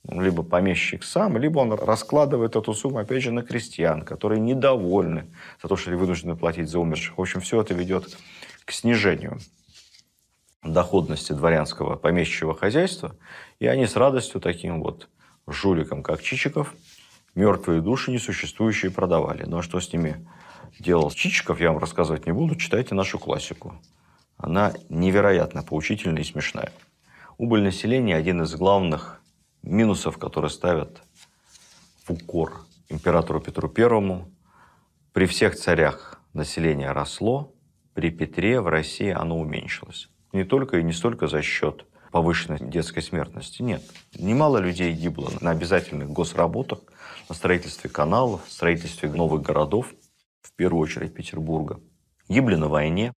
либо 0.09 0.43
помещик 0.43 1.03
сам, 1.03 1.37
либо 1.37 1.59
он 1.59 1.73
раскладывает 1.73 2.55
эту 2.55 2.73
сумму, 2.73 2.99
опять 2.99 3.21
же, 3.21 3.31
на 3.31 3.43
крестьян, 3.43 4.01
которые 4.01 4.39
недовольны 4.39 5.27
за 5.61 5.67
то, 5.67 5.75
что 5.75 5.91
они 5.91 5.99
вынуждены 5.99 6.35
платить 6.35 6.69
за 6.69 6.79
умерших. 6.79 7.17
В 7.17 7.21
общем, 7.21 7.41
все 7.41 7.61
это 7.61 7.73
ведет 7.73 8.17
к 8.65 8.71
снижению 8.71 9.39
доходности 10.63 11.33
дворянского 11.33 11.95
помещичьего 11.95 12.55
хозяйства, 12.55 13.15
и 13.59 13.67
они 13.67 13.87
с 13.87 13.95
радостью 13.95 14.39
таким 14.41 14.81
вот 14.81 15.09
жуликам, 15.47 16.03
как 16.03 16.21
Чичиков, 16.21 16.75
мертвые 17.35 17.81
души 17.81 18.11
несуществующие 18.11 18.91
продавали. 18.91 19.43
Ну 19.45 19.57
а 19.57 19.63
что 19.63 19.79
с 19.79 19.91
ними 19.91 20.27
делал 20.79 21.09
Чичиков, 21.11 21.59
я 21.59 21.71
вам 21.71 21.79
рассказывать 21.79 22.25
не 22.25 22.31
буду, 22.31 22.55
читайте 22.55 22.95
нашу 22.95 23.17
классику. 23.17 23.73
Она 24.37 24.73
невероятно 24.89 25.63
поучительная 25.63 26.21
и 26.21 26.25
смешная. 26.25 26.71
Убыль 27.37 27.63
населения– 27.63 28.15
один 28.17 28.43
из 28.43 28.53
главных 28.55 29.19
минусов, 29.63 30.17
которые 30.17 30.51
ставят 30.51 31.01
в 32.05 32.11
укор 32.11 32.65
императору 32.89 33.39
Петру 33.39 33.67
Первому. 33.67 34.29
При 35.11 35.25
всех 35.25 35.55
царях 35.55 36.21
население 36.33 36.91
росло, 36.91 37.53
при 37.93 38.11
Петре 38.11 38.61
в 38.61 38.67
России 38.67 39.09
оно 39.09 39.39
уменьшилось. 39.39 40.10
Не 40.33 40.43
только 40.43 40.77
и 40.77 40.83
не 40.83 40.93
столько 40.93 41.27
за 41.27 41.41
счет 41.41 41.85
повышенной 42.11 42.59
детской 42.59 43.01
смертности. 43.01 43.61
Нет. 43.61 43.81
Немало 44.17 44.57
людей 44.57 44.93
гибло 44.93 45.31
на 45.39 45.51
обязательных 45.51 46.09
госработах, 46.09 46.79
на 47.29 47.35
строительстве 47.35 47.89
каналов, 47.89 48.41
строительстве 48.47 49.09
новых 49.09 49.41
городов, 49.41 49.93
в 50.41 50.53
первую 50.53 50.81
очередь 50.81 51.13
Петербурга. 51.13 51.79
Гибли 52.27 52.55
на 52.55 52.67
войне, 52.67 53.13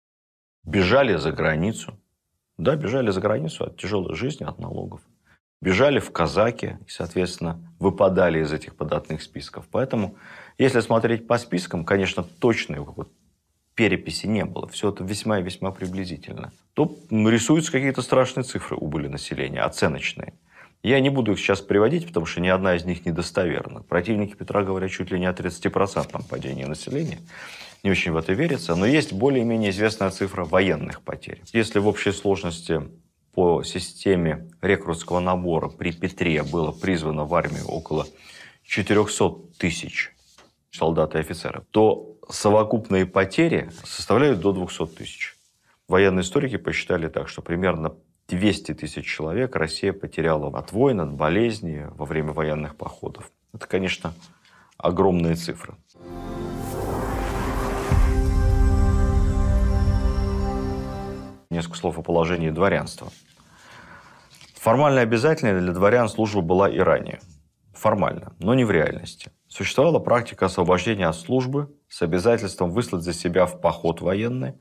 бежали 0.64 1.16
за 1.16 1.32
границу. 1.32 2.00
Да, 2.58 2.76
бежали 2.76 3.10
за 3.10 3.20
границу 3.20 3.66
от 3.66 3.78
тяжелой 3.78 4.16
жизни, 4.16 4.44
от 4.44 4.60
налогов 4.60 5.02
бежали 5.64 6.00
в 6.00 6.12
казаки 6.12 6.78
и, 6.86 6.90
соответственно, 6.90 7.58
выпадали 7.80 8.40
из 8.40 8.52
этих 8.52 8.76
податных 8.76 9.24
списков. 9.24 9.66
Поэтому, 9.72 10.18
если 10.58 10.82
смотреть 10.82 11.26
по 11.26 11.38
спискам, 11.38 11.86
конечно, 11.86 12.22
точной 12.22 12.80
переписи 13.76 14.28
не 14.28 14.46
было. 14.46 14.68
Все 14.68 14.90
это 14.90 15.04
весьма 15.04 15.40
и 15.40 15.44
весьма 15.44 15.72
приблизительно. 15.72 16.52
То 16.74 16.98
рисуются 17.10 17.72
какие-то 17.72 18.02
страшные 18.02 18.44
цифры 18.44 18.76
убыли 18.78 19.08
населения, 19.08 19.62
оценочные. 19.62 20.34
Я 20.84 21.00
не 21.00 21.10
буду 21.10 21.32
их 21.32 21.40
сейчас 21.40 21.62
приводить, 21.62 22.08
потому 22.08 22.26
что 22.26 22.42
ни 22.42 22.50
одна 22.50 22.76
из 22.76 22.84
них 22.84 23.06
недостоверна. 23.06 23.84
Противники 23.84 24.36
Петра 24.36 24.64
говорят 24.64 24.92
чуть 24.92 25.12
ли 25.12 25.20
не 25.20 25.26
о 25.26 25.32
30% 25.32 26.28
падении 26.28 26.66
населения. 26.66 27.20
Не 27.84 27.92
очень 27.92 28.12
в 28.12 28.18
это 28.18 28.34
верится. 28.34 28.76
Но 28.76 28.86
есть 28.86 29.14
более-менее 29.14 29.72
известная 29.72 30.10
цифра 30.10 30.44
военных 30.44 31.02
потерь. 31.02 31.42
Если 31.54 31.80
в 31.80 31.88
общей 31.88 32.12
сложности 32.12 32.82
по 33.34 33.64
системе 33.64 34.50
рекрутского 34.62 35.20
набора 35.20 35.70
при 35.70 35.94
Петре 35.94 36.44
было 36.44 36.72
призвано 36.72 37.24
в 37.24 37.34
армию 37.34 37.66
около 37.68 38.06
400 38.66 39.58
тысяч 39.58 40.14
солдат 40.70 41.16
и 41.16 41.20
офицеров, 41.20 41.64
то 41.72 42.13
совокупные 42.30 43.06
потери 43.06 43.70
составляют 43.84 44.40
до 44.40 44.52
200 44.52 44.88
тысяч. 44.88 45.38
Военные 45.88 46.22
историки 46.24 46.58
посчитали 46.58 47.08
так, 47.08 47.28
что 47.28 47.42
примерно 47.42 47.96
200 48.28 48.74
тысяч 48.76 49.06
человек 49.06 49.56
Россия 49.56 49.94
потеряла 49.94 50.58
от 50.58 50.72
войн, 50.72 51.02
от 51.02 51.14
болезней 51.14 51.86
во 51.90 52.06
время 52.06 52.32
военных 52.32 52.76
походов. 52.76 53.32
Это, 53.54 53.68
конечно, 53.68 54.14
огромные 54.78 55.36
цифры. 55.36 55.76
Несколько 61.50 61.78
слов 61.78 62.00
о 62.00 62.02
положении 62.02 62.50
дворянства. 62.50 63.10
Формально 64.56 65.02
обязательной 65.02 65.60
для 65.60 65.74
дворян 65.74 66.08
служба 66.08 66.42
была 66.42 66.70
и 66.70 66.80
ранее. 66.80 67.20
Формально, 67.74 68.34
но 68.40 68.54
не 68.54 68.64
в 68.64 68.72
реальности. 68.72 69.32
Существовала 69.50 70.00
практика 70.00 70.46
освобождения 70.46 71.06
от 71.06 71.16
службы 71.16 71.70
с 71.94 72.02
обязательством 72.02 72.72
выслать 72.72 73.04
за 73.04 73.14
себя 73.14 73.46
в 73.46 73.62
поход 73.62 74.02
военный 74.02 74.56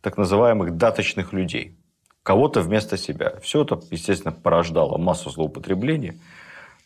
так 0.00 0.16
называемых 0.16 0.78
даточных 0.78 1.34
людей. 1.34 1.76
Кого-то 2.22 2.62
вместо 2.62 2.96
себя. 2.96 3.38
Все 3.42 3.62
это, 3.62 3.78
естественно, 3.90 4.32
порождало 4.32 4.96
массу 4.96 5.28
злоупотреблений. 5.28 6.18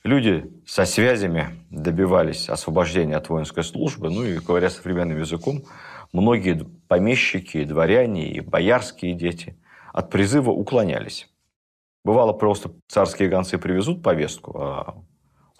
Люди 0.02 0.50
со 0.66 0.86
связями 0.86 1.50
добивались 1.70 2.48
освобождения 2.48 3.14
от 3.14 3.28
воинской 3.28 3.62
службы. 3.62 4.10
Ну 4.10 4.24
и, 4.24 4.40
говоря 4.40 4.70
современным 4.70 5.20
языком, 5.20 5.62
многие 6.12 6.66
помещики, 6.88 7.58
и 7.58 7.64
дворяне 7.64 8.28
и 8.32 8.40
боярские 8.40 9.14
дети 9.14 9.56
от 9.92 10.10
призыва 10.10 10.50
уклонялись. 10.50 11.28
Бывало 12.04 12.32
просто 12.32 12.72
царские 12.88 13.28
гонцы 13.28 13.56
привезут 13.56 14.02
повестку, 14.02 14.58
а 14.58 14.96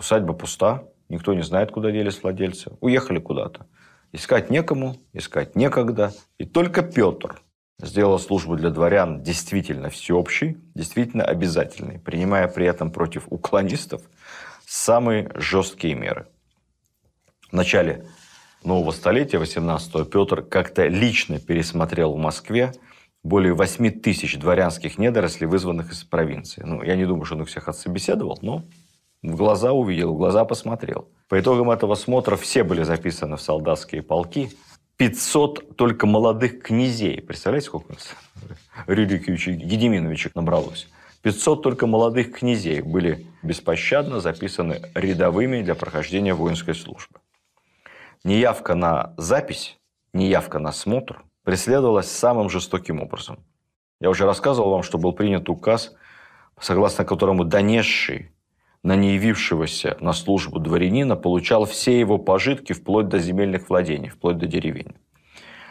усадьба 0.01 0.33
пуста, 0.33 0.83
никто 1.09 1.33
не 1.33 1.43
знает, 1.43 1.71
куда 1.71 1.93
делись 1.93 2.21
владельцы. 2.21 2.73
Уехали 2.81 3.21
куда-то. 3.21 3.69
Искать 4.13 4.51
некому, 4.51 4.99
искать 5.15 5.57
некогда. 5.57 6.13
И 6.39 6.45
только 6.45 6.83
Петр 6.83 7.41
сделал 7.81 8.19
службу 8.19 8.57
для 8.57 8.71
дворян 8.71 9.23
действительно 9.23 9.89
всеобщей, 9.89 10.59
действительно 10.75 11.25
обязательной, 11.25 11.99
принимая 11.99 12.47
при 12.49 12.67
этом 12.67 12.91
против 12.93 13.25
уклонистов 13.31 14.03
самые 14.67 15.31
жесткие 15.35 15.95
меры. 15.95 16.27
В 17.51 17.55
начале 17.55 18.07
нового 18.65 18.93
столетия, 18.93 19.39
18-го, 19.39 20.05
Петр 20.05 20.43
как-то 20.43 20.87
лично 20.87 21.41
пересмотрел 21.41 22.13
в 22.13 22.19
Москве 22.19 22.73
более 23.23 23.55
8 23.55 23.91
тысяч 24.01 24.39
дворянских 24.39 24.99
недорослей, 24.99 25.47
вызванных 25.47 25.93
из 25.93 26.05
провинции. 26.05 26.63
Ну, 26.65 26.83
я 26.83 26.97
не 26.97 27.07
думаю, 27.07 27.25
что 27.25 27.35
он 27.37 27.43
их 27.43 27.49
всех 27.49 27.69
отсобеседовал, 27.69 28.39
но 28.43 28.65
в 29.23 29.37
глаза 29.37 29.73
увидел, 29.73 30.15
в 30.15 30.17
глаза 30.17 30.45
посмотрел. 30.45 31.09
По 31.29 31.41
итогам 31.41 31.71
этого 31.71 31.95
смотра 31.95 32.37
все 32.37 32.65
были 32.65 32.83
записаны 32.83 33.37
в 33.37 33.41
солдатские 33.41 34.03
полки. 34.03 34.51
500 34.97 35.77
только 35.77 36.07
молодых 36.07 36.63
князей. 36.63 37.21
Представляете, 37.23 37.69
сколько 37.69 37.87
у 37.91 37.93
нас 37.95 38.15
Рюриковича 38.87 39.53
Гедеминовича 39.53 40.31
набралось? 40.35 40.89
500 41.23 41.63
только 41.63 41.87
молодых 41.87 42.33
князей 42.33 42.83
были 42.83 43.27
беспощадно 43.43 44.21
записаны 44.21 44.83
рядовыми 44.95 45.63
для 45.63 45.75
прохождения 45.75 46.35
воинской 46.35 46.75
службы. 46.75 47.21
Неявка 48.25 48.75
на 48.75 49.15
запись, 49.17 49.79
неявка 50.13 50.59
на 50.59 50.73
смотр 50.73 51.25
преследовалась 51.45 52.11
самым 52.11 52.51
жестоким 52.51 53.01
образом. 53.01 53.39
Я 54.01 54.11
уже 54.11 54.27
рассказывал 54.27 54.71
вам, 54.71 54.83
что 54.83 54.99
был 54.99 55.13
принят 55.13 55.49
указ, 55.49 55.95
согласно 56.61 57.05
которому 57.05 57.45
донесший 57.45 58.32
на 58.83 58.97
неявившегося 58.97 59.97
на 60.01 60.13
службу 60.13 60.59
дворянина 60.59 61.17
получал 61.17 61.65
все 61.65 61.99
его 61.99 62.19
пожитки 62.19 62.73
вплоть 62.73 63.09
до 63.09 63.19
земельных 63.19 63.69
владений, 63.69 64.09
вплоть 64.09 64.39
до 64.39 64.47
деревень. 64.47 64.95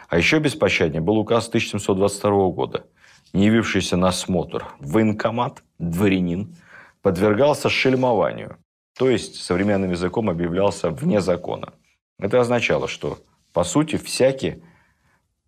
А 0.08 0.16
еще 0.16 0.38
беспощаднее 0.38 1.00
был 1.00 1.18
указ 1.18 1.48
1722 1.48 2.48
года. 2.48 2.86
Не 3.32 3.46
явившийся 3.46 3.96
на 3.96 4.08
осмотр 4.08 4.66
военкомат, 4.78 5.62
дворянин, 5.78 6.54
подвергался 7.00 7.68
шельмованию, 7.68 8.58
то 8.98 9.08
есть 9.08 9.36
современным 9.36 9.90
языком 9.90 10.28
объявлялся 10.28 10.90
вне 10.90 11.20
закона. 11.20 11.72
Это 12.18 12.40
означало, 12.40 12.88
что, 12.88 13.18
по 13.52 13.64
сути, 13.64 13.96
всякий 13.96 14.62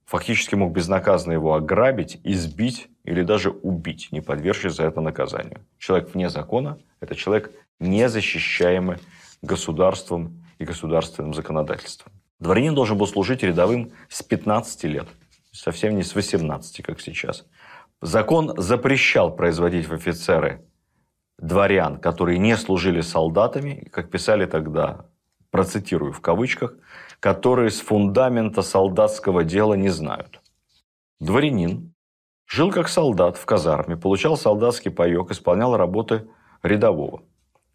фактически 0.06 0.54
мог 0.54 0.72
безнаказанно 0.72 1.34
его 1.34 1.54
ограбить, 1.54 2.20
избить 2.24 2.88
или 3.04 3.22
даже 3.22 3.50
убить, 3.50 4.08
не 4.12 4.20
подвергшись 4.20 4.74
за 4.74 4.84
это 4.84 5.00
наказанию. 5.00 5.60
Человек 5.78 6.14
вне 6.14 6.28
закона– 6.28 6.78
это 7.00 7.14
человек, 7.14 7.52
не 7.78 8.08
защищаемый 8.08 8.98
государством 9.42 10.44
и 10.58 10.64
государственным 10.64 11.34
законодательством. 11.34 12.12
Дворянин 12.40 12.74
должен 12.74 12.98
был 12.98 13.06
служить 13.06 13.42
рядовым 13.42 13.92
с 14.08 14.22
15 14.22 14.84
лет, 14.84 15.08
совсем 15.52 15.96
не 15.96 16.02
с 16.02 16.14
18, 16.14 16.82
как 16.82 17.00
сейчас. 17.00 17.46
Закон 18.00 18.54
запрещал 18.56 19.34
производить 19.34 19.88
в 19.88 19.94
офицеры 19.94 20.64
дворян, 21.38 21.98
которые 21.98 22.38
не 22.38 22.56
служили 22.56 23.00
солдатами, 23.00 23.88
как 23.92 24.10
писали 24.10 24.46
тогда, 24.46 25.06
процитирую 25.50 26.12
в 26.12 26.20
кавычках, 26.20 26.74
которые 27.20 27.70
с 27.70 27.80
фундамента 27.80 28.62
солдатского 28.62 29.44
дела 29.44 29.74
не 29.74 29.88
знают. 29.88 30.40
Дворянин 31.20 31.93
жил 32.46 32.70
как 32.70 32.88
солдат 32.88 33.36
в 33.36 33.44
казарме, 33.44 33.96
получал 33.96 34.36
солдатский 34.36 34.90
паек, 34.90 35.30
исполнял 35.30 35.76
работы 35.76 36.26
рядового. 36.62 37.22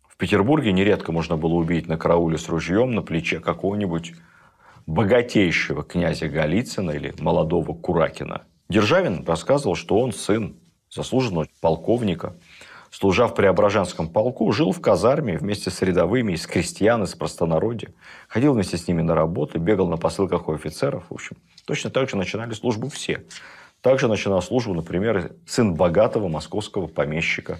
В 0.07 0.17
Петербурге 0.17 0.71
нередко 0.71 1.11
можно 1.11 1.37
было 1.37 1.53
убить 1.53 1.87
на 1.87 1.97
карауле 1.97 2.37
с 2.37 2.49
ружьем 2.49 2.91
на 2.91 3.01
плече 3.01 3.39
какого-нибудь 3.39 4.13
богатейшего 4.85 5.83
князя 5.83 6.27
Голицына 6.27 6.91
или 6.91 7.13
молодого 7.19 7.73
Куракина. 7.73 8.43
Державин 8.69 9.23
рассказывал, 9.25 9.75
что 9.75 9.99
он 9.99 10.11
сын 10.11 10.57
заслуженного 10.89 11.47
полковника– 11.61 12.35
служа 12.91 13.27
в 13.27 13.35
Преображенском 13.35 14.09
полку, 14.09 14.51
жил 14.51 14.71
в 14.71 14.81
казарме 14.81 15.37
вместе 15.37 15.69
с 15.69 15.81
рядовыми, 15.81 16.33
из 16.33 16.45
крестьян, 16.47 17.03
из 17.03 17.15
простонародья. 17.15 17.93
Ходил 18.27 18.53
вместе 18.53 18.77
с 18.77 18.87
ними 18.87 19.01
на 19.01 19.15
работу, 19.15 19.59
бегал 19.59 19.87
на 19.87 19.97
посылках 19.97 20.47
у 20.47 20.53
офицеров. 20.53 21.05
В 21.09 21.13
общем, 21.13 21.37
точно 21.65 21.89
так 21.89 22.09
же 22.09 22.17
начинали 22.17 22.53
службу 22.53 22.89
все. 22.89 23.23
Также 23.81 24.07
начинал 24.07 24.41
службу, 24.41 24.73
например, 24.73 25.33
сын 25.45 25.75
богатого 25.75 26.27
московского 26.27 26.87
помещика 26.87 27.59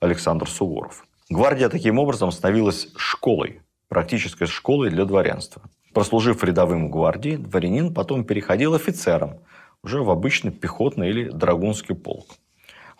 Александр 0.00 0.48
Суворов. 0.48 1.04
Гвардия 1.30 1.68
таким 1.68 1.98
образом 1.98 2.32
становилась 2.32 2.88
школой, 2.96 3.60
практической 3.88 4.46
школой 4.46 4.90
для 4.90 5.04
дворянства. 5.04 5.62
Прослужив 5.94 6.42
рядовым 6.42 6.88
в 6.88 6.90
гвардии, 6.90 7.36
дворянин 7.36 7.94
потом 7.94 8.24
переходил 8.24 8.74
офицером, 8.74 9.40
уже 9.82 10.02
в 10.02 10.10
обычный 10.10 10.50
пехотный 10.50 11.10
или 11.10 11.28
драгунский 11.28 11.94
полк 11.94 12.26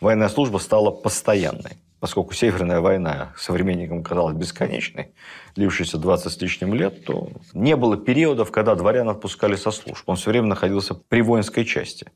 военная 0.02 0.28
служба 0.28 0.58
стала 0.58 0.90
постоянной. 0.90 1.78
Поскольку 2.00 2.34
Северная 2.34 2.80
война 2.80 3.32
современникам 3.38 4.02
казалась 4.02 4.34
бесконечной, 4.34 5.14
длившейся 5.54 5.98
20 5.98 6.32
с 6.32 6.40
лишним 6.40 6.74
лет, 6.74 7.04
то 7.04 7.30
не 7.54 7.76
было 7.76 7.96
периодов, 7.96 8.50
когда 8.50 8.74
дворян 8.74 9.08
отпускали 9.08 9.54
со 9.54 9.70
служб. 9.70 10.02
Он 10.08 10.16
все 10.16 10.30
время 10.30 10.48
находился 10.48 10.94
при 10.94 11.22
воинской 11.22 11.64
части. 11.64 12.10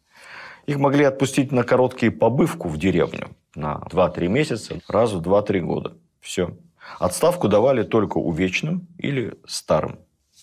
Их 0.66 0.78
могли 0.78 1.04
отпустить 1.04 1.52
на 1.52 1.62
короткие 1.62 2.10
побывку 2.10 2.68
в 2.68 2.76
деревню 2.76 3.36
на 3.54 3.82
2-3 3.90 4.26
месяца, 4.26 4.80
раз 4.88 5.12
в 5.12 5.22
2-3 5.22 5.60
года. 5.60 5.94
Все. 6.20 6.56
Отставку 6.98 7.48
давали 7.48 7.84
только 7.84 8.18
увечным 8.18 8.86
или 8.98 9.38
старым. 9.46 10.00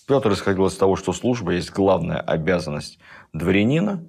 Петр 0.08 0.32
исходил 0.34 0.66
из 0.68 0.76
того, 0.76 0.96
что 0.96 1.14
служба 1.14 1.52
есть 1.52 1.72
главная 1.72 2.20
обязанность 2.20 3.00
дворянина, 3.34 4.04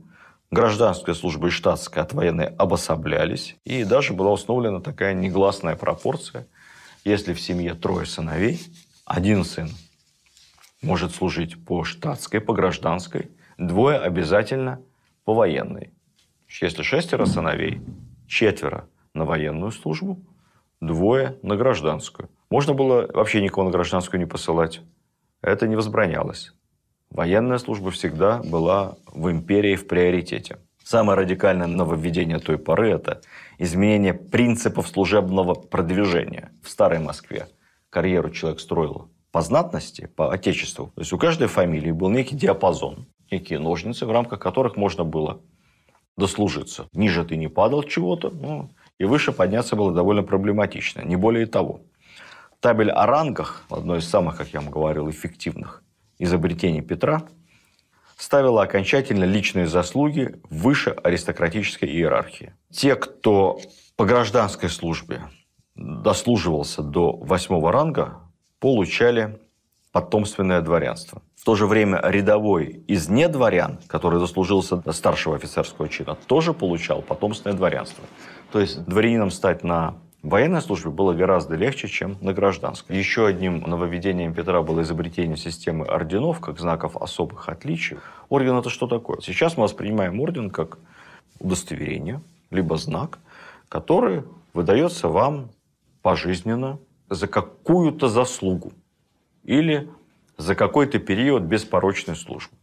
гражданская 0.51 1.15
служба 1.15 1.49
и 1.49 1.51
штатская 1.51 2.05
от 2.05 2.13
военной 2.13 2.47
обособлялись, 2.47 3.57
и 3.65 3.85
даже 3.85 4.13
была 4.13 4.33
установлена 4.33 4.81
такая 4.81 5.15
негласная 5.15 5.77
пропорция. 5.77 6.47
Если 7.05 7.33
в 7.33 7.41
семье 7.41 7.75
трое 7.75 8.07
сыновей, 8.07 8.61
один 9.05 9.45
сын 9.45 9.71
может 10.81 11.15
служить 11.15 11.65
по 11.65 11.85
штатской, 11.85 12.41
по 12.41 12.55
гражданской, 12.55 13.31
двое 13.59 13.99
обязательно 13.99 14.81
по 15.25 15.35
военной. 15.35 15.93
Если 16.61 16.83
шестеро 16.83 17.25
сыновей, 17.25 17.81
четверо 18.29 18.89
на 19.13 19.25
военную 19.25 19.73
службу, 19.73 20.21
двое 20.81 21.37
на 21.43 21.57
гражданскую. 21.57 22.31
Можно 22.49 22.75
было 22.75 23.09
вообще 23.13 23.43
никого 23.43 23.65
на 23.65 23.71
гражданскую 23.71 24.21
не 24.21 24.27
посылать. 24.27 24.81
Это 25.43 25.67
не 25.67 25.75
возбранялось. 25.75 26.53
Военная 27.11 27.59
служба 27.59 27.91
всегда 27.91 28.39
была 28.39 28.97
в 29.13 29.31
империи 29.31 29.75
в 29.75 29.87
приоритете. 29.89 30.59
Самое 30.83 31.19
радикальное 31.19 31.67
нововведение 31.67 32.39
той 32.39 32.59
поры– 32.59 32.91
это 32.93 33.21
изменение 33.59 34.15
принципов 34.15 34.87
служебного 34.87 35.55
продвижения. 35.55 36.53
В 36.63 36.69
Старой 36.69 36.99
Москве 36.99 37.49
карьеру 37.91 38.31
человек 38.31 38.61
строил 38.61 39.11
по 39.33 39.41
знатности, 39.41 40.07
по 40.15 40.33
отечеству. 40.33 40.93
То 40.95 41.01
есть 41.01 41.13
у 41.13 41.19
каждой 41.19 41.49
фамилии 41.49 41.91
был 41.91 42.11
некий 42.11 42.37
диапазон, 42.37 43.07
некие 43.31 43.59
ножницы, 43.59 44.07
в 44.07 44.13
рамках 44.13 44.39
которых 44.39 44.77
можно 44.77 45.05
было 45.05 45.41
дослужиться. 46.17 46.89
Ниже 46.93 47.25
ты 47.25 47.37
не 47.37 47.49
падал 47.49 47.83
чего-то, 47.83 48.31
ну, 48.31 48.71
и 48.99 49.05
выше 49.05 49.33
подняться 49.33 49.77
было 49.77 49.93
довольно 49.93 50.23
проблематично, 50.23 51.03
не 51.03 51.17
более 51.17 51.47
того. 51.47 51.81
Табель 52.61 52.91
о 52.91 53.07
рангах, 53.07 53.65
одно 53.69 53.97
из 53.97 54.09
самых, 54.09 54.37
как 54.37 54.49
я 54.49 54.61
вам 54.61 54.71
говорил, 54.71 55.11
эффективных 55.11 55.83
изобретений 56.19 56.81
Петра 56.81 57.23
ставила 58.17 58.63
окончательно 58.63 59.25
личные 59.25 59.67
заслуги 59.67 60.41
выше 60.49 60.91
аристократической 60.91 61.89
иерархии. 61.89 62.55
Те, 62.71 62.95
кто 62.95 63.59
по 63.97 64.05
гражданской 64.05 64.69
службе 64.71 65.23
дослуживался 65.75 66.83
до 66.83 67.13
восьмого 67.17 67.73
ранга, 67.73 68.21
получали 68.61 69.39
потомственное 69.93 70.61
дворянство. 70.61 71.23
В 71.45 71.47
то 71.47 71.57
же 71.57 71.67
время 71.67 72.01
рядовой 72.03 72.83
из 72.87 73.11
недворян, 73.11 73.79
который 73.87 74.19
заслужился 74.19 74.81
старшего 74.93 75.37
офицерского 75.37 75.91
чина, 75.91 76.15
тоже 76.15 76.55
получал 76.55 77.03
потомственное 77.03 77.55
дворянство. 77.55 78.03
То 78.51 78.61
есть 78.61 78.83
дворянином 78.87 79.31
стать 79.31 79.63
на 79.63 79.97
военной 80.23 80.63
службе 80.63 80.89
было 80.89 81.13
гораздо 81.13 81.55
легче, 81.57 81.87
чем 81.87 82.17
на 82.23 82.33
гражданской. 82.33 82.97
Еще 82.97 83.27
одним 83.27 83.61
нововведением 83.61 84.33
Петра 84.33 84.63
было 84.63 84.81
изобретение 84.81 85.37
системы 85.37 85.85
орденов, 85.85 86.41
как 86.41 86.59
знаков 86.59 86.97
особых 86.97 87.47
отличий. 87.51 87.99
Орден– 88.31 88.57
это 88.59 88.71
что 88.71 88.87
такое? 88.87 89.21
Сейчас 89.21 89.59
мы 89.59 89.65
воспринимаем 89.65 90.19
орден 90.21 90.49
как 90.49 90.79
удостоверение, 91.41 92.23
либо 92.51 92.79
знак, 92.79 93.19
который 93.69 94.23
выдается 94.55 95.09
вам 95.09 95.51
пожизненно 96.01 96.79
за 97.11 97.27
какую-то 97.27 98.09
заслугу 98.09 98.73
или 99.43 99.91
за 100.37 100.55
какой-то 100.55 100.99
период 100.99 101.43
беспорочной 101.43 102.17
службы. 102.17 102.57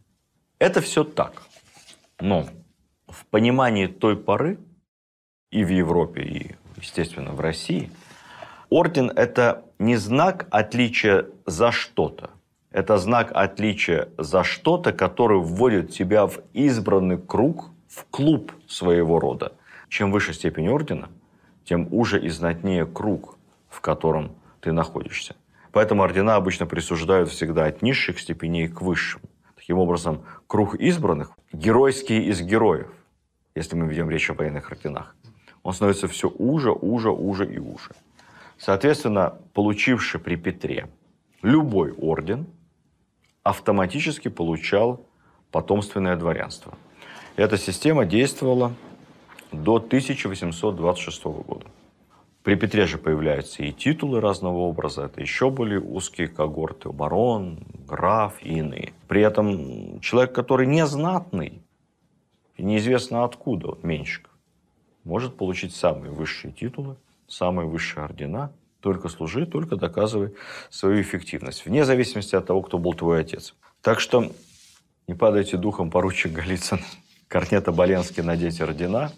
Это 0.60 0.82
все 0.82 1.04
так. 1.04 1.44
Но 2.20 2.46
в 3.08 3.26
понимании 3.26 3.88
той 3.88 4.16
поры 4.16 4.60
и 5.52 5.64
в 5.64 5.70
Европе, 5.70 6.22
и 6.22 6.56
естественно, 6.78 7.32
в 7.32 7.40
России, 7.40 7.92
орден– 8.70 9.12
это 9.16 9.66
не 9.80 9.96
знак 9.98 10.48
отличия 10.52 11.26
за 11.46 11.72
что-то. 11.72 12.30
Это 12.72 12.98
знак 12.98 13.32
отличия 13.34 14.10
за 14.18 14.44
что-то, 14.44 14.94
который 14.94 15.40
вводит 15.40 15.92
тебя 15.92 16.26
в 16.26 16.40
избранный 16.54 17.18
круг, 17.18 17.70
в 17.90 18.06
клуб 18.06 18.54
своего 18.68 19.20
рода. 19.20 19.54
Чем 19.90 20.12
выше 20.12 20.34
степень 20.34 20.70
ордена, 20.70 21.10
тем 21.66 21.88
уже 21.92 22.22
и 22.22 22.30
знатнее 22.30 22.86
круг, 22.86 23.38
в 23.68 23.82
котором 23.82 24.32
ты 24.62 24.72
находишься. 24.72 25.36
Поэтому 25.72 26.04
ордена 26.04 26.36
обычно 26.36 26.66
присуждают 26.66 27.30
всегда 27.30 27.66
от 27.66 27.82
низших 27.82 28.20
степеней 28.20 28.68
к 28.68 28.82
высшим. 28.82 29.22
Таким 29.56 29.78
образом, 29.78 30.24
круг 30.48 30.76
избранных– 30.76 31.32
геройский 31.54 32.24
из 32.30 32.42
героев, 32.42 32.88
если 33.56 33.76
мы 33.76 33.88
ведем 33.88 34.10
речь 34.10 34.30
о 34.30 34.34
военных 34.34 34.72
орденах 34.72 35.16
он 35.64 35.74
становится 35.74 36.08
все 36.08 36.30
уже, 36.30 36.72
уже, 36.72 37.10
уже 37.10 37.52
и 37.52 37.60
уже. 37.60 37.92
Соответственно, 38.58 39.40
получивший 39.54 40.20
при 40.20 40.36
Петре 40.36 40.88
любой 41.42 41.92
орден, 41.92 42.48
автоматически 43.44 44.28
получал 44.28 45.06
потомственное 45.52 46.16
дворянство. 46.16 46.78
Эта 47.36 47.58
система 47.58 48.06
действовала 48.06 48.74
до 49.52 49.76
1826 49.78 51.24
года. 51.24 51.66
При 52.44 52.56
Петре 52.56 52.88
же 52.88 52.98
появляются 52.98 53.62
и 53.62 53.72
титулы 53.72 54.20
разного 54.20 54.58
образа, 54.58 55.04
это 55.04 55.22
еще 55.22 55.52
более 55.52 55.80
узкие 55.80 56.28
когорты, 56.28 56.90
барон, 56.90 57.60
граф 57.88 58.42
и 58.42 58.58
иные. 58.58 58.94
При 59.08 59.22
этом 59.22 60.00
человек, 60.00 60.34
который 60.34 60.66
не 60.66 60.86
знатный, 60.88 61.62
и 62.56 62.64
неизвестно 62.64 63.24
откуда, 63.24 63.68
вот 63.68 63.84
Меньшиков, 63.84 64.32
может 65.04 65.38
получить 65.38 65.76
самые 65.76 66.12
высшие 66.12 66.52
титулы, 66.52 66.98
самые 67.28 67.68
высшие 67.68 68.04
ордена 68.04 68.52
Только 68.82 69.10
служи, 69.10 69.46
только 69.46 69.76
доказывай 69.76 70.34
свою 70.72 71.02
эффективность. 71.02 71.66
Вне 71.66 71.86
зависимости 71.86 72.36
от 72.36 72.48
того, 72.48 72.64
кто 72.64 72.80
был 72.80 72.94
твой 72.94 73.22
отец. 73.22 73.54
Так 73.82 74.00
что 74.00 74.32
не 75.08 75.14
падайте 75.14 75.58
духом, 75.58 75.92
поручик 75.92 76.32
Голицын. 76.32 76.80
Корнета 77.28 77.72
Боленский 77.72 78.24
надеть 78.24 78.60
ордена. 78.60 79.12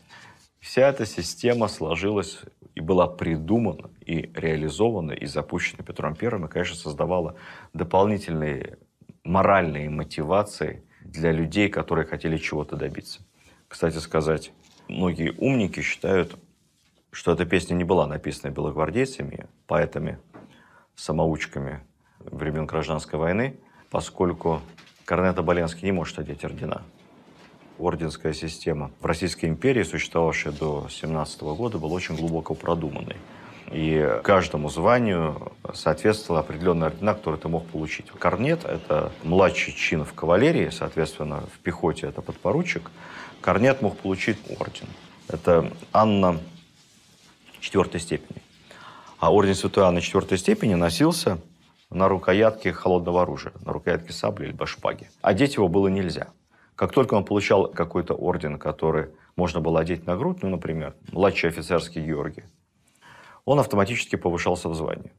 Вся 0.59 0.89
эта 0.89 1.05
система 1.05 1.67
сложилась 1.69 2.41
и 2.75 2.81
была 2.81 3.07
придумана, 3.07 3.89
и 4.05 4.31
реализована, 4.33 5.11
и 5.11 5.25
запущена 5.25 5.83
Петром 5.83 6.15
Первым, 6.15 6.45
и, 6.45 6.49
конечно, 6.49 6.75
создавала 6.75 7.35
дополнительные 7.73 8.77
моральные 9.23 9.89
мотивации 9.89 10.83
для 11.01 11.31
людей, 11.31 11.69
которые 11.69 12.05
хотели 12.05 12.37
чего-то 12.37 12.75
добиться. 12.75 13.21
Кстати 13.67 13.97
сказать, 13.97 14.51
многие 14.87 15.33
умники 15.37 15.81
считают, 15.81 16.35
что 17.11 17.31
эта 17.31 17.45
песня 17.45 17.75
не 17.75 17.83
была 17.83 18.07
написана 18.07 18.51
белогвардейцами, 18.51 19.47
поэтами, 19.67 20.19
самоучками 20.95 21.81
времен 22.19 22.65
Гражданской 22.65 23.19
войны, 23.19 23.59
поскольку 23.89 24.61
Корнета 25.05 25.43
Боленский 25.43 25.85
не 25.85 25.91
может 25.91 26.17
одеть 26.19 26.43
ордена. 26.43 26.83
Орденская 27.79 28.33
система 28.33 28.91
в 29.01 29.05
Российской 29.05 29.47
империи, 29.47 29.83
существовавшая 29.83 30.53
до 30.53 30.87
17 30.89 31.41
года, 31.41 31.77
была 31.77 31.93
очень 31.93 32.15
глубоко 32.15 32.53
продуманной. 32.53 33.17
И 33.71 34.19
каждому 34.23 34.69
званию 34.69 35.51
соответствовала 35.73 36.41
определенная 36.41 36.89
ордена, 36.89 37.15
которую 37.15 37.39
ты 37.39 37.47
мог 37.47 37.65
получить. 37.65 38.07
Корнет– 38.11 38.63
это 38.65 39.11
младший 39.23 39.73
чин 39.73 40.05
в 40.05 40.13
кавалерии, 40.13 40.69
соответственно, 40.69 41.43
в 41.53 41.59
пехоте 41.59 42.07
это 42.07 42.21
подпоручик. 42.21 42.91
Корнет 43.41 43.81
мог 43.81 43.97
получить 43.97 44.37
орден. 44.59 44.87
Это 45.27 45.71
Анна 45.91 46.39
четвертой 47.59 47.99
степени. 47.99 48.41
А 49.17 49.33
орден 49.33 49.55
Святой 49.55 49.85
Анны 49.85 50.01
четвертой 50.01 50.37
степени 50.37 50.75
носился 50.75 51.39
на 51.89 52.07
рукоятке 52.07 52.73
холодного 52.73 53.21
оружия, 53.21 53.53
на 53.65 53.71
рукоятке 53.71 54.13
сабли 54.13 54.47
или 54.47 54.65
шпаги. 54.65 55.09
Одеть 55.21 55.55
его 55.55 55.67
было 55.67 55.87
нельзя. 55.87 56.27
Как 56.83 56.91
только 56.91 57.13
он 57.13 57.23
получал 57.23 57.69
какой-то 57.69 58.13
орден, 58.13 58.59
который 58.59 59.07
можно 59.37 59.61
было 59.61 59.79
одеть 59.79 60.05
на 60.05 60.17
грудь, 60.17 60.39
ну, 60.41 60.49
например, 60.49 60.93
младший 61.13 61.49
офицерский 61.49 62.03
Георгий, 62.03 62.43
он 63.45 63.57
автоматически 63.61 64.17
повышался 64.17 64.67
в 64.67 64.75
звании. 64.75 65.13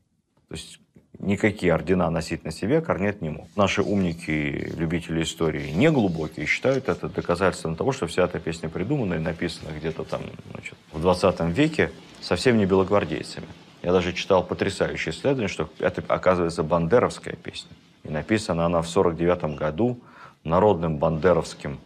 То 0.49 0.57
есть 0.57 0.79
никакие 1.19 1.73
ордена 1.73 2.11
носить 2.11 2.45
на 2.45 2.51
себе 2.51 2.83
Корнет 2.83 3.23
не 3.23 3.31
мог. 3.31 3.49
Наши 3.57 3.81
умники, 3.81 4.75
любители 4.77 5.23
истории, 5.23 5.71
не 5.71 5.91
глубокие, 5.91 6.45
считают 6.45 6.91
это 6.91 7.09
доказательством 7.09 7.77
того, 7.77 7.93
что 7.93 8.07
вся 8.09 8.25
эта 8.25 8.39
песня 8.41 8.69
придумана 8.69 9.15
и 9.15 9.19
написана 9.19 9.71
где-то 9.71 10.05
там 10.05 10.21
значит, 10.53 10.75
в 10.93 11.01
20 11.01 11.41
веке 11.57 11.93
совсем 12.21 12.59
не 12.59 12.67
белогвардейцами. 12.67 13.49
Я 13.83 13.93
даже 13.93 14.13
читал 14.13 14.45
потрясающее 14.45 15.15
исследование, 15.15 15.49
что 15.49 15.71
это, 15.79 16.05
оказывается, 16.09 16.63
бандеровская 16.63 17.37
песня. 17.37 17.71
И 18.03 18.11
написана 18.11 18.67
она 18.67 18.83
в 18.83 18.87
49 18.87 19.57
году 19.57 19.99
народным 20.45 20.99
бандеровским 20.99 21.79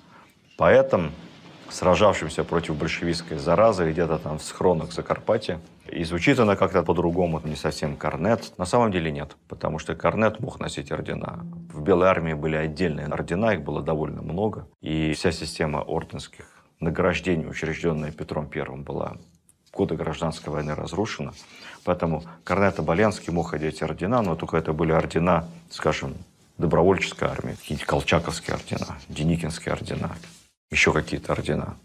поэтом, 0.56 1.12
сражавшимся 1.70 2.44
против 2.44 2.76
большевистской 2.76 3.38
заразы 3.38 3.90
где-то 3.90 4.18
там 4.18 4.38
в 4.38 4.42
схронах 4.42 4.92
Закарпатья. 4.92 5.60
И 5.90 6.04
звучит 6.04 6.38
она 6.38 6.56
как-то 6.56 6.82
по-другому, 6.82 7.40
не 7.44 7.56
совсем 7.56 7.96
корнет. 7.96 8.52
На 8.58 8.66
самом 8.66 8.92
деле 8.92 9.10
нет, 9.10 9.36
потому 9.48 9.78
что 9.78 9.94
корнет 9.94 10.40
мог 10.40 10.60
носить 10.60 10.92
ордена. 10.92 11.46
В 11.72 11.82
Белой 11.82 12.08
армии 12.08 12.34
были 12.34 12.56
отдельные 12.56 13.06
ордена, 13.06 13.54
их 13.54 13.62
было 13.62 13.82
довольно 13.82 14.20
много. 14.20 14.66
И 14.80 15.14
вся 15.14 15.32
система 15.32 15.78
орденских 15.78 16.44
награждений, 16.80 17.46
учрежденная 17.46 18.12
Петром 18.12 18.48
Первым, 18.48 18.82
была 18.82 19.16
в 19.70 19.76
годы 19.76 19.96
гражданской 19.96 20.52
войны 20.52 20.74
разрушена. 20.74 21.32
Поэтому 21.84 22.24
Корнет 22.44 22.78
Оболенский 22.78 23.32
мог 23.32 23.54
одеть 23.54 23.82
ордена, 23.82 24.20
но 24.22 24.36
только 24.36 24.56
это 24.56 24.72
были 24.72 24.92
ордена, 24.92 25.48
скажем, 25.70 26.14
добровольческой 26.58 27.28
армии, 27.28 27.54
какие-то 27.54 27.86
колчаковские 27.86 28.56
ордена, 28.56 28.98
деникинские 29.08 29.72
ордена, 29.72 30.16
еще 30.70 30.92
какие-то 30.92 31.32
ордена, 31.32 31.76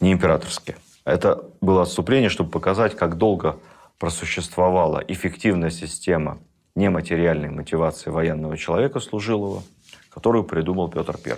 не 0.00 0.12
императорские. 0.12 0.76
Это 1.04 1.44
было 1.60 1.82
отступление, 1.82 2.28
чтобы 2.28 2.50
показать, 2.50 2.96
как 2.96 3.16
долго 3.16 3.58
просуществовала 3.98 5.02
эффективная 5.08 5.70
система 5.70 6.38
нематериальной 6.74 7.48
мотивации 7.48 8.10
военного 8.10 8.58
человека 8.58 9.00
служилого, 9.00 9.62
которую 10.10 10.44
придумал 10.44 10.88
Петр 10.88 11.16
I. 11.24 11.34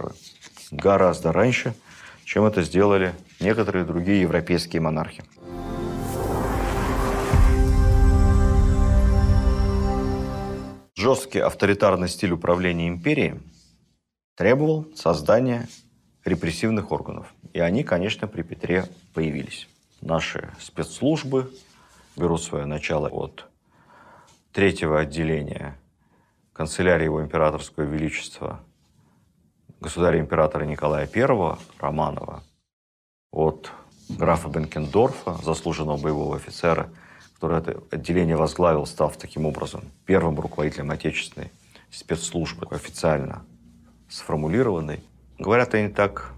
Гораздо 0.72 1.32
раньше, 1.32 1.74
чем 2.24 2.44
это 2.44 2.62
сделали 2.62 3.14
некоторые 3.40 3.84
другие 3.84 4.22
европейские 4.22 4.82
монархи. 4.82 5.22
Жесткий 10.98 11.38
авторитарный 11.38 12.08
стиль 12.08 12.32
управления 12.32 12.88
империей 12.88 13.40
требовал 14.34 14.84
создания 14.96 15.68
репрессивных 16.24 16.90
органов. 16.90 17.32
И 17.52 17.60
они, 17.60 17.84
конечно, 17.84 18.26
при 18.26 18.42
Петре 18.42 18.84
появились. 19.14 19.68
Наши 20.00 20.52
спецслужбы 20.58 21.54
берут 22.16 22.42
свое 22.42 22.64
начало 22.64 23.08
от 23.10 23.46
третьего 24.52 24.98
отделения 24.98 25.78
канцелярии 26.52 27.04
его 27.04 27.22
императорского 27.22 27.84
величества 27.84 28.58
государя-императора 29.78 30.64
Николая 30.64 31.08
I 31.14 31.56
Романова, 31.78 32.42
от 33.30 33.70
графа 34.08 34.48
Бенкендорфа, 34.48 35.34
заслуженного 35.44 35.96
боевого 35.96 36.34
офицера– 36.34 36.90
который 37.38 37.58
это 37.58 37.80
отделение 37.92 38.34
возглавил, 38.34 38.84
став 38.84 39.16
таким 39.16 39.46
образом 39.46 39.84
первым 40.06 40.40
руководителем 40.40 40.90
отечественной 40.90 41.52
спецслужбы, 41.88 42.66
официально 42.68 43.44
сформулированной. 44.08 45.04
Говорят 45.38 45.72
они 45.74 45.88
так, 45.88 46.32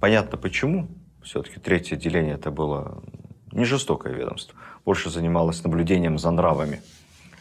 понятно 0.00 0.36
почему. 0.36 0.88
Все-таки 1.22 1.60
третье 1.60 1.94
отделение 1.94 2.34
это 2.34 2.50
было 2.50 3.00
не 3.52 3.64
жестокое 3.64 4.12
ведомство. 4.12 4.58
Больше 4.84 5.08
занималось 5.08 5.62
наблюдением 5.62 6.18
за 6.18 6.32
нравами 6.32 6.82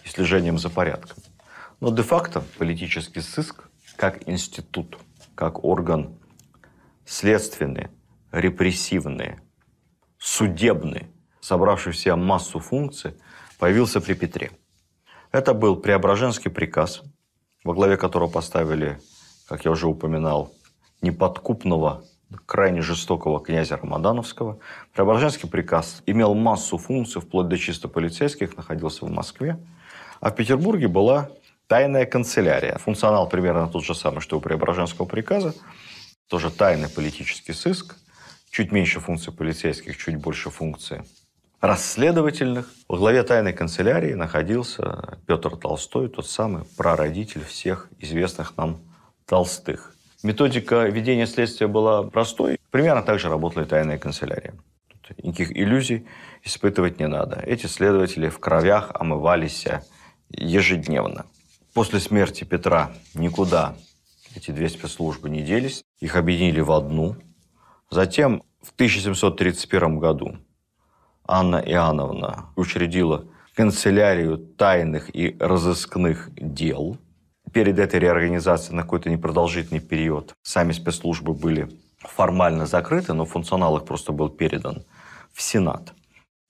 и 0.05 0.07
слежением 0.07 0.59
за 0.59 0.69
порядком. 0.69 1.17
Но 1.79 1.89
де-факто 1.91 2.43
политический 2.59 3.21
сыск 3.21 3.69
как 3.95 4.29
институт, 4.29 4.99
как 5.33 5.63
орган 5.63 6.15
следственный, 7.05 7.87
репрессивный, 8.31 9.37
судебный– 10.19 11.07
собравший 11.49 11.93
в 11.93 11.97
себя 11.97 12.15
массу 12.15 12.59
функций, 12.59 13.13
появился 13.57 13.99
при 14.01 14.13
Петре. 14.13 14.51
Это 15.31 15.53
был 15.53 15.75
Преображенский 15.75 16.51
приказ, 16.51 17.01
во 17.63 17.73
главе 17.73 17.97
которого 17.97 18.29
поставили, 18.29 18.99
как 19.47 19.65
я 19.65 19.71
уже 19.71 19.87
упоминал, 19.87 20.53
неподкупного, 21.01 22.03
крайне 22.45 22.81
жестокого 22.81 23.39
князя 23.39 23.77
Рамадановского. 23.77 24.59
Преображенский 24.93 25.49
приказ 25.49 26.03
имел 26.05 26.35
массу 26.35 26.77
функций, 26.77 27.19
вплоть 27.19 27.47
до 27.47 27.57
чисто 27.57 27.87
полицейских, 27.87 28.55
находился 28.55 29.05
в 29.05 29.09
Москве. 29.09 29.57
А 30.19 30.29
в 30.29 30.35
Петербурге 30.35 30.87
была 30.87 31.29
тайная 31.67 32.05
канцелярия. 32.05 32.77
Функционал 32.77 33.27
примерно 33.27 33.67
тот 33.67 33.83
же 33.83 33.95
самый, 33.95 34.21
что 34.21 34.37
у 34.37 34.41
Преображенского 34.41 35.07
приказа. 35.07 35.55
Тоже 36.27 36.51
тайный 36.51 36.89
политический 36.89 37.53
сыск. 37.53 37.95
Чуть 38.51 38.71
меньше 38.71 38.99
функций 38.99 39.33
полицейских, 39.33 39.97
чуть 39.97 40.17
больше 40.17 40.51
функций 40.51 41.01
расследовательных. 41.61 42.69
Во 42.87 42.97
главе 42.97 43.23
тайной 43.23 43.53
канцелярии 43.53 44.13
находился 44.13 45.19
Петр 45.27 45.55
Толстой, 45.57 46.09
тот 46.09 46.27
самый 46.27 46.63
прародитель 46.77 47.43
всех 47.43 47.89
известных 47.99 48.55
нам 48.57 48.81
Толстых. 49.25 49.95
Методика 50.23 50.87
ведения 50.87 51.27
следствия 51.27 51.67
была 51.67 52.03
простой. 52.03 52.59
Примерно 52.71 53.03
так 53.03 53.19
же 53.19 53.29
работала 53.29 53.63
и 53.63 53.67
тайная 53.67 53.97
канцелярия. 53.97 54.53
Тут 55.07 55.23
никаких 55.23 55.55
иллюзий 55.55 56.07
испытывать 56.43 56.99
не 56.99 57.07
надо. 57.07 57.41
Эти 57.45 57.67
следователи 57.67 58.29
в 58.29 58.39
кровях 58.39 58.91
омывались 58.93 59.65
ежедневно. 60.29 61.25
После 61.73 61.99
смерти 61.99 62.43
Петра 62.43 62.91
никуда 63.13 63.75
эти 64.35 64.51
две 64.51 64.69
спецслужбы 64.69 65.29
не 65.29 65.41
делись. 65.41 65.83
Их 65.99 66.15
объединили 66.15 66.59
в 66.59 66.71
одну. 66.71 67.15
Затем 67.89 68.43
в 68.61 68.71
1731 68.73 69.99
году 69.99 70.37
Анна 71.31 71.57
Иоанновна 71.57 72.47
учредила 72.55 73.25
канцелярию 73.53 74.39
тайных 74.39 75.15
и 75.15 75.37
разыскных 75.39 76.31
дел. 76.33 76.97
Перед 77.53 77.77
этой 77.77 77.99
реорганизацией 77.99 78.75
на 78.75 78.81
какой-то 78.81 79.11
непродолжительный 79.11 79.79
период 79.79 80.33
сами 80.41 80.71
спецслужбы 80.71 81.35
были 81.35 81.69
формально 81.99 82.65
закрыты, 82.65 83.13
но 83.13 83.25
функционал 83.25 83.77
их 83.77 83.85
просто 83.85 84.11
был 84.11 84.29
передан 84.29 84.83
в 85.31 85.43
Сенат. 85.43 85.93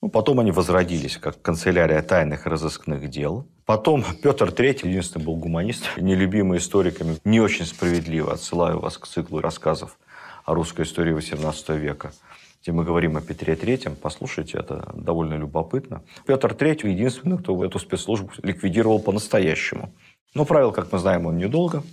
Ну, 0.01 0.07
потом 0.07 0.39
они 0.39 0.51
возродились 0.51 1.17
как 1.17 1.41
канцелярия 1.41 2.01
тайных 2.01 2.45
и 2.45 2.49
разыскных 2.49 3.09
дел. 3.09 3.49
Потом 3.65 4.05
Петр 4.23 4.47
III, 4.47 4.88
единственный 4.88 5.25
был 5.25 5.36
гуманист, 5.36 5.89
нелюбимый 5.97 6.59
историками, 6.59 7.17
не 7.25 7.41
очень 7.41 7.65
справедливо, 7.65 8.32
отсылаю 8.32 8.80
вас 8.80 8.97
к 8.97 9.07
циклу 9.07 9.41
рассказов 9.41 9.99
о 10.45 10.53
русской 10.53 10.84
истории 10.86 11.13
XVIII 11.13 11.77
века– 11.77 12.13
где 12.62 12.72
мы 12.72 12.84
говорим 12.84 13.16
о 13.18 13.22
Петре 13.22 13.53
III, 13.55 13.95
послушайте, 13.95 14.57
это 14.57 14.91
довольно 14.93 15.36
любопытно. 15.36 16.03
Петр 16.26 16.51
III 16.53 16.89
единственный, 16.89 17.38
кто 17.38 17.64
эту 17.64 17.80
спецслужбу 17.80 18.32
ликвидировал 18.43 18.99
по-настоящему. 18.99 19.93
Но 20.34 20.45
правил, 20.45 20.72
как 20.72 20.91
мы 20.91 20.99
знаем, 20.99 21.26
он 21.26 21.38
недолго. 21.38 21.84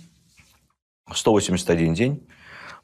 181 1.11 1.93
день. 1.93 2.27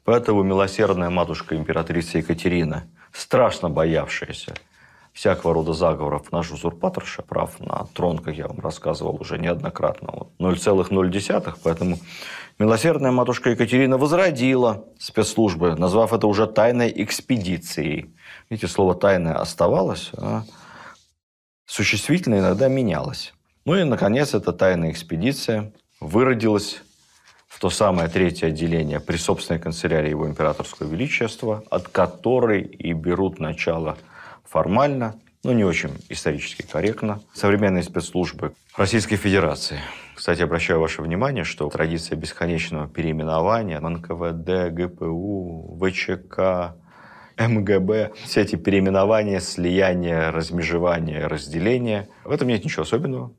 Поэтому 0.04 0.42
милосердная 0.42 1.10
матушка 1.10 1.56
императрица 1.56 2.18
Екатерина, 2.18 2.88
страшно 3.12 3.68
боявшаяся 3.68 4.54
всякого 5.14 5.54
рода 5.54 5.72
заговоров, 5.72 6.32
наш 6.32 6.50
узурпаторша 6.50 7.22
прав 7.22 7.60
на 7.60 7.86
трон, 7.94 8.18
как 8.18 8.34
я 8.34 8.48
вам 8.48 8.58
рассказывал 8.58 9.16
уже 9.20 9.38
неоднократно, 9.38 10.26
0,0, 10.40 11.54
поэтому 11.62 11.98
милосердная 12.58 13.12
матушка 13.12 13.50
Екатерина 13.50 13.96
возродила 13.96 14.84
спецслужбы, 14.98 15.76
назвав 15.76 16.12
это 16.12 16.26
уже 16.26 16.48
тайной 16.48 16.92
экспедицией. 16.96 18.12
Видите, 18.50 18.66
слово 18.66 18.96
«тайное» 18.96 19.36
оставалось, 19.36 20.10
а 20.16 20.42
существительное 21.64 22.40
иногда 22.40 22.66
менялось. 22.66 23.32
Ну 23.64 23.76
и, 23.76 23.84
наконец, 23.84 24.34
эта 24.34 24.52
тайная 24.52 24.90
экспедиция 24.90 25.72
выродилась 26.00 26.82
в 27.46 27.60
то 27.60 27.70
самое 27.70 28.08
третье 28.08 28.48
отделение 28.48 28.98
при 28.98 29.16
собственной 29.16 29.60
канцелярии 29.60 30.10
его 30.10 30.26
императорского 30.26 30.88
величества, 30.88 31.62
от 31.70 31.86
которой 31.86 32.62
и 32.62 32.92
берут 32.92 33.38
начало 33.38 33.96
формально, 34.54 35.20
но 35.42 35.52
не 35.52 35.64
очень 35.64 35.90
исторически 36.08 36.62
корректно, 36.62 37.20
современные 37.34 37.82
спецслужбы 37.82 38.54
Российской 38.76 39.16
Федерации. 39.16 39.80
Кстати, 40.14 40.42
обращаю 40.42 40.78
ваше 40.78 41.02
внимание, 41.02 41.42
что 41.42 41.68
традиция 41.68 42.14
бесконечного 42.14 42.86
переименования 42.86 43.80
НКВД, 43.80 44.72
ГПУ, 44.72 45.76
ВЧК, 45.82 46.76
МГБ, 47.36 48.12
все 48.26 48.42
эти 48.42 48.54
переименования, 48.54 49.40
слияния, 49.40 50.30
размежевания, 50.30 51.26
разделения, 51.26 52.08
в 52.22 52.30
этом 52.30 52.46
нет 52.46 52.64
ничего 52.64 52.84
особенного. 52.84 53.34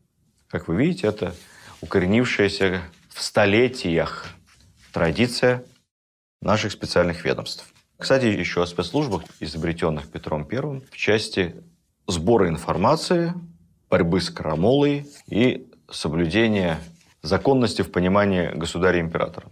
Как 0.50 0.68
вы 0.68 0.76
видите, 0.76 1.08
это 1.08 1.34
укоренившаяся 1.80 2.82
в 3.08 3.24
столетиях 3.24 4.26
традиция 4.92 5.64
наших 6.42 6.74
специальных 6.74 7.24
ведомств. 7.24 7.66
Кстати, 7.98 8.26
еще 8.26 8.62
о 8.62 8.66
спецслужбах, 8.66 9.24
изобретенных 9.40 10.10
Петром 10.10 10.48
I 10.52 10.82
в 10.92 10.98
части 10.98 11.56
сбора 12.08 12.50
информации, 12.50 13.34
борьбы 13.90 14.20
с 14.20 14.30
крамолой 14.30 15.08
и 15.28 15.68
соблюдения 15.90 16.80
законности 17.22 17.84
в 17.84 17.92
понимании 17.92 18.52
государя-императора. 18.54 19.48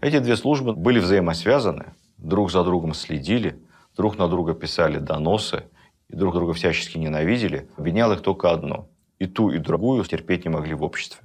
Эти 0.00 0.18
две 0.18 0.36
службы 0.36 0.74
были 0.74 0.98
взаимосвязаны, 0.98 1.92
друг 2.18 2.50
за 2.50 2.64
другом 2.64 2.92
следили, 2.92 3.62
друг 3.96 4.18
на 4.18 4.28
друга 4.28 4.54
писали 4.54 4.98
доносы 4.98 5.64
и 6.08 6.16
друг 6.16 6.34
друга 6.34 6.54
всячески 6.54 6.98
ненавидели. 6.98 7.68
Объединяло 7.76 8.14
их 8.14 8.22
только 8.22 8.50
одно. 8.50 8.88
И 9.18 9.26
ту, 9.26 9.50
и 9.50 9.58
другую 9.58 10.02
терпеть 10.04 10.44
не 10.44 10.50
могли 10.50 10.74
в 10.74 10.82
обществе. 10.82 11.22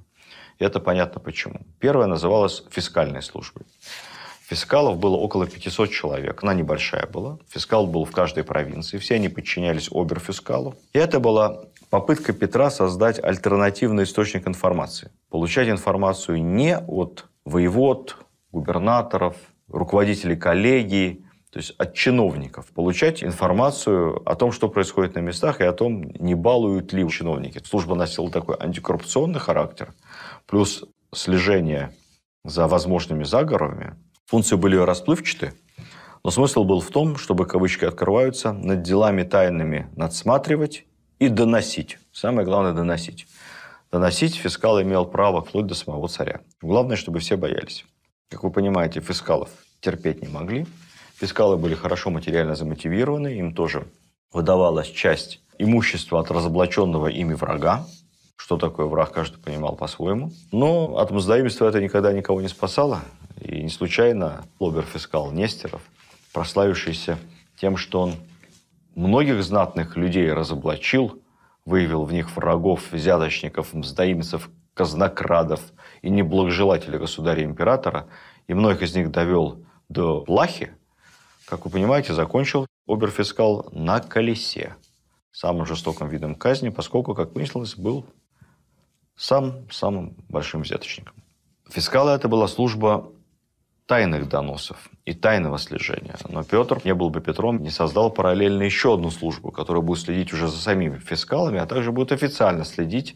И 0.60 0.64
это 0.64 0.80
понятно 0.80 1.20
почему. 1.20 1.62
Первая 1.80 2.08
называлась 2.08 2.64
фискальной 2.70 3.22
службой. 3.22 3.66
Фискалов 4.48 5.00
было 5.00 5.16
около 5.16 5.48
500 5.48 5.90
человек. 5.90 6.44
Она 6.44 6.54
небольшая 6.54 7.08
была. 7.08 7.40
Фискал 7.50 7.88
был 7.88 8.06
в 8.06 8.12
каждой 8.12 8.44
провинции. 8.44 9.00
Все 9.00 9.16
они 9.16 9.28
подчинялись 9.28 9.90
оберфискалу. 9.92 10.76
И 10.94 11.00
это 11.00 11.20
была 11.20 11.64
попытка 11.90 12.32
Петра 12.32 12.70
создать 12.70 13.24
альтернативный 13.24 14.04
источник 14.04 14.48
информации. 14.48 15.10
Получать 15.32 15.68
информацию 15.68 16.44
не 16.44 16.78
от 16.78 17.26
воевод, 17.44 18.18
губернаторов, 18.52 19.36
руководителей 19.68 20.36
коллегии, 20.36 21.26
то 21.52 21.58
есть 21.58 21.72
от 21.80 21.96
чиновников. 21.96 22.68
Получать 22.68 23.24
информацию 23.24 24.22
о 24.30 24.36
том, 24.36 24.52
что 24.52 24.70
происходит 24.70 25.16
на 25.16 25.20
местах, 25.20 25.60
и 25.60 25.64
о 25.64 25.74
том, 25.74 26.04
не 26.20 26.36
балуют 26.36 26.94
ли 26.94 27.10
чиновники. 27.10 27.62
Служба 27.66 27.96
носила 27.96 28.30
такой 28.30 28.58
антикоррупционный 28.60 29.40
характер, 29.40 29.94
плюс 30.46 30.86
слежение 31.12 31.96
за 32.44 32.68
возможными 32.68 33.24
заговорами, 33.24 33.96
Функции 34.26 34.56
были 34.56 34.76
расплывчаты, 34.76 35.54
но 36.24 36.32
смысл 36.32 36.64
был 36.64 36.82
в 36.82 36.90
том, 36.90 37.18
чтобы, 37.18 37.46
кавычки 37.46 37.86
открываются, 37.86 38.54
над 38.54 38.82
делами 38.82 39.24
тайными 39.24 39.88
надсматривать 39.96 40.86
и 41.20 41.30
доносить. 41.30 42.00
Самое 42.12 42.46
главное– 42.46 42.74
доносить. 42.74 43.28
Доносить 43.92 44.36
фискал 44.36 44.82
имел 44.82 45.06
право 45.06 45.42
вплоть 45.42 45.68
до 45.68 45.76
самого 45.76 46.08
царя. 46.08 46.42
Главное, 46.62 46.96
чтобы 46.98 47.20
все 47.20 47.38
боялись. 47.38 47.86
Как 48.30 48.44
вы 48.44 48.50
понимаете, 48.50 49.00
фискалов 49.00 49.50
терпеть 49.80 50.22
не 50.24 50.28
могли. 50.28 50.66
Фискалы 51.18 51.58
были 51.58 51.76
хорошо 51.76 52.10
материально 52.10 52.56
замотивированы, 52.56 53.38
им 53.38 53.54
тоже 53.54 53.88
выдавалась 54.34 54.90
часть 54.90 55.42
имущества 55.60 56.20
от 56.20 56.32
разоблаченного 56.32 57.08
ими 57.08 57.36
врага. 57.36 57.86
Что 58.36 58.58
такое 58.58 58.88
враг, 58.88 59.12
каждый 59.12 59.38
понимал 59.38 59.76
по-своему. 59.76 60.32
Но 60.52 60.98
от 60.98 61.12
мздоимства 61.12 61.70
это 61.70 61.82
никогда 61.82 62.12
никого 62.12 62.42
не 62.42 62.50
спасало. 62.50 63.02
И 63.42 63.62
не 63.64 63.70
случайно 63.70 64.46
оберфискал 64.60 65.32
Нестеров, 65.32 65.82
прославившийся 66.34 67.18
тем, 67.58 67.78
что 67.78 68.02
он 68.02 68.16
многих 68.96 69.44
знатных 69.44 69.98
людей 69.98 70.32
разоблачил, 70.32 71.22
выявил 71.66 72.04
в 72.04 72.14
них 72.14 72.36
врагов, 72.36 72.92
взяточников, 72.92 73.74
мздоимцев, 73.74 74.50
казнокрадов 74.74 75.62
и 76.02 76.10
неблагожелателей 76.10 77.00
государя-императора, 77.00 78.08
и 78.48 78.54
многих 78.54 78.84
из 78.84 78.96
них 78.96 79.12
довел 79.12 79.64
до 79.90 80.22
плахи, 80.22 80.74
как 81.46 81.66
вы 81.66 81.72
понимаете, 81.72 82.14
закончил 82.14 82.68
оберфискал 82.88 83.70
на 83.72 84.00
колесе, 84.00 84.76
самым 85.32 85.66
жестоким 85.66 86.08
видом 86.08 86.36
казни, 86.36 86.70
поскольку, 86.70 87.16
как 87.16 87.34
выяснилось, 87.34 87.76
был 87.76 88.06
сам 89.16 89.70
самым 89.72 90.16
большим 90.30 90.62
взяточником. 90.62 91.16
Фискалы– 91.70 92.12
это 92.12 92.28
была 92.28 92.48
служба 92.48 93.12
тайных 93.86 94.28
доносов 94.28 94.90
и 95.06 95.14
тайного 95.14 95.58
слежения. 95.58 96.16
Но 96.28 96.44
Петр 96.44 96.82
не 96.84 96.94
был 96.94 97.10
бы 97.10 97.22
Петром, 97.22 97.62
не 97.62 97.70
создал 97.70 98.10
параллельно 98.10 98.64
еще 98.64 98.96
одну 98.96 99.12
службу, 99.12 99.52
которая 99.52 99.84
будет 99.84 100.00
следить 100.00 100.34
уже 100.34 100.48
за 100.48 100.58
самими 100.58 100.98
фискалами, 100.98 101.60
а 101.60 101.66
также 101.66 101.92
будет 101.92 102.12
официально 102.12 102.66
следить 102.66 103.16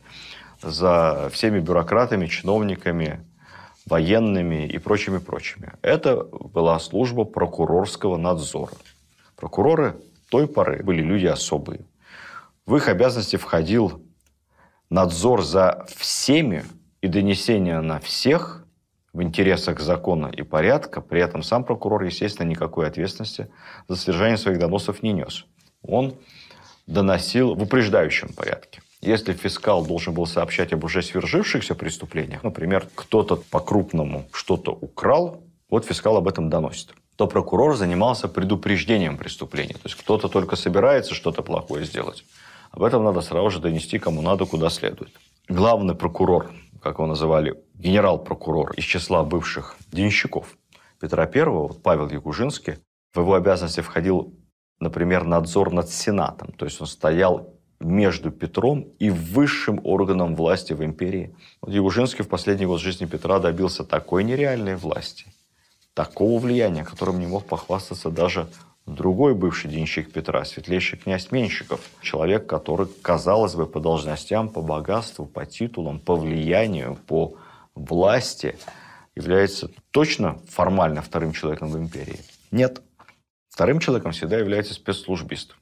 за 0.61 1.29
всеми 1.31 1.59
бюрократами, 1.59 2.27
чиновниками, 2.27 3.25
военными 3.85 4.67
и 4.67 4.77
прочими-прочими. 4.77 5.73
Это 5.81 6.23
была 6.23 6.77
служба 6.79 7.23
прокурорского 7.23 8.17
надзора. 8.17 8.73
Прокуроры 9.35 9.95
той 10.29 10.47
поры 10.47 10.83
были 10.83 11.01
люди 11.01 11.25
особые. 11.25 11.81
В 12.67 12.75
их 12.75 12.87
обязанности 12.87 13.37
входил 13.37 14.03
надзор 14.91 15.41
за 15.41 15.87
всеми 15.95 16.65
и 17.01 17.07
донесение 17.07 17.79
на 17.81 17.99
всех 17.99 18.58
в 19.13 19.21
интересах 19.21 19.79
закона 19.79 20.27
и 20.27 20.43
порядка, 20.43 21.01
при 21.01 21.21
этом 21.21 21.43
сам 21.43 21.63
прокурор, 21.63 22.03
естественно, 22.03 22.47
никакой 22.47 22.87
ответственности 22.87 23.49
за 23.87 23.95
содержание 23.95 24.37
своих 24.37 24.59
доносов 24.59 25.03
не 25.03 25.13
нес. 25.13 25.45
Он 25.81 26.15
доносил 26.87 27.55
в 27.55 27.63
упреждающем 27.63 28.29
порядке. 28.33 28.81
Если 29.01 29.33
фискал 29.33 29.85
должен 29.85 30.13
был 30.13 30.25
сообщать 30.25 30.73
об 30.73 30.83
уже 30.83 31.01
свершившихся 31.01 31.73
преступлениях, 31.73 32.43
например, 32.43 32.87
кто-то 32.95 33.37
по-крупному 33.37 34.25
что-то 34.33 34.71
украл, 34.71 35.41
вот 35.69 35.85
фискал 35.85 36.17
об 36.17 36.27
этом 36.27 36.49
доносит 36.49 36.93
то 37.19 37.27
прокурор 37.27 37.75
занимался 37.75 38.29
предупреждением 38.29 39.17
преступления. 39.17 39.73
То 39.73 39.81
есть 39.83 39.95
кто-то 39.95 40.29
только 40.29 40.55
собирается 40.55 41.13
что-то 41.13 41.41
плохое 41.41 41.83
сделать. 41.83 42.23
Об 42.71 42.81
этом 42.81 43.03
надо 43.03 43.19
сразу 43.19 43.49
же 43.49 43.59
донести 43.59 43.99
кому 43.99 44.21
надо, 44.21 44.45
куда 44.45 44.69
следует. 44.69 45.11
Главный 45.49 45.95
прокурор 45.95 46.49
как 46.81 46.95
его 46.95 47.05
называли, 47.05 47.61
генерал-прокурор 47.75 48.71
из 48.73 48.83
числа 48.83 49.23
бывших 49.23 49.77
денщиков 49.91 50.57
Петра 50.99 51.29
I, 51.33 51.45
вот 51.45 51.81
Павел 51.81 52.09
Якужинский, 52.09 52.77
в 53.13 53.19
его 53.19 53.33
обязанности 53.35 53.81
входил, 53.81 54.33
например, 54.79 55.23
надзор 55.23 55.71
над 55.71 55.89
Сенатом. 55.89 56.51
То 56.51 56.65
есть 56.65 56.79
он 56.81 56.87
стоял 56.87 57.53
между 57.79 58.31
Петром 58.31 58.81
и 58.99 59.09
высшим 59.09 59.79
органом 59.85 60.35
власти 60.35 60.73
в 60.73 60.83
империи. 60.83 61.35
Вот 61.61 61.71
Ягужинский 61.71 62.25
в 62.25 62.27
последний 62.29 62.65
год 62.65 62.81
жизни 62.81 63.05
Петра 63.05 63.39
добился 63.39 63.85
такой 63.85 64.23
нереальной 64.23 64.75
власти, 64.75 65.33
такого 65.93 66.39
влияния, 66.39 66.83
которым 66.83 67.19
не 67.19 67.27
мог 67.27 67.45
похвастаться 67.45 68.09
даже 68.09 68.49
Другой 68.89 69.35
бывший 69.35 69.69
денщик 69.69 70.11
Петра, 70.11 70.43
светлейший 70.43 70.97
князь 70.97 71.31
Менщиков, 71.31 71.79
человек, 72.01 72.47
который, 72.47 72.87
казалось 73.03 73.53
бы, 73.53 73.67
по 73.67 73.79
должностям, 73.79 74.49
по 74.49 74.63
богатству, 74.63 75.27
по 75.27 75.45
титулам, 75.45 75.99
по 75.99 76.15
влиянию, 76.15 76.97
по 77.05 77.35
власти 77.75 78.57
является 79.15 79.69
точно 79.91 80.39
формально 80.47 81.03
вторым 81.03 81.33
человеком 81.33 81.69
в 81.69 81.77
империи. 81.77 82.19
Нет. 82.49 82.81
Вторым 83.47 83.79
человеком 83.79 84.11
всегда 84.11 84.39
является 84.39 84.73
спецслужбист, 84.73 85.55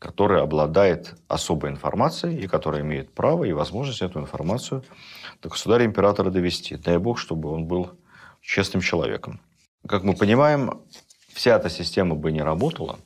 который 0.00 0.42
обладает 0.42 1.14
особой 1.28 1.70
информацией 1.70 2.40
и 2.40 2.48
который 2.48 2.80
имеет 2.80 3.14
право 3.14 3.44
и 3.44 3.52
возможность 3.52 4.02
эту 4.02 4.18
информацию 4.18 4.82
до 5.40 5.50
государя-императора 5.50 6.30
довести. 6.30 6.74
Дай 6.74 6.98
бог, 6.98 7.20
чтобы 7.20 7.48
он 7.48 7.66
был 7.66 7.92
честным 8.40 8.82
человеком. 8.82 9.40
Как 9.86 10.02
мы 10.02 10.16
понимаем, 10.16 10.80
вся 11.36 11.56
эта 11.56 11.68
система 11.68 12.14
бы 12.14 12.32
не 12.32 12.40
работала, 12.40 12.98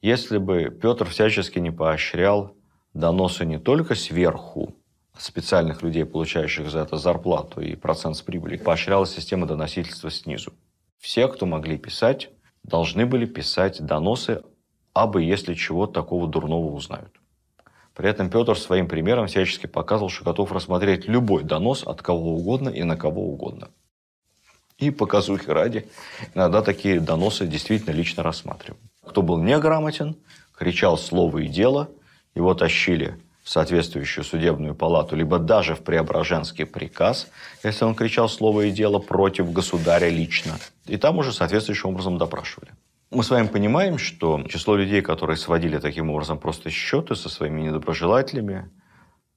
если 0.00 0.38
бы 0.38 0.70
Петр 0.70 1.06
всячески 1.06 1.58
не 1.58 1.70
поощрял 1.70 2.56
доносы 2.94 3.44
не 3.44 3.58
только 3.58 3.94
сверху, 3.94 4.74
специальных 5.18 5.82
людей, 5.82 6.06
получающих 6.06 6.70
за 6.70 6.80
это 6.80 6.96
зарплату 6.96 7.60
и 7.60 7.76
процент 7.76 8.16
с 8.16 8.22
прибыли, 8.22 8.56
поощряла 8.56 9.06
система 9.06 9.46
доносительства 9.46 10.10
снизу. 10.10 10.54
Все, 10.98 11.28
кто 11.28 11.44
могли 11.44 11.76
писать, 11.76 12.30
должны 12.62 13.04
были 13.04 13.26
писать 13.26 13.84
доносы, 13.84 14.42
абы 14.94 15.22
если 15.22 15.52
чего 15.54 15.86
такого 15.86 16.26
дурного 16.26 16.72
узнают. 16.72 17.20
При 17.94 18.08
этом 18.08 18.30
Петр 18.30 18.58
своим 18.58 18.88
примером 18.88 19.26
всячески 19.26 19.66
показывал, 19.66 20.08
что 20.08 20.24
готов 20.24 20.52
рассмотреть 20.52 21.06
любой 21.06 21.44
донос 21.44 21.86
от 21.86 22.00
кого 22.00 22.34
угодно 22.36 22.70
и 22.70 22.82
на 22.82 22.96
кого 22.96 23.30
угодно. 23.30 23.68
И 24.78 24.90
показухи 24.90 25.48
ради, 25.48 25.88
иногда 26.34 26.60
такие 26.60 27.00
доносы 27.00 27.46
действительно 27.46 27.92
лично 27.92 28.22
рассматривал. 28.22 28.78
Кто 29.06 29.22
был 29.22 29.38
неграмотен, 29.38 30.16
кричал 30.54 30.98
слово 30.98 31.38
и 31.38 31.48
дело, 31.48 31.88
его 32.34 32.52
тащили 32.52 33.18
в 33.42 33.48
соответствующую 33.48 34.24
судебную 34.24 34.74
палату, 34.74 35.16
либо 35.16 35.38
даже 35.38 35.74
в 35.74 35.80
Преображенский 35.80 36.66
приказ, 36.66 37.28
если 37.62 37.84
он 37.84 37.94
кричал 37.94 38.28
слово 38.28 38.62
и 38.62 38.70
дело 38.70 38.98
против 38.98 39.50
государя 39.50 40.10
лично. 40.10 40.58
И 40.84 40.98
там 40.98 41.16
уже 41.16 41.32
соответствующим 41.32 41.90
образом 41.90 42.18
допрашивали. 42.18 42.72
Мы 43.10 43.22
с 43.22 43.30
вами 43.30 43.46
понимаем, 43.46 43.96
что 43.96 44.42
число 44.48 44.76
людей, 44.76 45.00
которые 45.00 45.38
сводили 45.38 45.78
таким 45.78 46.10
образом 46.10 46.38
просто 46.38 46.68
счеты 46.70 47.14
со 47.14 47.30
своими 47.30 47.62
недоброжелателями, 47.62 48.68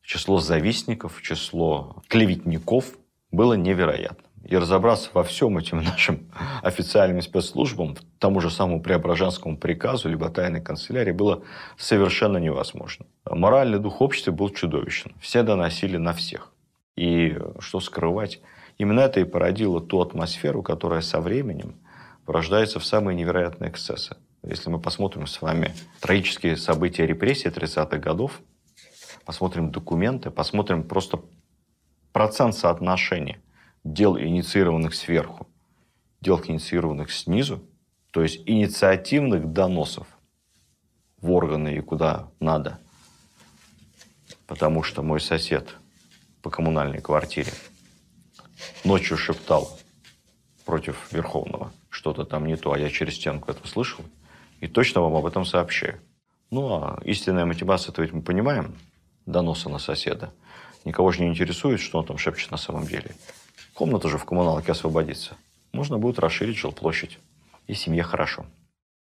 число 0.01 0.39
завистников, 0.39 1.21
число 1.21 2.01
клеветников 2.09 2.97
было 3.31 3.53
невероятно 3.53 4.28
и 4.45 4.57
разобраться 4.57 5.09
во 5.13 5.23
всем 5.23 5.57
этим 5.57 5.81
нашим 5.83 6.31
официальным 6.61 7.21
спецслужбам, 7.21 7.95
тому 8.19 8.41
же 8.41 8.49
самому 8.49 8.81
Преображенскому 8.81 9.57
приказу, 9.57 10.09
либо 10.09 10.29
тайной 10.29 10.61
канцелярии, 10.61 11.11
было 11.11 11.43
совершенно 11.77 12.37
невозможно. 12.37 13.05
Моральный 13.25 13.79
дух 13.79 14.01
общества 14.01 14.31
был 14.31 14.49
чудовищен. 14.49 15.13
Все 15.19 15.43
доносили 15.43 15.97
на 15.97 16.13
всех. 16.13 16.53
И 16.95 17.37
что 17.59 17.79
скрывать, 17.79 18.41
именно 18.77 19.01
это 19.01 19.19
и 19.19 19.23
породило 19.23 19.79
ту 19.81 20.01
атмосферу, 20.01 20.63
которая 20.63 21.01
со 21.01 21.21
временем 21.21 21.75
порождается 22.25 22.79
в 22.79 22.85
самые 22.85 23.15
невероятные 23.15 23.71
эксцессы. 23.71 24.17
Если 24.43 24.69
мы 24.69 24.79
посмотрим 24.79 25.27
с 25.27 25.41
вами 25.41 25.73
трагические 25.99 26.55
события 26.55 27.05
репрессий 27.05 27.49
30-х 27.49 27.97
годов, 27.97 28.41
посмотрим 29.25 29.71
документы, 29.71 30.31
посмотрим 30.31 30.83
просто 30.83 31.21
процент 32.13 32.55
соотношения 32.55 33.39
дел, 33.93 34.17
инициированных 34.17 34.93
сверху, 34.93 35.47
дел, 36.21 36.41
инициированных 36.45 37.11
снизу, 37.11 37.63
то 38.11 38.21
есть 38.21 38.41
инициативных 38.45 39.51
доносов 39.51 40.07
в 41.21 41.31
органы 41.31 41.75
и 41.75 41.81
куда 41.81 42.29
надо. 42.39 42.79
Потому 44.47 44.83
что 44.83 45.01
мой 45.03 45.19
сосед 45.19 45.75
по 46.41 46.49
коммунальной 46.49 47.01
квартире 47.01 47.51
ночью 48.83 49.17
шептал 49.17 49.77
против 50.65 51.11
Верховного 51.11 51.71
что-то 51.89 52.23
там 52.23 52.45
не 52.45 52.55
то, 52.55 52.71
а 52.71 52.79
я 52.79 52.89
через 52.89 53.15
стенку 53.15 53.51
это 53.51 53.67
слышал, 53.67 54.05
и 54.59 54.67
точно 54.67 55.01
вам 55.01 55.15
об 55.15 55.25
этом 55.25 55.45
сообщаю. 55.45 55.99
Ну, 56.51 56.73
а 56.73 56.99
истинная 57.03 57.45
мотивация, 57.45 57.91
то 57.91 58.01
ведь 58.01 58.13
мы 58.13 58.21
понимаем, 58.21 58.75
доноса 59.25 59.69
на 59.69 59.79
соседа. 59.79 60.31
Никого 60.85 61.11
же 61.11 61.21
не 61.21 61.27
интересует, 61.27 61.79
что 61.79 61.99
он 61.99 62.05
там 62.05 62.17
шепчет 62.17 62.51
на 62.51 62.57
самом 62.57 62.87
деле. 62.87 63.15
Комната 63.80 64.09
же 64.09 64.17
в 64.17 64.25
коммуналке 64.25 64.73
освободится. 64.73 65.38
Можно 65.71 65.97
будет 65.97 66.19
расширить 66.19 66.57
жилплощадь. 66.57 67.17
И 67.65 67.73
семье 67.73 68.03
хорошо. 68.03 68.45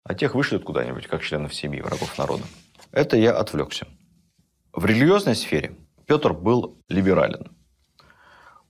А 0.03 0.13
тех 0.13 0.35
вышлют 0.35 0.63
куда-нибудь, 0.65 1.07
как 1.07 1.23
членов 1.23 1.55
семьи, 1.55 1.81
врагов 1.81 2.15
народа. 2.19 2.43
Это 2.91 3.17
я 3.17 3.35
отвлекся. 3.35 3.87
В 4.73 4.85
религиозной 4.85 5.35
сфере 5.35 5.75
Петр 6.05 6.31
был 6.31 6.77
либерален. 6.89 7.57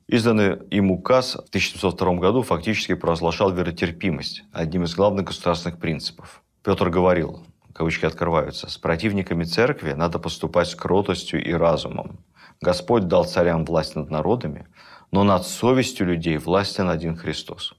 Изданный 0.08 0.58
им 0.70 0.92
указ 0.92 1.34
в 1.34 1.50
1702 1.50 2.14
году 2.14 2.42
фактически 2.42 2.96
провозглашал 2.96 3.52
веротерпимость, 3.52 4.46
одним 4.54 4.86
из 4.86 4.96
главных 4.96 5.26
государственных 5.26 5.78
принципов. 5.78 6.42
Петр 6.64 6.90
говорил, 6.90 7.46
кавычки 7.74 8.06
открываются, 8.06 8.70
«С 8.70 8.78
противниками 8.78 9.44
церкви 9.44 9.92
надо 9.92 10.20
поступать 10.20 10.70
с 10.70 10.76
кротостью 10.76 11.44
и 11.44 11.52
разумом. 11.52 12.24
Господь 12.62 13.10
дал 13.10 13.26
царям 13.26 13.66
власть 13.66 13.98
над 13.98 14.10
народами, 14.10 14.68
но 15.12 15.24
над 15.24 15.46
совестью 15.46 16.08
людей 16.08 16.38
властен 16.38 16.90
один 16.90 17.16
Христос. 17.16 17.76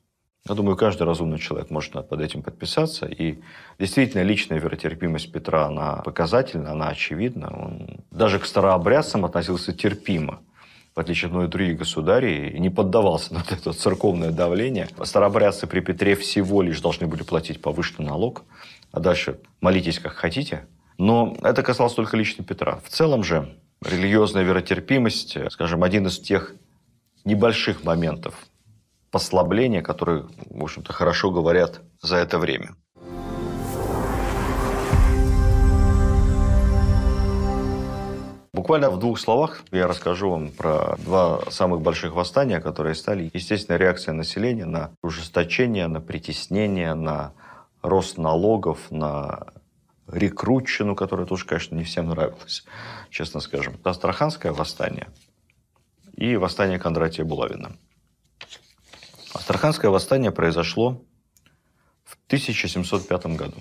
Я 0.49 0.55
думаю, 0.55 0.77
каждый 0.77 1.03
разумный 1.03 1.39
человек 1.39 1.71
может 1.71 1.93
под 1.93 2.21
этим 2.21 2.43
подписаться. 2.43 3.07
И 3.07 3.41
действительно, 3.79 4.23
личная 4.23 4.59
веротерпимость 4.59 5.31
Петра, 5.31 5.67
она 5.67 5.97
показательна, 5.97 6.73
она 6.73 6.89
очевидна. 6.89 7.51
Он 7.55 8.01
даже 8.11 8.39
к 8.39 8.47
старообрядцам 8.47 9.27
относился 9.27 9.75
терпимо, 9.75 10.41
в 10.95 11.01
отличие 11.01 11.27
от 11.27 11.33
многих 11.33 11.51
других 11.51 11.79
государей, 11.79 12.49
и 12.49 12.59
не 12.59 12.71
поддавался 12.71 13.35
на 13.35 13.45
это 13.51 13.73
церковное 13.75 14.31
давление. 14.31 14.89
Старообрядцы 15.03 15.67
при 15.67 15.81
Петре 15.81 16.17
всего 16.17 16.63
лишь 16.63 16.81
должны 16.81 17.07
были 17.07 17.25
платить 17.25 17.61
повышенный 17.61 18.09
налог, 18.09 18.45
а 18.91 19.01
дальше 19.01 19.41
молитесь 19.61 19.99
как 19.99 20.15
хотите. 20.15 20.67
Но 20.97 21.37
это 21.43 21.63
касалось 21.63 21.93
только 21.93 22.17
лично 22.17 22.43
Петра. 22.43 22.81
В 22.83 22.89
целом 22.89 23.23
же 23.23 23.55
религиозная 23.85 24.45
веротерпимость, 24.45 25.37
скажем, 25.51 25.85
один 25.85 26.07
из 26.07 26.19
тех 26.19 26.55
небольших 27.25 27.85
моментов 27.85 28.35
послабления, 29.11 29.83
которые, 29.83 30.27
в 30.51 30.63
общем-то, 30.63 30.93
хорошо 30.93 31.31
говорят 31.31 31.81
за 32.03 32.17
это 32.17 32.39
время. 32.39 32.75
Буквально 38.53 38.91
в 38.91 38.99
двух 38.99 39.21
словах 39.21 39.63
я 39.71 39.87
расскажу 39.87 40.31
вам 40.31 40.51
про 40.51 40.97
два 40.99 41.43
самых 41.49 41.81
больших 41.81 42.15
восстания, 42.15 42.61
которые 42.61 42.95
стали 42.95 43.31
естественной 43.33 43.79
реакцией 43.79 44.17
населения 44.17 44.65
на 44.65 44.91
ужесточение, 45.01 45.87
на 45.87 46.01
притеснение, 46.01 46.95
на 46.95 47.33
рост 47.83 48.19
налогов, 48.19 48.91
на 48.91 49.47
рекрутчину, 50.09 50.97
которая 50.97 51.27
тоже, 51.27 51.45
конечно, 51.45 51.77
не 51.77 51.85
всем 51.85 52.09
нравилась, 52.09 52.65
честно 53.11 53.41
скажем. 53.41 53.77
Астраханское 53.85 54.53
восстание– 54.53 55.07
и 56.19 56.35
восстание 56.37 56.81
Кондратия 56.81 57.25
Булавина. 57.25 57.77
Астраханское 59.33 59.89
восстание 59.89 60.33
произошло 60.33 61.05
в 62.05 62.19
1705 62.27 63.27
году. 63.37 63.59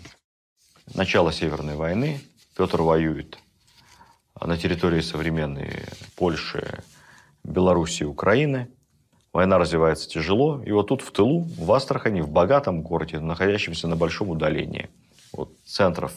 Начало 0.95 1.32
Северной 1.32 1.76
войны. 1.76 2.20
Петр 2.58 2.82
воюет 2.82 3.38
на 4.41 4.58
территории 4.58 5.01
современной 5.01 5.84
Польши, 6.16 6.84
Белоруссии, 7.43 8.05
Украины. 8.05 8.72
Война 9.34 9.60
развивается 9.60 10.10
тяжело. 10.10 10.64
И 10.64 10.72
вот 10.72 10.88
тут 10.88 11.03
в 11.03 11.12
тылу, 11.12 11.41
в 11.41 11.72
Астрахани, 11.72 12.22
в 12.22 12.30
богатом 12.32 12.82
городе, 12.82 13.20
находящемся 13.20 13.88
на 13.88 13.95
большом 13.95 14.32
удалении 14.32 14.89
от 15.32 15.51
центров 15.64 16.12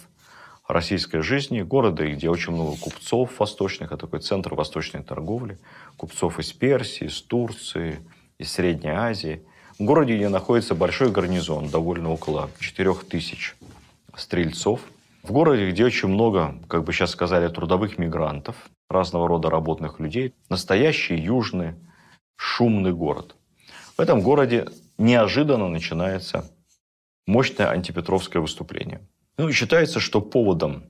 российской 0.73 1.21
жизни, 1.21 1.63
города, 1.63 2.07
где 2.07 2.29
очень 2.29 2.53
много 2.53 2.77
купцов 2.77 3.39
восточных, 3.39 3.93
это 3.93 4.07
такой 4.07 4.21
центр 4.21 4.55
восточной 4.55 5.03
торговли, 5.03 5.59
купцов 5.97 6.39
из 6.39 6.53
Персии, 6.53 7.07
из 7.07 7.21
Турции, 7.23 8.01
из 8.39 8.53
Средней 8.53 8.91
Азии. 8.91 9.43
В 9.79 9.85
городе, 9.85 10.17
где 10.17 10.29
находится 10.29 10.75
большой 10.75 11.11
гарнизон, 11.11 11.69
довольно 11.69 12.11
около 12.11 12.51
4000 12.59 13.55
стрельцов. 14.17 14.81
В 15.23 15.33
городе, 15.33 15.71
где 15.71 15.85
очень 15.85 16.09
много, 16.09 16.55
как 16.69 16.85
бы 16.85 16.93
сейчас 16.93 17.11
сказали, 17.11 17.49
трудовых 17.49 17.99
мигрантов, 17.99 18.57
разного 18.89 19.29
рода 19.29 19.51
работных 19.51 20.01
людей. 20.01 20.35
Настоящий 20.49 21.17
южный 21.17 21.75
шумный 22.37 22.93
город. 22.93 23.37
В 23.97 24.01
этом 24.01 24.23
городе 24.23 24.67
неожиданно 24.97 25.69
начинается 25.69 26.51
мощное 27.27 27.69
антипетровское 27.69 28.41
выступление. 28.41 29.01
Ну 29.41 29.49
и 29.49 29.53
считается, 29.53 30.01
что 30.01 30.21
поводом 30.21 30.85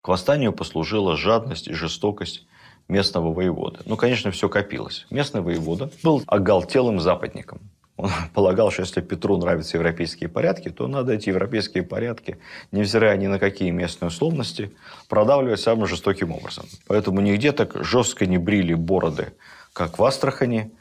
к 0.00 0.08
восстанию 0.08 0.52
послужила 0.52 1.16
жадность 1.16 1.68
и 1.68 1.72
жестокость 1.72 2.44
местного 2.88 3.32
воевода. 3.32 3.82
Ну, 3.84 3.96
конечно, 3.96 4.32
все 4.32 4.48
копилось. 4.48 5.06
Местный 5.10 5.42
воевода 5.42 5.88
был 6.02 6.24
оголтелым 6.26 6.98
западником. 6.98 7.60
Он 7.96 8.10
полагал, 8.34 8.72
что 8.72 8.82
если 8.82 9.00
Петру 9.00 9.36
нравятся 9.36 9.76
европейские 9.76 10.28
порядки, 10.28 10.70
то 10.70 10.88
надо 10.88 11.12
эти 11.12 11.28
европейские 11.28 11.84
порядки, 11.84 12.38
невзирая 12.72 13.16
ни 13.16 13.28
на 13.28 13.38
какие 13.38 13.70
местные 13.70 14.08
условности, 14.08 14.72
продавливать 15.08 15.60
самым 15.60 15.86
жестоким 15.86 16.32
образом. 16.32 16.64
Поэтому 16.88 17.20
нигде 17.20 17.52
так 17.52 17.76
жестко 17.84 18.26
не 18.26 18.38
брили 18.38 18.74
бороды, 18.74 19.34
как 19.72 20.00
в 20.00 20.04
Астрахани, 20.04 20.72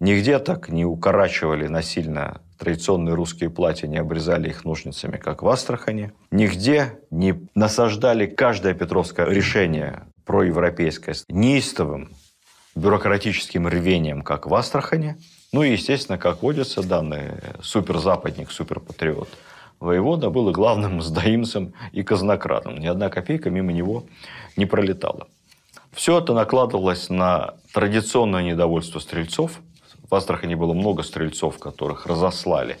нигде 0.00 0.38
так 0.38 0.70
не 0.70 0.86
укорачивали 0.86 1.66
насильно 1.66 2.40
традиционные 2.62 3.16
русские 3.16 3.50
платья, 3.50 3.88
не 3.88 3.96
обрезали 3.96 4.48
их 4.48 4.64
ножницами, 4.64 5.16
как 5.16 5.42
в 5.42 5.48
Астрахани. 5.48 6.12
Нигде 6.30 7.00
не 7.10 7.34
насаждали 7.56 8.26
каждое 8.26 8.72
петровское 8.72 9.26
решение 9.26 10.04
проевропейское 10.24 11.14
с 11.14 11.24
неистовым 11.28 12.12
бюрократическим 12.76 13.66
рвением, 13.66 14.22
как 14.22 14.46
в 14.46 14.54
Астрахани. 14.54 15.16
Ну 15.52 15.64
и, 15.64 15.72
естественно, 15.72 16.18
как 16.18 16.42
водится, 16.42 16.86
данный 16.86 17.32
суперзападник, 17.60 18.52
суперпатриот 18.52 19.28
воевода 19.80 20.30
был 20.30 20.48
и 20.50 20.52
главным 20.52 21.02
сдаимцем 21.02 21.74
и 21.90 22.04
казнократом. 22.04 22.78
Ни 22.78 22.86
одна 22.86 23.10
копейка 23.10 23.50
мимо 23.50 23.72
него 23.72 24.04
не 24.56 24.66
пролетала. 24.66 25.26
Все 25.90 26.20
это 26.20 26.32
накладывалось 26.32 27.10
на 27.10 27.54
традиционное 27.72 28.44
недовольство 28.44 29.00
стрельцов. 29.00 29.58
В 30.12 30.14
Астрахани 30.14 30.54
было 30.54 30.74
много 30.74 31.04
стрельцов, 31.04 31.58
которых 31.58 32.04
разослали 32.04 32.78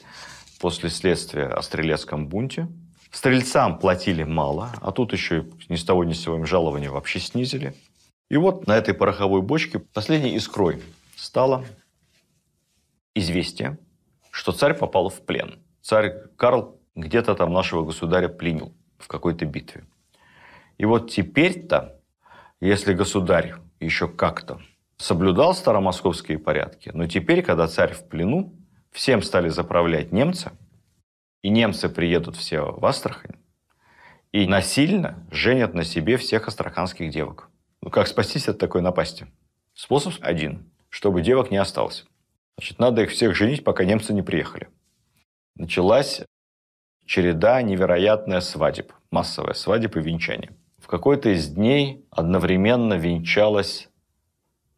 после 0.60 0.90
следствия 0.90 1.46
о 1.46 1.62
стрелецком 1.62 2.28
бунте. 2.28 2.68
Стрельцам 3.10 3.78
платили 3.78 4.22
мало, 4.22 4.70
а 4.82 4.92
тут 4.92 5.14
еще 5.14 5.46
ни 5.70 5.76
с 5.76 5.84
того 5.86 6.04
ни 6.04 6.12
с 6.12 6.20
сего 6.20 6.36
им 6.36 6.44
жалования 6.44 6.90
вообще 6.90 7.20
снизили. 7.20 7.74
И 8.28 8.36
вот 8.36 8.66
на 8.66 8.76
этой 8.76 8.92
пороховой 8.92 9.40
бочке 9.40 9.78
последней 9.78 10.34
искрой 10.34 10.82
стало 11.16 11.64
известие, 13.14 13.78
что 14.30 14.52
царь 14.52 14.74
попал 14.74 15.08
в 15.08 15.22
плен. 15.22 15.58
Царь 15.80 16.12
Карл 16.36 16.78
где-то 16.94 17.34
там 17.34 17.50
нашего 17.54 17.82
государя 17.82 18.28
пленил 18.28 18.74
в 18.98 19.08
какой-то 19.08 19.46
битве. 19.46 19.86
И 20.76 20.84
вот 20.84 21.10
теперь-то, 21.10 21.98
если 22.60 22.92
государь 22.92 23.54
еще 23.80 24.06
как-то 24.06 24.60
соблюдал 25.02 25.52
старомосковские 25.52 26.38
порядки, 26.38 26.90
но 26.94 27.08
теперь, 27.08 27.42
когда 27.42 27.66
царь 27.66 27.92
в 27.92 28.06
плену, 28.06 28.54
всем 28.92 29.20
стали 29.22 29.48
заправлять 29.48 30.12
немцы, 30.12 30.52
и 31.42 31.48
немцы 31.48 31.88
приедут 31.88 32.36
все 32.36 32.70
в 32.70 32.86
Астрахань, 32.86 33.34
и 34.30 34.46
насильно 34.46 35.26
женят 35.32 35.74
на 35.74 35.82
себе 35.82 36.16
всех 36.16 36.46
астраханских 36.46 37.10
девок. 37.10 37.50
Ну, 37.80 37.90
как 37.90 38.06
спастись 38.06 38.48
от 38.48 38.58
такой 38.58 38.80
напасти? 38.80 39.26
Способ 39.74 40.14
один, 40.20 40.70
чтобы 40.88 41.20
девок 41.20 41.50
не 41.50 41.56
осталось. 41.56 42.06
Значит, 42.56 42.78
надо 42.78 43.02
их 43.02 43.10
всех 43.10 43.34
женить, 43.34 43.64
пока 43.64 43.84
немцы 43.84 44.14
не 44.14 44.22
приехали. 44.22 44.68
Началась 45.56 46.22
череда 47.06 47.60
невероятная 47.60 48.40
свадеб, 48.40 48.92
массовая 49.10 49.54
свадеб 49.54 49.96
и 49.96 50.00
венчание. 50.00 50.52
В 50.78 50.86
какой-то 50.86 51.30
из 51.30 51.48
дней 51.48 52.06
одновременно 52.10 52.94
венчалось 52.94 53.88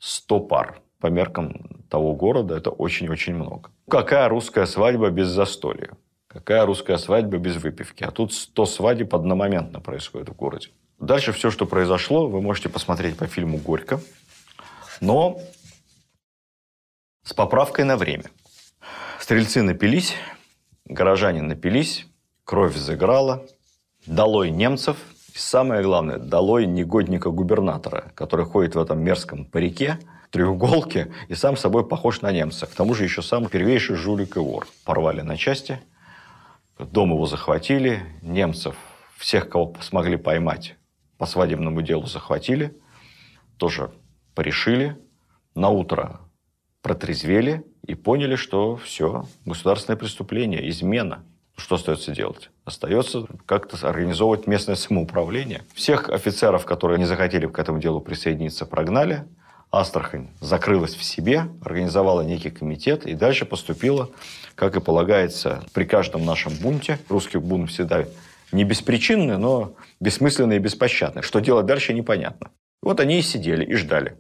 100 0.05 0.40
пар. 0.40 0.82
По 1.00 1.07
меркам 1.07 1.82
того 1.88 2.14
города 2.14 2.57
это 2.57 2.70
очень-очень 2.70 3.34
много. 3.34 3.70
Какая 3.88 4.28
русская 4.28 4.66
свадьба 4.66 5.11
без 5.11 5.28
застолья? 5.28 5.92
Какая 6.26 6.66
русская 6.66 6.98
свадьба 6.98 7.38
без 7.38 7.57
выпивки? 7.57 8.05
А 8.05 8.11
тут 8.11 8.34
100 8.34 8.66
свадеб 8.66 9.14
одномоментно 9.14 9.80
происходит 9.80 10.28
в 10.28 10.34
городе. 10.34 10.68
Дальше 10.98 11.32
все, 11.32 11.50
что 11.50 11.64
произошло, 11.64 12.28
вы 12.28 12.42
можете 12.42 12.68
посмотреть 12.68 13.16
по 13.16 13.26
фильму 13.26 13.59
«Горько». 13.59 14.00
Но 15.00 15.40
с 17.22 17.32
поправкой 17.32 17.84
на 17.84 17.96
время. 17.96 18.24
Стрельцы 19.18 19.62
напились, 19.62 20.14
горожане 20.84 21.40
напились, 21.40 22.07
кровь 22.44 22.76
заграла, 22.76 23.46
долой 24.07 24.50
немцев, 24.50 24.98
и 25.35 25.39
самое 25.39 25.82
главное, 25.82 26.18
долой 26.18 26.64
негодника-губернатора, 26.66 28.12
который 28.14 28.47
ходит 28.47 28.76
в 28.76 28.78
этом 28.78 29.03
мерзком 29.03 29.45
парике, 29.45 29.99
треуголке 30.30 31.12
и 31.28 31.35
сам 31.35 31.57
собой 31.57 31.87
похож 31.87 32.22
на 32.22 32.30
немца. 32.30 32.66
К 32.66 32.70
тому 32.70 32.95
же 32.95 33.03
еще 33.03 33.20
самый 33.20 33.49
первейший 33.49 33.97
жулик 33.97 34.37
и 34.37 34.39
вор. 34.39 34.68
Порвали 34.85 35.22
на 35.22 35.37
части, 35.37 35.80
дом 36.78 37.11
его 37.11 37.26
захватили, 37.26 38.03
немцев, 38.22 38.76
всех, 39.16 39.49
кого 39.49 39.74
смогли 39.80 40.16
поймать, 40.16 40.76
по 41.18 41.26
свадебному 41.26 41.82
делу 41.82 42.07
захватили, 42.07 42.76
тоже 43.57 43.91
порешили. 44.37 44.97
На 45.57 45.68
утро 45.68 46.20
протрезвели 46.80 47.64
и 47.87 47.95
поняли, 47.95 48.37
что 48.37 48.76
все, 48.76 49.24
государственное 49.45 49.97
преступление, 49.97 50.68
измена. 50.68 51.24
Что 51.57 51.76
остается 51.76 52.12
делать? 52.12 52.50
Остается 52.64 53.26
как-то 53.46 53.76
организовывать 53.88 54.46
местное 54.46 54.74
самоуправление. 54.74 55.62
Всех 55.74 56.11
офицеров, 56.11 56.66
которые 56.66 56.98
не 56.98 57.05
захотели 57.05 57.46
к 57.46 57.59
этому 57.59 57.78
делу 57.78 58.00
присоединиться, 58.00 58.66
прогнали. 58.66 59.24
Астрахань 59.70 60.28
закрылась 60.40 60.94
в 60.94 61.02
себе, 61.02 61.48
организовала 61.64 62.22
некий 62.22 62.50
комитет 62.50 63.07
и 63.07 63.14
дальше 63.14 63.44
поступила, 63.44 64.11
как 64.55 64.76
и 64.76 64.80
полагается, 64.80 65.64
при 65.72 65.84
каждом 65.84 66.24
нашем 66.24 66.52
бунте. 66.55 66.98
Русский 67.09 67.38
бунт 67.38 67.70
всегда 67.70 68.05
не 68.52 68.64
беспричинный, 68.64 69.36
но 69.36 69.74
бессмысленный 70.00 70.57
и 70.57 70.61
беспощадный. 70.61 71.22
Что 71.22 71.40
делать 71.40 71.66
дальше, 71.66 71.92
непонятно. 71.92 72.50
Вот 72.82 73.00
они 73.00 73.18
и 73.18 73.22
сидели, 73.22 73.64
и 73.64 73.74
ждали 73.74 74.16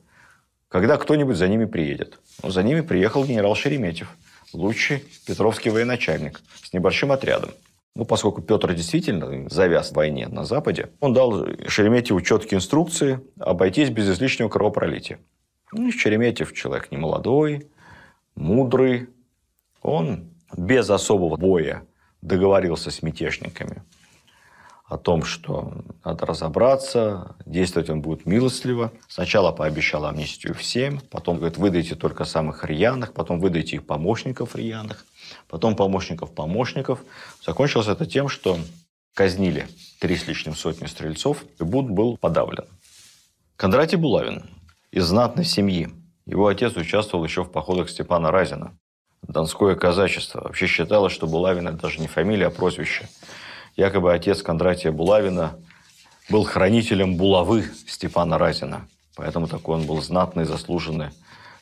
когда 0.74 0.96
кто-нибудь 0.96 1.36
за 1.36 1.46
ними 1.46 1.66
приедет. 1.66 2.18
Но 2.42 2.50
за 2.50 2.64
ними 2.64 2.80
приехал 2.80 3.24
генерал 3.24 3.54
Шереметьев, 3.54 4.08
лучший 4.52 5.04
петровский 5.26 5.70
военачальник, 5.70 6.40
с 6.62 6.72
небольшим 6.72 7.12
отрядом. 7.12 7.50
Ну, 7.96 8.04
поскольку 8.04 8.42
Петр 8.42 8.74
действительно 8.74 9.48
завяз 9.48 9.90
в 9.90 9.94
войне 9.94 10.26
на 10.26 10.44
Западе, 10.44 10.90
он 11.00 11.12
дал 11.12 11.46
Шереметьеву 11.68 12.20
четкие 12.20 12.58
инструкции 12.58 13.20
обойтись 13.38 13.90
без 13.90 14.10
излишнего 14.10 14.48
кровопролития. 14.48 15.20
Ну, 15.72 15.92
Шереметьев 15.92 16.52
человек 16.52 16.90
не 16.90 16.96
молодой, 16.96 17.68
мудрый. 18.34 19.08
Он 19.82 20.30
без 20.56 20.90
особого 20.90 21.36
боя 21.36 21.84
договорился 22.20 22.90
с 22.90 23.02
мятежниками 23.02 23.82
о 24.86 24.98
том, 24.98 25.24
что 25.24 25.82
надо 26.04 26.26
разобраться, 26.26 27.36
действовать 27.46 27.88
он 27.88 28.02
будет 28.02 28.26
милостливо. 28.26 28.92
Сначала 29.08 29.50
пообещал 29.50 30.04
амнистию 30.04 30.54
всем, 30.54 31.00
потом 31.10 31.38
говорит, 31.38 31.56
выдайте 31.56 31.94
только 31.94 32.24
самых 32.24 32.64
рьяных, 32.64 33.14
потом 33.14 33.40
выдайте 33.40 33.76
их 33.76 33.86
помощников 33.86 34.54
рьяных, 34.54 35.06
потом 35.48 35.74
помощников 35.74 36.34
помощников. 36.34 37.00
Закончилось 37.44 37.88
это 37.88 38.04
тем, 38.04 38.28
что 38.28 38.58
казнили 39.14 39.66
три 40.00 40.16
с 40.16 40.26
лишним 40.26 40.54
сотни 40.54 40.86
стрельцов, 40.86 41.44
и 41.58 41.64
Буд 41.64 41.88
был 41.88 42.18
подавлен. 42.18 42.66
Кондратий 43.56 43.96
Булавин 43.96 44.44
из 44.90 45.04
знатной 45.04 45.44
семьи. 45.44 45.88
Его 46.26 46.46
отец 46.46 46.76
участвовал 46.76 47.24
еще 47.24 47.42
в 47.44 47.50
походах 47.50 47.88
Степана 47.88 48.30
Разина. 48.30 48.76
Донское 49.22 49.76
казачество. 49.76 50.42
Вообще 50.42 50.66
считалось, 50.66 51.12
что 51.12 51.26
Булавин– 51.26 51.68
это 51.68 51.78
даже 51.78 52.00
не 52.00 52.06
фамилия, 52.06 52.48
а 52.48 52.50
прозвище. 52.50 53.08
Якобы 53.76 54.14
отец 54.14 54.42
Кондратия 54.42 54.92
Булавина 54.92 55.58
был 56.30 56.44
хранителем 56.44 57.16
булавы 57.16 57.64
Степана 57.88 58.38
Разина. 58.38 58.86
Поэтому 59.16 59.48
такой 59.48 59.76
он 59.76 59.86
был 59.86 60.00
знатный, 60.00 60.44
заслуженный 60.44 61.08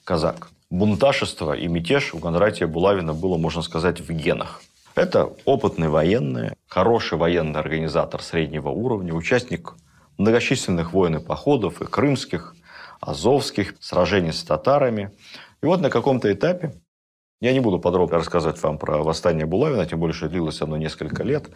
казак. 0.04 0.50
Бунташество 0.68 1.54
и 1.54 1.68
мятеж 1.68 2.14
у 2.14 2.18
Кондратия 2.18 2.66
Булавина 2.66 3.14
было, 3.14 3.38
можно 3.38 3.62
сказать, 3.62 4.00
в 4.00 4.10
генах. 4.12 4.62
Это 4.94 5.32
опытный 5.46 5.88
военный, 5.88 6.52
хороший 6.68 7.16
военный 7.16 7.58
организатор 7.58 8.22
среднего 8.22 8.68
уровня, 8.68 9.14
участник 9.14 9.74
многочисленных 10.18 10.92
войн 10.92 11.16
и 11.16 11.24
походов, 11.24 11.80
и 11.80 11.86
крымских, 11.86 12.54
азовских, 13.00 13.74
сражений 13.80 14.32
с 14.32 14.42
татарами. 14.44 15.10
И 15.62 15.66
вот 15.66 15.80
на 15.80 15.88
каком-то 15.88 16.30
этапе 16.30 16.74
я 17.43 17.53
не 17.53 17.59
буду 17.59 17.80
подробно 17.80 18.18
рассказывать 18.18 18.62
вам 18.62 18.78
про 18.78 19.03
восстание 19.03 19.47
Булавина, 19.47 19.84
тем 19.84 19.99
более, 19.99 20.14
что 20.14 20.28
длилось 20.28 20.62
оно 20.62 20.76
несколько 20.76 21.24
лет. 21.24 21.51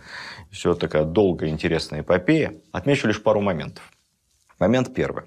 Все 0.51 0.75
такая 0.75 1.05
долгая, 1.05 1.49
интересная 1.49 2.01
эпопея. 2.01 2.55
Отмечу 2.73 3.07
лишь 3.07 3.23
пару 3.23 3.41
моментов. 3.41 3.85
Момент 4.59 4.93
первый. 4.95 5.27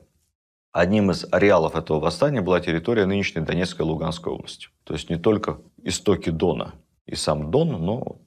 Одним 0.74 1.12
из 1.12 1.26
ареалов 1.32 1.78
этого 1.78 2.02
восстания 2.02 2.42
была 2.42 2.60
территория 2.60 3.06
нынешней 3.06 3.42
Донецкой 3.42 3.86
и 3.86 3.90
Луганской 3.90 4.34
области. 4.34 4.68
То 4.84 4.94
есть 4.94 5.10
не 5.10 5.16
только 5.16 5.62
истоки 5.82 6.30
Дона 6.30 6.74
и 7.06 7.16
сам 7.16 7.52
Дон, 7.52 7.70
но 7.82 8.18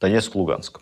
Донецк-Луганск. 0.00 0.80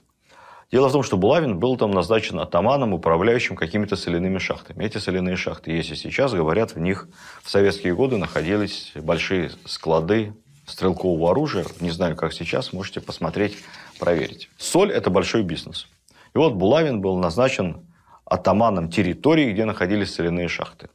Дело 0.71 0.91
в 0.91 0.93
том, 0.93 1.03
что 1.03 1.17
Булавин 1.17 1.59
был 1.59 1.77
там 1.77 1.91
назначен 1.91 2.39
атаманом, 2.39 2.95
управляющим 2.95 3.57
какими-то 3.57 3.97
соляными 3.97 4.39
шахтами. 4.39 4.85
Эти 4.85 4.99
соляные 4.99 5.35
шахты, 5.35 5.73
если 5.73 5.97
сейчас 5.97 6.33
говорят, 6.33 6.77
в 6.77 6.79
них 6.79 7.09
в 7.43 7.51
советские 7.51 7.97
годы 7.97 8.17
находились 8.17 8.93
большие 8.95 9.51
склады 9.65 10.35
стрелкового 10.69 11.31
оружия, 11.31 11.65
не 11.81 11.91
знаю, 11.91 12.17
как 12.17 12.33
сейчас, 12.33 12.73
можете 12.73 13.01
посмотреть, 13.01 13.57
проверить. 13.99 14.49
Соль– 14.59 14.93
это 14.93 15.11
большой 15.11 15.43
бизнес. 15.43 15.89
И 16.35 16.39
вот 16.39 16.55
Булавин 16.55 17.01
был 17.01 17.17
назначен 17.17 17.87
атаманом 18.25 18.91
территории, 18.91 19.53
где 19.53 19.65
находились 19.65 20.15
соляные 20.15 20.49
шахты. 20.49 20.91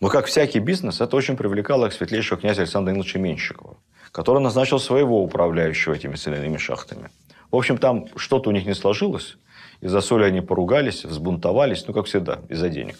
Но, 0.00 0.08
как 0.08 0.26
всякий 0.26 0.58
бизнес, 0.58 1.00
это 1.00 1.16
очень 1.16 1.36
привлекало 1.36 1.88
к 1.88 1.92
светлейшего 1.94 2.38
князя 2.38 2.62
Александра 2.62 2.92
Даниловича 2.92 3.18
Менщикова, 3.18 3.78
который 4.12 4.42
назначил 4.42 4.78
своего 4.78 5.22
управляющего 5.22 5.94
этими 5.94 6.16
соляными 6.16 6.58
шахтами. 6.58 7.10
В 7.50 7.56
общем, 7.56 7.78
там 7.78 8.06
что-то 8.16 8.50
у 8.50 8.52
них 8.52 8.66
не 8.66 8.74
сложилось. 8.74 9.38
Из-за 9.80 10.00
соли 10.02 10.24
они 10.24 10.42
поругались, 10.42 11.04
взбунтовались, 11.04 11.86
ну, 11.86 11.94
как 11.94 12.06
всегда, 12.06 12.40
из-за 12.48 12.68
денег. 12.68 12.98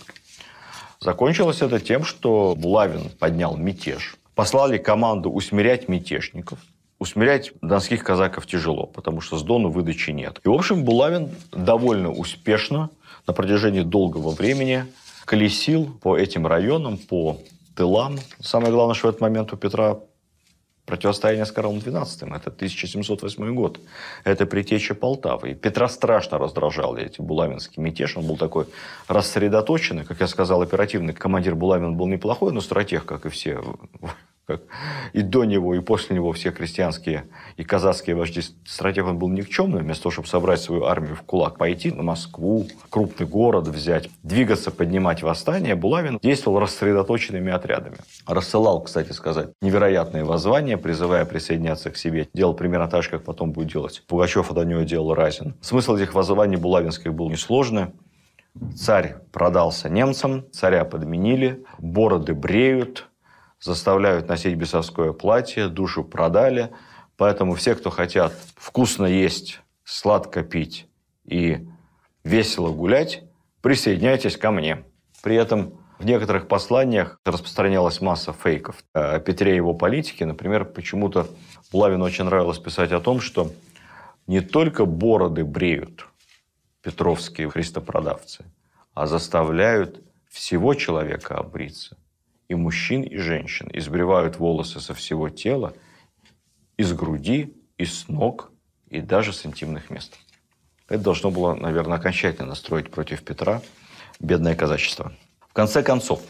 Закончилось 1.00 1.60
это 1.60 1.80
тем, 1.80 2.04
что 2.04 2.54
Булавин 2.56 3.10
поднял 3.10 3.56
мятеж 3.56 4.16
послали 4.36 4.76
команду 4.78 5.30
усмирять 5.30 5.88
мятежников. 5.88 6.60
Усмирять 6.98 7.52
донских 7.62 8.04
казаков 8.04 8.46
тяжело, 8.46 8.86
потому 8.86 9.20
что 9.20 9.36
с 9.36 9.42
Дону 9.42 9.70
выдачи 9.70 10.10
нет. 10.10 10.40
И, 10.44 10.48
в 10.48 10.52
общем, 10.52 10.84
Булавин 10.84 11.30
довольно 11.52 12.10
успешно 12.12 12.90
на 13.26 13.32
протяжении 13.32 13.80
долгого 13.80 14.30
времени 14.30 14.86
колесил 15.24 15.90
по 16.00 16.16
этим 16.16 16.46
районам, 16.46 16.96
по 16.96 17.38
тылам. 17.74 18.18
Самое 18.40 18.72
главное, 18.72 18.94
что 18.94 19.08
в 19.08 19.10
этот 19.10 19.20
момент 19.20 19.52
у 19.52 19.56
Петра 19.56 19.98
противостояние 20.86 21.44
с 21.44 21.52
Карлом 21.52 21.78
XII. 21.78 22.36
Это 22.36 22.50
1708 22.50 23.54
год. 23.54 23.80
Это 24.24 24.46
притеча 24.46 24.94
Полтавы. 24.94 25.50
И 25.50 25.54
Петра 25.54 25.88
страшно 25.88 26.38
раздражал 26.38 26.96
эти 26.96 27.20
булавинский 27.20 27.82
мятеж. 27.82 28.16
Он 28.16 28.26
был 28.26 28.36
такой 28.36 28.66
рассредоточенный. 29.08 30.04
Как 30.04 30.20
я 30.20 30.28
сказал, 30.28 30.62
оперативный 30.62 31.12
командир 31.12 31.54
Булавин 31.54 31.96
был 31.96 32.06
неплохой, 32.06 32.52
но 32.52 32.60
стратег, 32.60 33.04
как 33.04 33.26
и 33.26 33.28
все 33.28 33.60
как 34.46 34.62
и 35.12 35.22
до 35.22 35.44
него, 35.44 35.74
и 35.74 35.80
после 35.80 36.14
него 36.14 36.32
все 36.32 36.52
крестьянские 36.52 37.24
и 37.56 37.64
казацкие 37.64 38.14
вожди 38.14 38.42
стратег 38.64 39.06
он 39.06 39.18
был 39.18 39.28
никчемным, 39.28 39.82
вместо 39.82 40.04
того, 40.04 40.12
чтобы 40.12 40.28
собрать 40.28 40.60
свою 40.60 40.84
армию 40.84 41.16
в 41.16 41.22
кулак, 41.22 41.58
пойти 41.58 41.90
на 41.90 42.04
Москву, 42.04 42.66
крупный 42.88 43.26
город 43.26 43.66
взять, 43.66 44.08
двигаться, 44.22 44.70
поднимать 44.70 45.22
восстание, 45.22 45.74
Булавин 45.74 46.20
действовал 46.22 46.60
рассредоточенными 46.60 47.50
отрядами. 47.50 47.96
Рассылал, 48.26 48.82
кстати 48.82 49.12
сказать, 49.12 49.48
невероятные 49.60 50.22
воззвания, 50.22 50.76
призывая 50.76 51.24
присоединяться 51.24 51.90
к 51.90 51.96
себе. 51.96 52.28
Делал 52.32 52.54
примерно 52.54 52.88
так 52.88 53.02
же, 53.02 53.10
как 53.10 53.24
потом 53.24 53.50
будет 53.50 53.72
делать 53.72 54.04
Пугачев, 54.06 54.50
а 54.50 54.54
до 54.54 54.64
него 54.64 54.82
делал 54.82 55.12
Разин. 55.14 55.54
Смысл 55.60 55.96
этих 55.96 56.14
воззваний 56.14 56.56
булавинских 56.56 57.12
был 57.12 57.30
несложный. 57.30 57.86
Царь 58.76 59.16
продался 59.32 59.88
немцам, 59.88 60.46
царя 60.52 60.84
подменили, 60.84 61.64
бороды 61.78 62.32
бреют, 62.32 63.08
заставляют 63.66 64.28
носить 64.28 64.56
бесовское 64.56 65.12
платье, 65.12 65.68
душу 65.68 66.04
продали. 66.04 66.70
Поэтому 67.16 67.54
все, 67.54 67.74
кто 67.74 67.90
хотят 67.90 68.32
вкусно 68.56 69.06
есть, 69.06 69.60
сладко 69.84 70.42
пить 70.42 70.86
и 71.24 71.66
весело 72.24 72.72
гулять, 72.72 73.24
присоединяйтесь 73.60 74.36
ко 74.36 74.50
мне. 74.50 74.84
При 75.22 75.36
этом 75.36 75.80
в 75.98 76.04
некоторых 76.04 76.46
посланиях 76.46 77.18
распространялась 77.24 78.00
масса 78.00 78.32
фейков 78.32 78.76
о 78.92 79.18
Петре 79.18 79.52
и 79.52 79.56
его 79.56 79.74
политике. 79.74 80.26
Например, 80.26 80.64
почему-то 80.64 81.26
Булавину 81.72 82.04
очень 82.04 82.24
нравилось 82.24 82.58
писать 82.58 82.92
о 82.92 83.00
том, 83.00 83.20
что 83.20 83.50
не 84.26 84.40
только 84.40 84.84
бороды 84.84 85.44
бреют 85.44 86.06
петровские 86.82 87.50
христопродавцы, 87.50 88.44
а 88.94 89.06
заставляют 89.06 90.00
всего 90.28 90.74
человека 90.74 91.36
обриться 91.36 91.96
и 92.48 92.54
мужчин, 92.54 93.02
и 93.02 93.16
женщин. 93.16 93.68
Избривают 93.72 94.38
волосы 94.38 94.80
со 94.80 94.94
всего 94.94 95.28
тела, 95.28 95.74
из 96.76 96.92
груди, 96.92 97.54
из 97.78 98.08
ног 98.08 98.52
и 98.88 99.00
даже 99.00 99.32
с 99.32 99.46
интимных 99.46 99.90
мест. 99.90 100.18
Это 100.88 101.02
должно 101.02 101.30
было, 101.30 101.54
наверное, 101.54 101.98
окончательно 101.98 102.48
настроить 102.48 102.90
против 102.90 103.24
Петра 103.24 103.62
бедное 104.20 104.54
казачество. 104.54 105.12
В 105.40 105.52
конце 105.52 105.82
концов, 105.82 106.22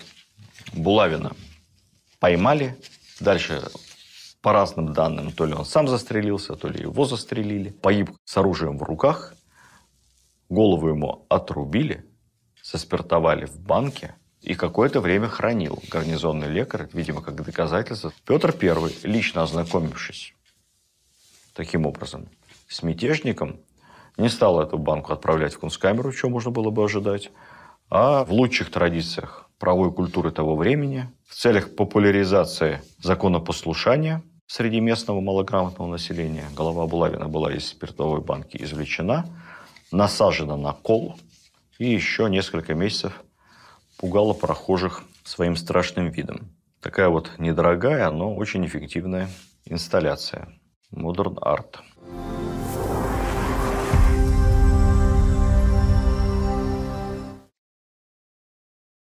Булавина 0.73 1.33
поймали. 2.19 2.77
Дальше, 3.21 3.63
по 4.41 4.53
разным 4.53 4.93
данным, 4.93 5.33
то 5.33 5.47
ли 5.47 5.55
он 5.55 5.65
сам 5.65 5.89
застрелился, 5.89 6.55
то 6.55 6.69
ли 6.69 6.81
его 6.81 7.05
застрелили. 7.05 7.71
Погиб 7.71 8.11
с 8.25 8.37
оружием 8.37 8.79
в 8.79 8.83
руках. 8.83 9.35
Голову 10.49 10.89
ему 10.89 11.27
отрубили, 11.29 12.07
соспиртовали 12.63 13.47
в 13.47 13.59
банке– 13.59 14.15
и 14.43 14.55
какое-то 14.55 15.01
время 15.01 15.29
хранил 15.29 15.83
гарнизонный 15.91 16.49
лекарь, 16.49 16.89
видимо, 16.93 17.23
как 17.23 17.43
доказательство. 17.43 18.13
Петр 18.25 18.55
I, 18.61 18.93
лично 19.03 19.43
ознакомившись 19.43 20.35
таким 21.55 21.87
образом 21.87 22.29
с 22.69 22.83
мятежником, 22.83 23.61
не 24.17 24.29
стал 24.29 24.61
эту 24.61 24.79
банку 24.79 25.13
отправлять 25.13 25.55
в 25.55 25.59
кунсткамеру, 25.59 26.13
чего 26.13 26.31
можно 26.31 26.51
было 26.51 26.71
бы 26.71 26.85
ожидать, 26.85 27.31
а 27.91 28.25
в 28.25 28.33
лучших 28.33 28.71
традициях 28.71 29.49
правовой 29.59 29.93
культуры 29.93 30.31
того 30.31 30.57
времени, 30.57 31.09
в 31.27 31.35
целях 31.35 31.75
популяризации 31.77 32.83
законопослушания 33.03 34.23
среди 34.47 34.81
местного 34.81 35.21
малограмотного 35.21 35.91
населения, 35.91 36.45
голова 36.55 36.87
Булавина 36.87 37.29
была 37.29 37.53
из 37.53 37.69
спиртовой 37.69 38.21
банки 38.21 38.57
извлечена, 38.63 39.27
насажена 39.93 40.57
на 40.57 40.73
кол 40.73 41.17
и 41.79 41.89
еще 41.89 42.29
несколько 42.31 42.75
месяцев 42.75 43.23
пугала 43.97 44.35
прохожих 44.35 45.05
своим 45.25 45.57
страшным 45.57 46.09
видом. 46.11 46.51
Такая 46.81 47.09
вот 47.09 47.33
недорогая, 47.39 48.11
но 48.11 48.35
очень 48.35 48.65
эффективная 48.67 49.29
инсталляция. 49.65 50.49
Modern 50.93 51.37
Art. 51.41 51.77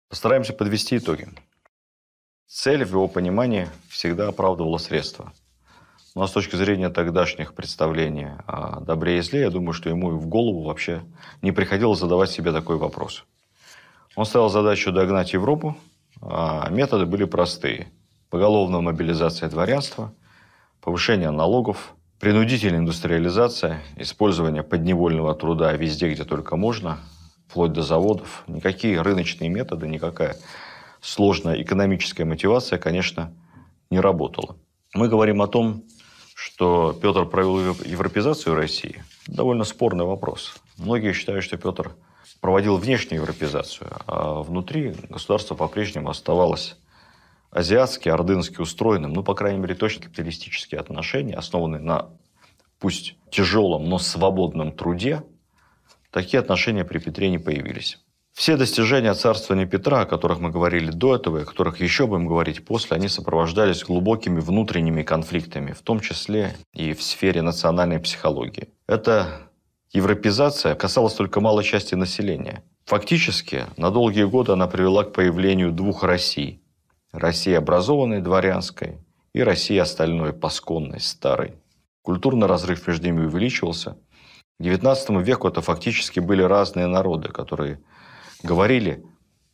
Постараемся 0.09 0.53
подвести 0.53 0.97
итоги. 0.97 1.27
Цель 2.47 2.85
в 2.85 2.91
его 2.91 3.07
понимании 3.07 3.67
всегда 3.89 4.29
оправдывала 4.29 4.77
средства. 4.77 5.33
Но 6.15 6.25
с 6.25 6.31
точки 6.31 6.55
зрения 6.55 6.89
тогдашних 6.89 7.53
представлений 7.53 8.29
о 8.47 8.79
добре 8.79 9.17
и 9.17 9.21
зле, 9.21 9.41
я 9.41 9.49
думаю, 9.51 9.73
что 9.73 9.89
ему 9.89 10.13
и 10.13 10.15
в 10.15 10.27
голову 10.27 10.63
вообще 10.63 11.03
не 11.41 11.51
приходилось 11.51 11.99
задавать 11.99 12.31
себе 12.31 12.51
такой 12.51 12.77
вопрос– 12.77 13.25
он 14.17 14.25
ставил 14.25 14.49
задачу 14.49 14.91
догнать 14.91 15.33
Европу, 15.33 15.77
а 16.21 16.67
методы 16.71 17.05
были 17.05 17.25
простые. 17.25 17.87
Поголовная 18.31 18.81
мобилизация 18.81 19.47
дворянства, 19.47 20.11
повышение 20.81 21.29
налогов, 21.29 21.93
принудительная 22.19 22.79
индустриализация, 22.79 23.83
использование 23.95 24.63
подневольного 24.63 25.35
труда 25.35 25.71
везде, 25.73 26.11
где 26.11 26.23
только 26.23 26.55
можно, 26.55 26.97
вплоть 27.47 27.73
до 27.73 27.83
заводов. 27.83 28.43
Никакие 28.47 28.99
рыночные 29.01 29.51
методы, 29.51 29.87
никакая 29.87 30.35
сложная 30.99 31.61
экономическая 31.61 32.25
мотивация, 32.25 32.79
конечно, 32.79 33.31
не 33.91 33.99
работала. 33.99 34.55
Мы 34.95 35.09
говорим 35.09 35.43
о 35.43 35.47
том, 35.47 35.83
что 36.33 36.97
Петр 36.99 37.27
провел 37.27 37.59
европезацию 37.59 38.55
России. 38.55 39.03
Довольно 39.27 39.63
спорный 39.63 40.05
вопрос. 40.05 40.55
Многие 40.79 41.13
считают, 41.13 41.43
что 41.43 41.57
Петр 41.57 41.91
проводил 42.41 42.77
внешнюю 42.77 43.21
европезацию, 43.21 43.89
а 44.05 44.41
внутри 44.41 44.95
государство 45.09 45.55
по-прежнему 45.55 46.09
оставалось 46.09 46.77
азиатски, 47.51 48.09
ордынски 48.09 48.61
устроенным, 48.61 49.13
ну, 49.13 49.23
по 49.23 49.33
крайней 49.33 49.59
мере, 49.59 49.75
точно 49.75 50.03
капиталистические 50.03 50.79
отношения, 50.79 51.35
основанные 51.35 51.81
на 51.81 52.09
пусть 52.79 53.15
тяжелом, 53.31 53.89
но 53.89 53.97
свободном 53.97 54.71
труде, 54.71 55.23
такие 56.11 56.39
отношения 56.39 56.83
при 56.83 56.99
Петре 56.99 57.29
не 57.29 57.39
появились. 57.39 57.99
Все 58.33 58.55
достижения 58.55 59.15
царствования 59.15 59.65
Петра, 59.65 60.01
о 60.01 60.05
которых 60.05 60.39
мы 60.39 60.51
говорили 60.51 60.91
до 60.91 61.15
этого, 61.15 61.39
и 61.39 61.41
о 61.41 61.45
которых 61.45 61.81
еще 61.81 62.05
будем 62.05 62.27
говорить 62.27 62.63
после, 62.63 62.95
они 62.95 63.07
сопровождались 63.07 63.83
глубокими 63.83 64.39
внутренними 64.39 65.01
конфликтами, 65.01 65.71
в 65.71 65.81
том 65.81 65.99
числе 65.99 66.55
и 66.71 66.93
в 66.93 67.01
сфере 67.01 67.41
национальной 67.41 67.99
психологии. 67.99 68.69
Это 68.85 69.46
Европезация 69.93 70.75
касалась 70.75 71.13
только 71.13 71.39
малой 71.39 71.63
части 71.63 71.95
населения. 71.95 72.63
Фактически, 72.85 73.65
на 73.77 73.89
долгие 73.89 74.23
годы 74.25 74.51
она 74.51 74.67
привела 74.67 75.03
к 75.03 75.13
появлению 75.13 75.71
двух 75.71 76.03
Россий. 76.03 76.61
России 77.11 77.53
образованной, 77.53 78.21
дворянской, 78.21 78.99
и 79.33 79.41
России 79.41 79.77
остальной, 79.77 80.33
пасконной, 80.33 80.99
старой. 80.99 81.55
Культурный 82.01 82.47
разрыв 82.47 82.87
между 82.87 83.05
ними 83.05 83.25
увеличивался. 83.25 83.97
К 84.59 84.63
XIX 84.63 85.23
веку 85.23 85.47
это 85.47 85.61
фактически 85.61 86.19
были 86.19 86.41
разные 86.41 86.87
народы, 86.87 87.29
которые 87.29 87.79
говорили 88.43 89.03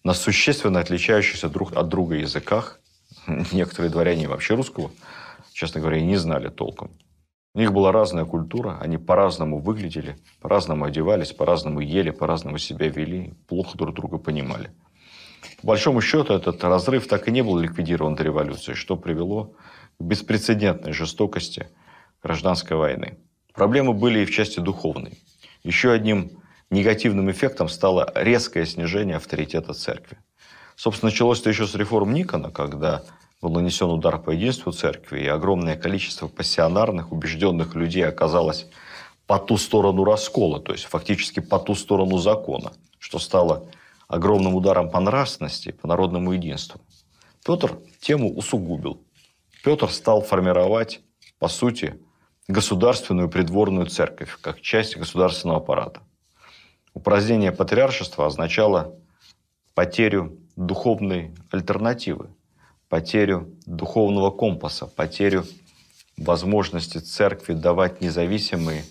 на 0.04 0.14
существенно 0.14 0.80
отличающихся 0.80 1.50
друг 1.50 1.74
от 1.74 1.90
друга 1.90 2.16
языках. 2.16 2.80
Некоторые 3.52 3.92
дворяне 3.92 4.28
вообще 4.28 4.56
русского, 4.56 4.92
честно 5.52 5.82
говоря, 5.82 6.02
не 6.02 6.18
знали 6.18 6.50
толком. 6.50 6.92
У 7.56 7.60
них 7.60 7.72
была 7.72 7.92
разная 7.92 8.26
культура, 8.26 8.80
они 8.82 8.98
по-разному 8.98 9.60
выглядели, 9.60 10.18
по-разному 10.42 10.86
одевались, 10.86 11.34
по-разному 11.34 11.82
ели, 11.82 12.10
по-разному 12.10 12.58
себя 12.58 12.88
вели, 12.88 13.36
плохо 13.48 13.78
друг 13.78 13.94
друга 13.96 14.18
понимали. 14.18 14.72
По 15.62 15.68
большому 15.68 16.02
счету, 16.02 16.34
этот 16.34 16.64
разрыв 16.64 17.08
так 17.08 17.28
и 17.28 17.32
не 17.32 17.44
был 17.44 17.58
ликвидирован 17.58 18.16
до 18.16 18.24
революции, 18.24 18.74
что 18.74 18.96
привело 18.96 19.54
к 20.00 20.04
беспрецедентной 20.04 20.94
жестокости 20.94 21.68
гражданской 22.24 22.76
войны. 22.76 23.20
Проблемы 23.54 23.94
были 23.94 24.22
и 24.22 24.26
в 24.26 24.32
части 24.32 24.60
духовной. 24.60 25.20
Еще 25.62 25.92
одним 25.92 26.32
негативным 26.72 27.30
эффектом 27.30 27.70
стало 27.70 28.12
резкое 28.16 28.66
снижение 28.66 29.18
авторитета 29.18 29.74
церкви. 29.74 30.18
Собственно, 30.76 31.12
началось 31.12 31.40
это 31.42 31.52
еще 31.52 31.68
с 31.68 31.76
реформ 31.76 32.14
Никона, 32.16 32.50
когда 32.50 33.04
был 33.44 33.52
нанесен 33.52 33.90
удар 33.90 34.22
по 34.22 34.32
единству 34.32 34.72
церкви, 34.72 35.20
и 35.20 35.28
огромное 35.28 35.76
количество 35.76 36.30
пассионарных, 36.30 37.12
убежденных 37.12 37.76
людей 37.76 38.08
оказалось 38.08 38.68
по 39.28 39.38
ту 39.38 39.58
сторону 39.58 40.06
раскола, 40.06 40.62
то 40.62 40.72
есть 40.72 40.86
фактически 40.86 41.42
по 41.42 41.60
ту 41.60 41.76
сторону 41.76 42.20
закона, 42.20 42.72
что 43.00 43.20
стало 43.20 43.66
огромным 44.08 44.56
ударом 44.56 44.90
по 44.90 45.02
нравственности, 45.02 45.72
по 45.72 45.88
народному 45.88 46.32
единству. 46.32 46.80
Петр 47.46 47.78
тему 48.00 48.34
усугубил. 48.34 49.04
Петр 49.62 49.92
стал 49.92 50.22
формировать, 50.22 51.02
по 51.38 51.50
сути, 51.50 52.00
государственную 52.48 53.30
придворную 53.30 53.88
церковь, 53.88 54.38
как 54.40 54.62
часть 54.62 54.96
государственного 54.96 55.60
аппарата. 55.60 56.02
Упразднение 56.94 57.52
патриаршества 57.52 58.26
означало 58.26 58.96
потерю 59.74 60.40
духовной 60.56 61.36
альтернативы, 61.52 62.30
потерю 62.94 63.50
духовного 63.66 64.30
компаса, 64.30 64.86
потерю 64.86 65.46
возможности 66.16 67.00
церкви 67.00 67.54
давать 67.54 68.02
независимые 68.02 68.84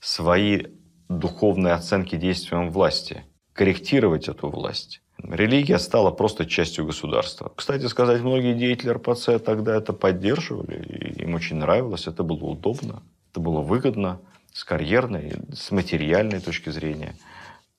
свои 0.00 0.62
духовные 1.08 1.74
оценки 1.74 2.16
действиям 2.16 2.72
власти, 2.72 3.24
корректировать 3.52 4.26
эту 4.26 4.48
власть. 4.48 5.00
Религия 5.18 5.78
стала 5.78 6.10
просто 6.10 6.44
частью 6.44 6.86
государства. 6.86 7.52
Кстати 7.54 7.86
сказать, 7.86 8.20
многие 8.20 8.52
деятели 8.52 8.90
РПЦ 8.90 9.38
тогда 9.38 9.76
это 9.76 9.92
поддерживали, 9.92 10.82
и 10.84 11.22
им 11.22 11.36
очень 11.36 11.58
нравилось, 11.58 12.08
это 12.08 12.24
было 12.24 12.46
удобно, 12.46 13.04
это 13.30 13.38
было 13.38 13.60
выгодно 13.60 14.22
с 14.52 14.64
карьерной, 14.64 15.34
с 15.52 15.70
материальной 15.70 16.40
точки 16.40 16.70
зрения. 16.70 17.14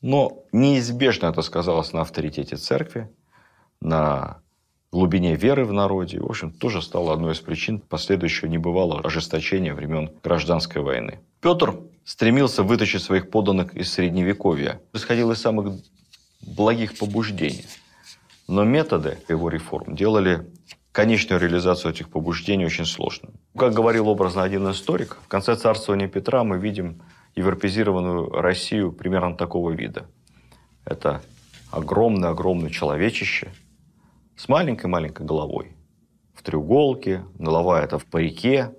Но 0.02 0.46
неизбежно 0.54 1.26
это 1.26 1.42
сказалось 1.42 1.92
на 1.92 2.04
авторитете 2.04 2.56
церкви, 2.56 3.10
на 3.82 4.40
глубине 4.96 5.36
веры 5.36 5.66
в 5.66 5.74
народе. 5.74 6.22
В 6.22 6.26
общем, 6.26 6.52
тоже 6.52 6.82
стало 6.82 7.12
одной 7.14 7.34
из 7.34 7.40
причин 7.42 7.80
последующего 7.80 8.48
небывалого 8.48 9.02
ожесточения 9.02 9.74
времен 9.74 10.10
гражданской 10.24 10.82
войны. 10.82 11.20
Петр 11.42 11.76
стремился 12.06 12.64
вытащить 12.64 13.04
своих 13.04 13.30
подданных 13.30 13.76
из 13.76 13.92
Средневековья. 13.92 14.80
Исходил 14.94 15.32
из 15.32 15.42
самых 15.42 15.76
благих 16.42 16.98
побуждений. 16.98 17.66
Но 18.48 18.64
методы 18.64 19.18
его 19.28 19.50
реформ 19.50 19.96
делали 19.96 20.48
конечную 20.94 21.42
реализацию 21.42 21.92
этих 21.92 22.10
побуждений 22.10 22.66
очень 22.66 22.86
сложной. 22.86 23.34
Как 23.58 23.74
говорил 23.74 24.08
образно 24.08 24.44
один 24.44 24.72
историк, 24.72 25.18
в 25.26 25.28
конце 25.28 25.58
царствования 25.58 26.08
Петра 26.08 26.46
мы 26.46 26.58
видим 26.58 27.02
европезированную 27.36 28.30
Россию 28.30 28.94
примерно 28.94 29.36
такого 29.36 29.72
вида. 29.72 30.06
Это 30.86 31.22
огромное-огромное 31.72 32.70
человечище 32.70 33.52
с 34.38 34.50
маленькой-маленькой 34.50 35.26
головой. 35.26 35.76
В 36.34 36.44
треуголке, 36.44 37.26
голова 37.40 37.82
это 37.82 37.98
в 37.98 38.06
парике, 38.06 38.76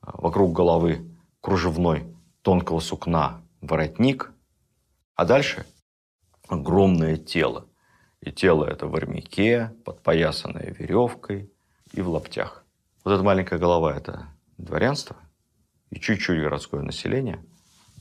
вокруг 0.00 0.52
головы 0.52 1.08
кружевной 1.40 2.14
тонкого 2.42 2.80
сукна 2.80 3.42
воротник, 3.60 4.32
а 5.14 5.24
дальше 5.24 5.64
огромное 6.48 7.16
тело. 7.16 7.66
И 8.20 8.30
тело 8.30 8.64
это 8.64 8.86
в 8.86 8.94
армяке, 8.94 9.74
подпоясанное 9.84 10.74
веревкой 10.78 11.50
и 11.92 12.00
в 12.00 12.08
лаптях. 12.08 12.64
Вот 13.04 13.12
эта 13.12 13.22
маленькая 13.22 13.58
голова– 13.58 13.94
это 13.96 14.28
дворянство 14.58 15.16
и 15.90 15.98
чуть-чуть 15.98 16.40
городское 16.40 16.82
население, 16.82 17.44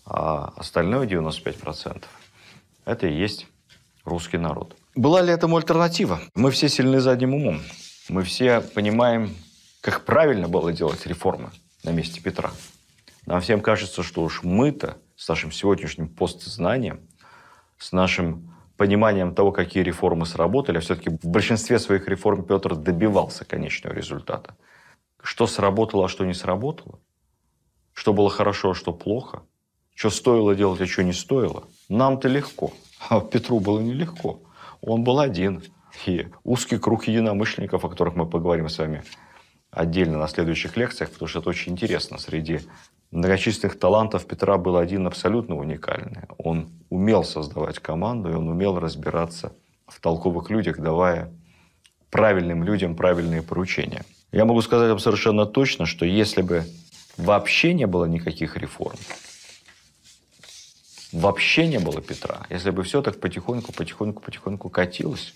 а 0.05 0.53
остальное 0.55 1.07
95%– 1.07 2.05
это 2.85 3.07
и 3.07 3.13
есть 3.13 3.47
русский 4.05 4.37
народ. 4.37 4.75
Была 4.95 5.21
ли 5.21 5.31
этому 5.31 5.55
альтернатива? 5.55 6.19
Мы 6.35 6.51
все 6.51 6.67
сильны 6.67 6.99
задним 6.99 7.33
умом. 7.33 7.61
Мы 8.09 8.23
все 8.23 8.59
понимаем, 8.59 9.33
как 9.79 10.03
правильно 10.03 10.49
было 10.49 10.73
делать 10.73 11.05
реформы 11.05 11.51
на 11.85 11.91
месте 11.91 12.19
Петра. 12.21 12.51
Нам 13.25 13.39
всем 13.39 13.61
кажется, 13.61 14.03
что 14.03 14.21
уж 14.21 14.43
мы-то 14.43 14.97
с 15.15 15.29
нашим 15.29 15.53
сегодняшним 15.53 16.09
постзнанием, 16.09 17.07
с 17.77 17.93
нашим 17.93 18.53
пониманием 18.75 19.33
того, 19.33 19.53
какие 19.53 19.81
реформы 19.81 20.25
сработали, 20.25 20.79
а 20.79 20.81
все-таки 20.81 21.09
в 21.09 21.25
большинстве 21.25 21.79
своих 21.79 22.09
реформ 22.09 22.43
Петр 22.43 22.75
добивался 22.75 23.45
конечного 23.45 23.93
результата. 23.93 24.57
Что 25.23 25.47
сработало, 25.47 26.05
а 26.05 26.09
что 26.09 26.25
не 26.25 26.33
сработало? 26.33 26.99
Что 27.93 28.11
было 28.11 28.29
хорошо, 28.29 28.71
а 28.71 28.75
что 28.75 28.91
плохо? 28.91 29.43
Что 29.95 30.09
стоило 30.09 30.53
делать, 30.53 30.81
а 30.81 30.85
что 30.85 31.03
не 31.03 31.13
стоило? 31.13 31.63
Нам-то 31.87 32.27
легко. 32.27 32.73
А 33.07 33.21
Петру 33.21 33.61
было 33.61 33.79
нелегко. 33.79 34.41
Он 34.81 35.03
был 35.03 35.19
один. 35.19 35.63
И 36.05 36.27
узкий 36.43 36.77
круг 36.77 37.07
единомышленников, 37.07 37.83
о 37.83 37.89
которых 37.89 38.15
мы 38.15 38.25
поговорим 38.25 38.69
с 38.69 38.77
вами 38.77 39.03
отдельно 39.71 40.17
на 40.17 40.27
следующих 40.27 40.77
лекциях, 40.77 41.11
потому 41.11 41.27
что 41.27 41.39
это 41.39 41.49
очень 41.49 41.73
интересно. 41.73 42.17
Среди 42.17 42.61
многочисленных 43.11 43.77
талантов 43.77 44.25
Петра 44.25 44.57
был 44.57 44.77
один 44.77 45.07
абсолютно 45.07 45.55
уникальный. 45.55 46.23
Он 46.37 46.69
умел 46.89 47.23
создавать 47.23 47.79
команду, 47.79 48.29
и 48.29 48.33
он 48.33 48.47
умел 48.47 48.79
разбираться 48.79 49.53
в 49.87 49.99
толковых 49.99 50.49
людях, 50.49 50.79
давая 50.79 51.31
правильным 52.09 52.63
людям 52.63 52.95
правильные 52.95 53.41
поручения. 53.41 54.03
Я 54.31 54.45
могу 54.45 54.61
сказать 54.61 54.89
вам 54.89 54.99
совершенно 54.99 55.45
точно, 55.45 55.85
что 55.85 56.05
если 56.05 56.41
бы 56.41 56.63
вообще 57.17 57.73
не 57.73 57.87
было 57.87 58.05
никаких 58.05 58.57
реформ, 58.57 58.97
вообще 61.11 61.67
не 61.67 61.79
было 61.79 62.01
Петра, 62.01 62.45
если 62.49 62.71
бы 62.71 62.83
все 62.83 63.01
так 63.01 63.19
потихоньку, 63.19 63.73
потихоньку, 63.73 64.21
потихоньку 64.21 64.69
катилось, 64.69 65.33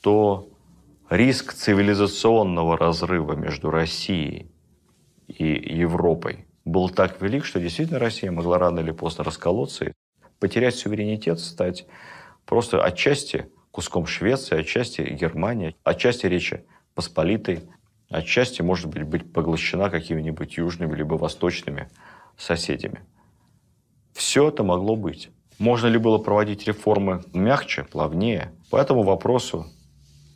то 0.00 0.48
риск 1.08 1.54
цивилизационного 1.54 2.76
разрыва 2.76 3.34
между 3.34 3.70
Россией 3.70 4.50
и 5.28 5.44
Европой 5.46 6.46
был 6.64 6.88
так 6.90 7.20
велик, 7.20 7.44
что 7.44 7.60
действительно 7.60 7.98
Россия 7.98 8.30
могла 8.30 8.58
рано 8.58 8.80
или 8.80 8.90
поздно 8.90 9.24
расколоться 9.24 9.86
и 9.86 9.92
потерять 10.38 10.76
суверенитет, 10.76 11.40
стать 11.40 11.86
просто 12.44 12.82
отчасти 12.82 13.50
куском 13.70 14.06
Швеции, 14.06 14.58
отчасти 14.58 15.02
Германии, 15.02 15.76
отчасти 15.84 16.26
Речи 16.26 16.64
Посполитой, 16.94 17.62
отчасти, 18.10 18.62
может 18.62 18.88
быть, 18.88 19.04
быть 19.04 19.32
поглощена 19.32 19.90
какими-нибудь 19.90 20.56
южными 20.56 20.94
либо 20.96 21.14
восточными 21.14 21.88
соседями. 22.36 23.00
Все 24.20 24.48
это 24.48 24.62
могло 24.62 24.96
быть. 24.96 25.30
Можно 25.58 25.86
ли 25.86 25.96
было 25.96 26.18
проводить 26.18 26.66
реформы 26.66 27.24
мягче, 27.32 27.84
плавнее? 27.84 28.52
По 28.70 28.76
этому 28.76 29.02
вопросу 29.02 29.66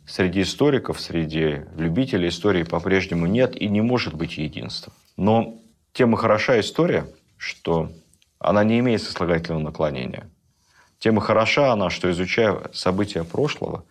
среди 0.07 0.41
историков, 0.41 0.99
среди 0.99 1.61
любителей 1.77 2.29
истории 2.29 2.63
по-прежнему 2.63 3.27
нет 3.27 3.55
и 3.55 3.67
не 3.67 3.81
может 3.81 4.15
быть 4.15 4.39
единства. 4.39 4.91
Но 5.17 5.59
тем 5.93 6.15
и 6.15 6.17
хороша 6.17 6.59
история, 6.59 7.05
что 7.37 7.91
она 8.39 8.63
не 8.63 8.79
имеет 8.79 9.03
сослагательного 9.03 9.61
наклонения. 9.61 10.31
Тем 10.97 11.19
и 11.19 11.21
хороша 11.21 11.71
она, 11.71 11.91
что 11.91 12.09
изучая 12.09 12.61
события 12.73 13.23
прошлого, 13.23 13.85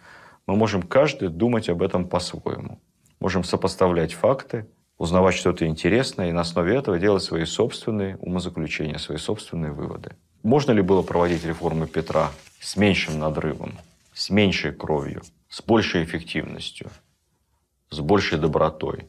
мы 0.48 0.56
можем 0.56 0.82
каждый 0.82 1.28
думать 1.28 1.68
об 1.68 1.82
этом 1.82 2.08
по-своему. 2.08 2.80
Можем 3.20 3.44
сопоставлять 3.44 4.12
факты, 4.12 4.66
узнавать 4.98 5.34
что-то 5.34 5.66
интересное 5.66 6.28
и 6.28 6.32
на 6.32 6.42
основе 6.42 6.76
этого 6.76 6.98
делать 6.98 7.22
свои 7.22 7.44
собственные 7.44 8.16
умозаключения, 8.18 8.98
свои 8.98 9.18
собственные 9.18 9.72
выводы. 9.72 10.16
Можно 10.42 10.72
ли 10.72 10.82
было 10.82 11.02
проводить 11.02 11.44
реформы 11.44 11.86
Петра 11.86 12.30
с 12.60 12.76
меньшим 12.76 13.18
надрывом, 13.18 13.78
с 14.12 14.30
меньшей 14.30 14.72
кровью, 14.72 15.22
с 15.48 15.62
большей 15.62 16.04
эффективностью, 16.04 16.90
с 17.90 18.00
большей 18.00 18.38
добротой 18.38 19.08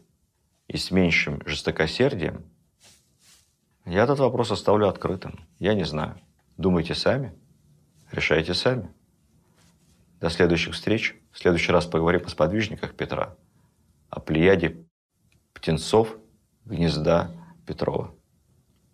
и 0.67 0.77
с 0.77 0.91
меньшим 0.91 1.41
жестокосердием, 1.45 2.45
я 3.85 4.03
этот 4.03 4.17
вопрос 4.17 4.49
оставлю 4.51 4.87
открытым. 4.87 5.45
Я 5.59 5.75
не 5.75 5.83
знаю. 5.83 6.19
Думайте 6.57 6.95
сами, 6.95 7.33
решайте 8.11 8.55
сами. 8.55 8.91
До 10.19 10.29
следующих 10.31 10.73
встреч. 10.73 11.15
В 11.31 11.37
следующий 11.37 11.71
раз 11.71 11.85
поговорим 11.85 12.21
о 12.25 12.29
сподвижниках 12.29 12.95
Петра, 12.95 13.35
о 14.09 14.19
плеяде 14.19 14.84
птенцов 15.65 16.09
гнезда 16.65 17.31
Петрова. 17.65 18.11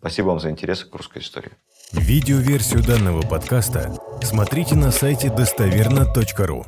Спасибо 0.00 0.28
вам 0.28 0.40
за 0.40 0.50
интерес 0.50 0.84
к 0.84 0.94
русской 0.94 1.18
истории. 1.18 1.52
Видеоверсию 1.92 2.82
данного 2.82 3.20
подкаста 3.20 3.94
смотрите 4.22 4.74
на 4.74 4.90
сайте 4.90 5.28
достоверно.ру. 5.28 6.64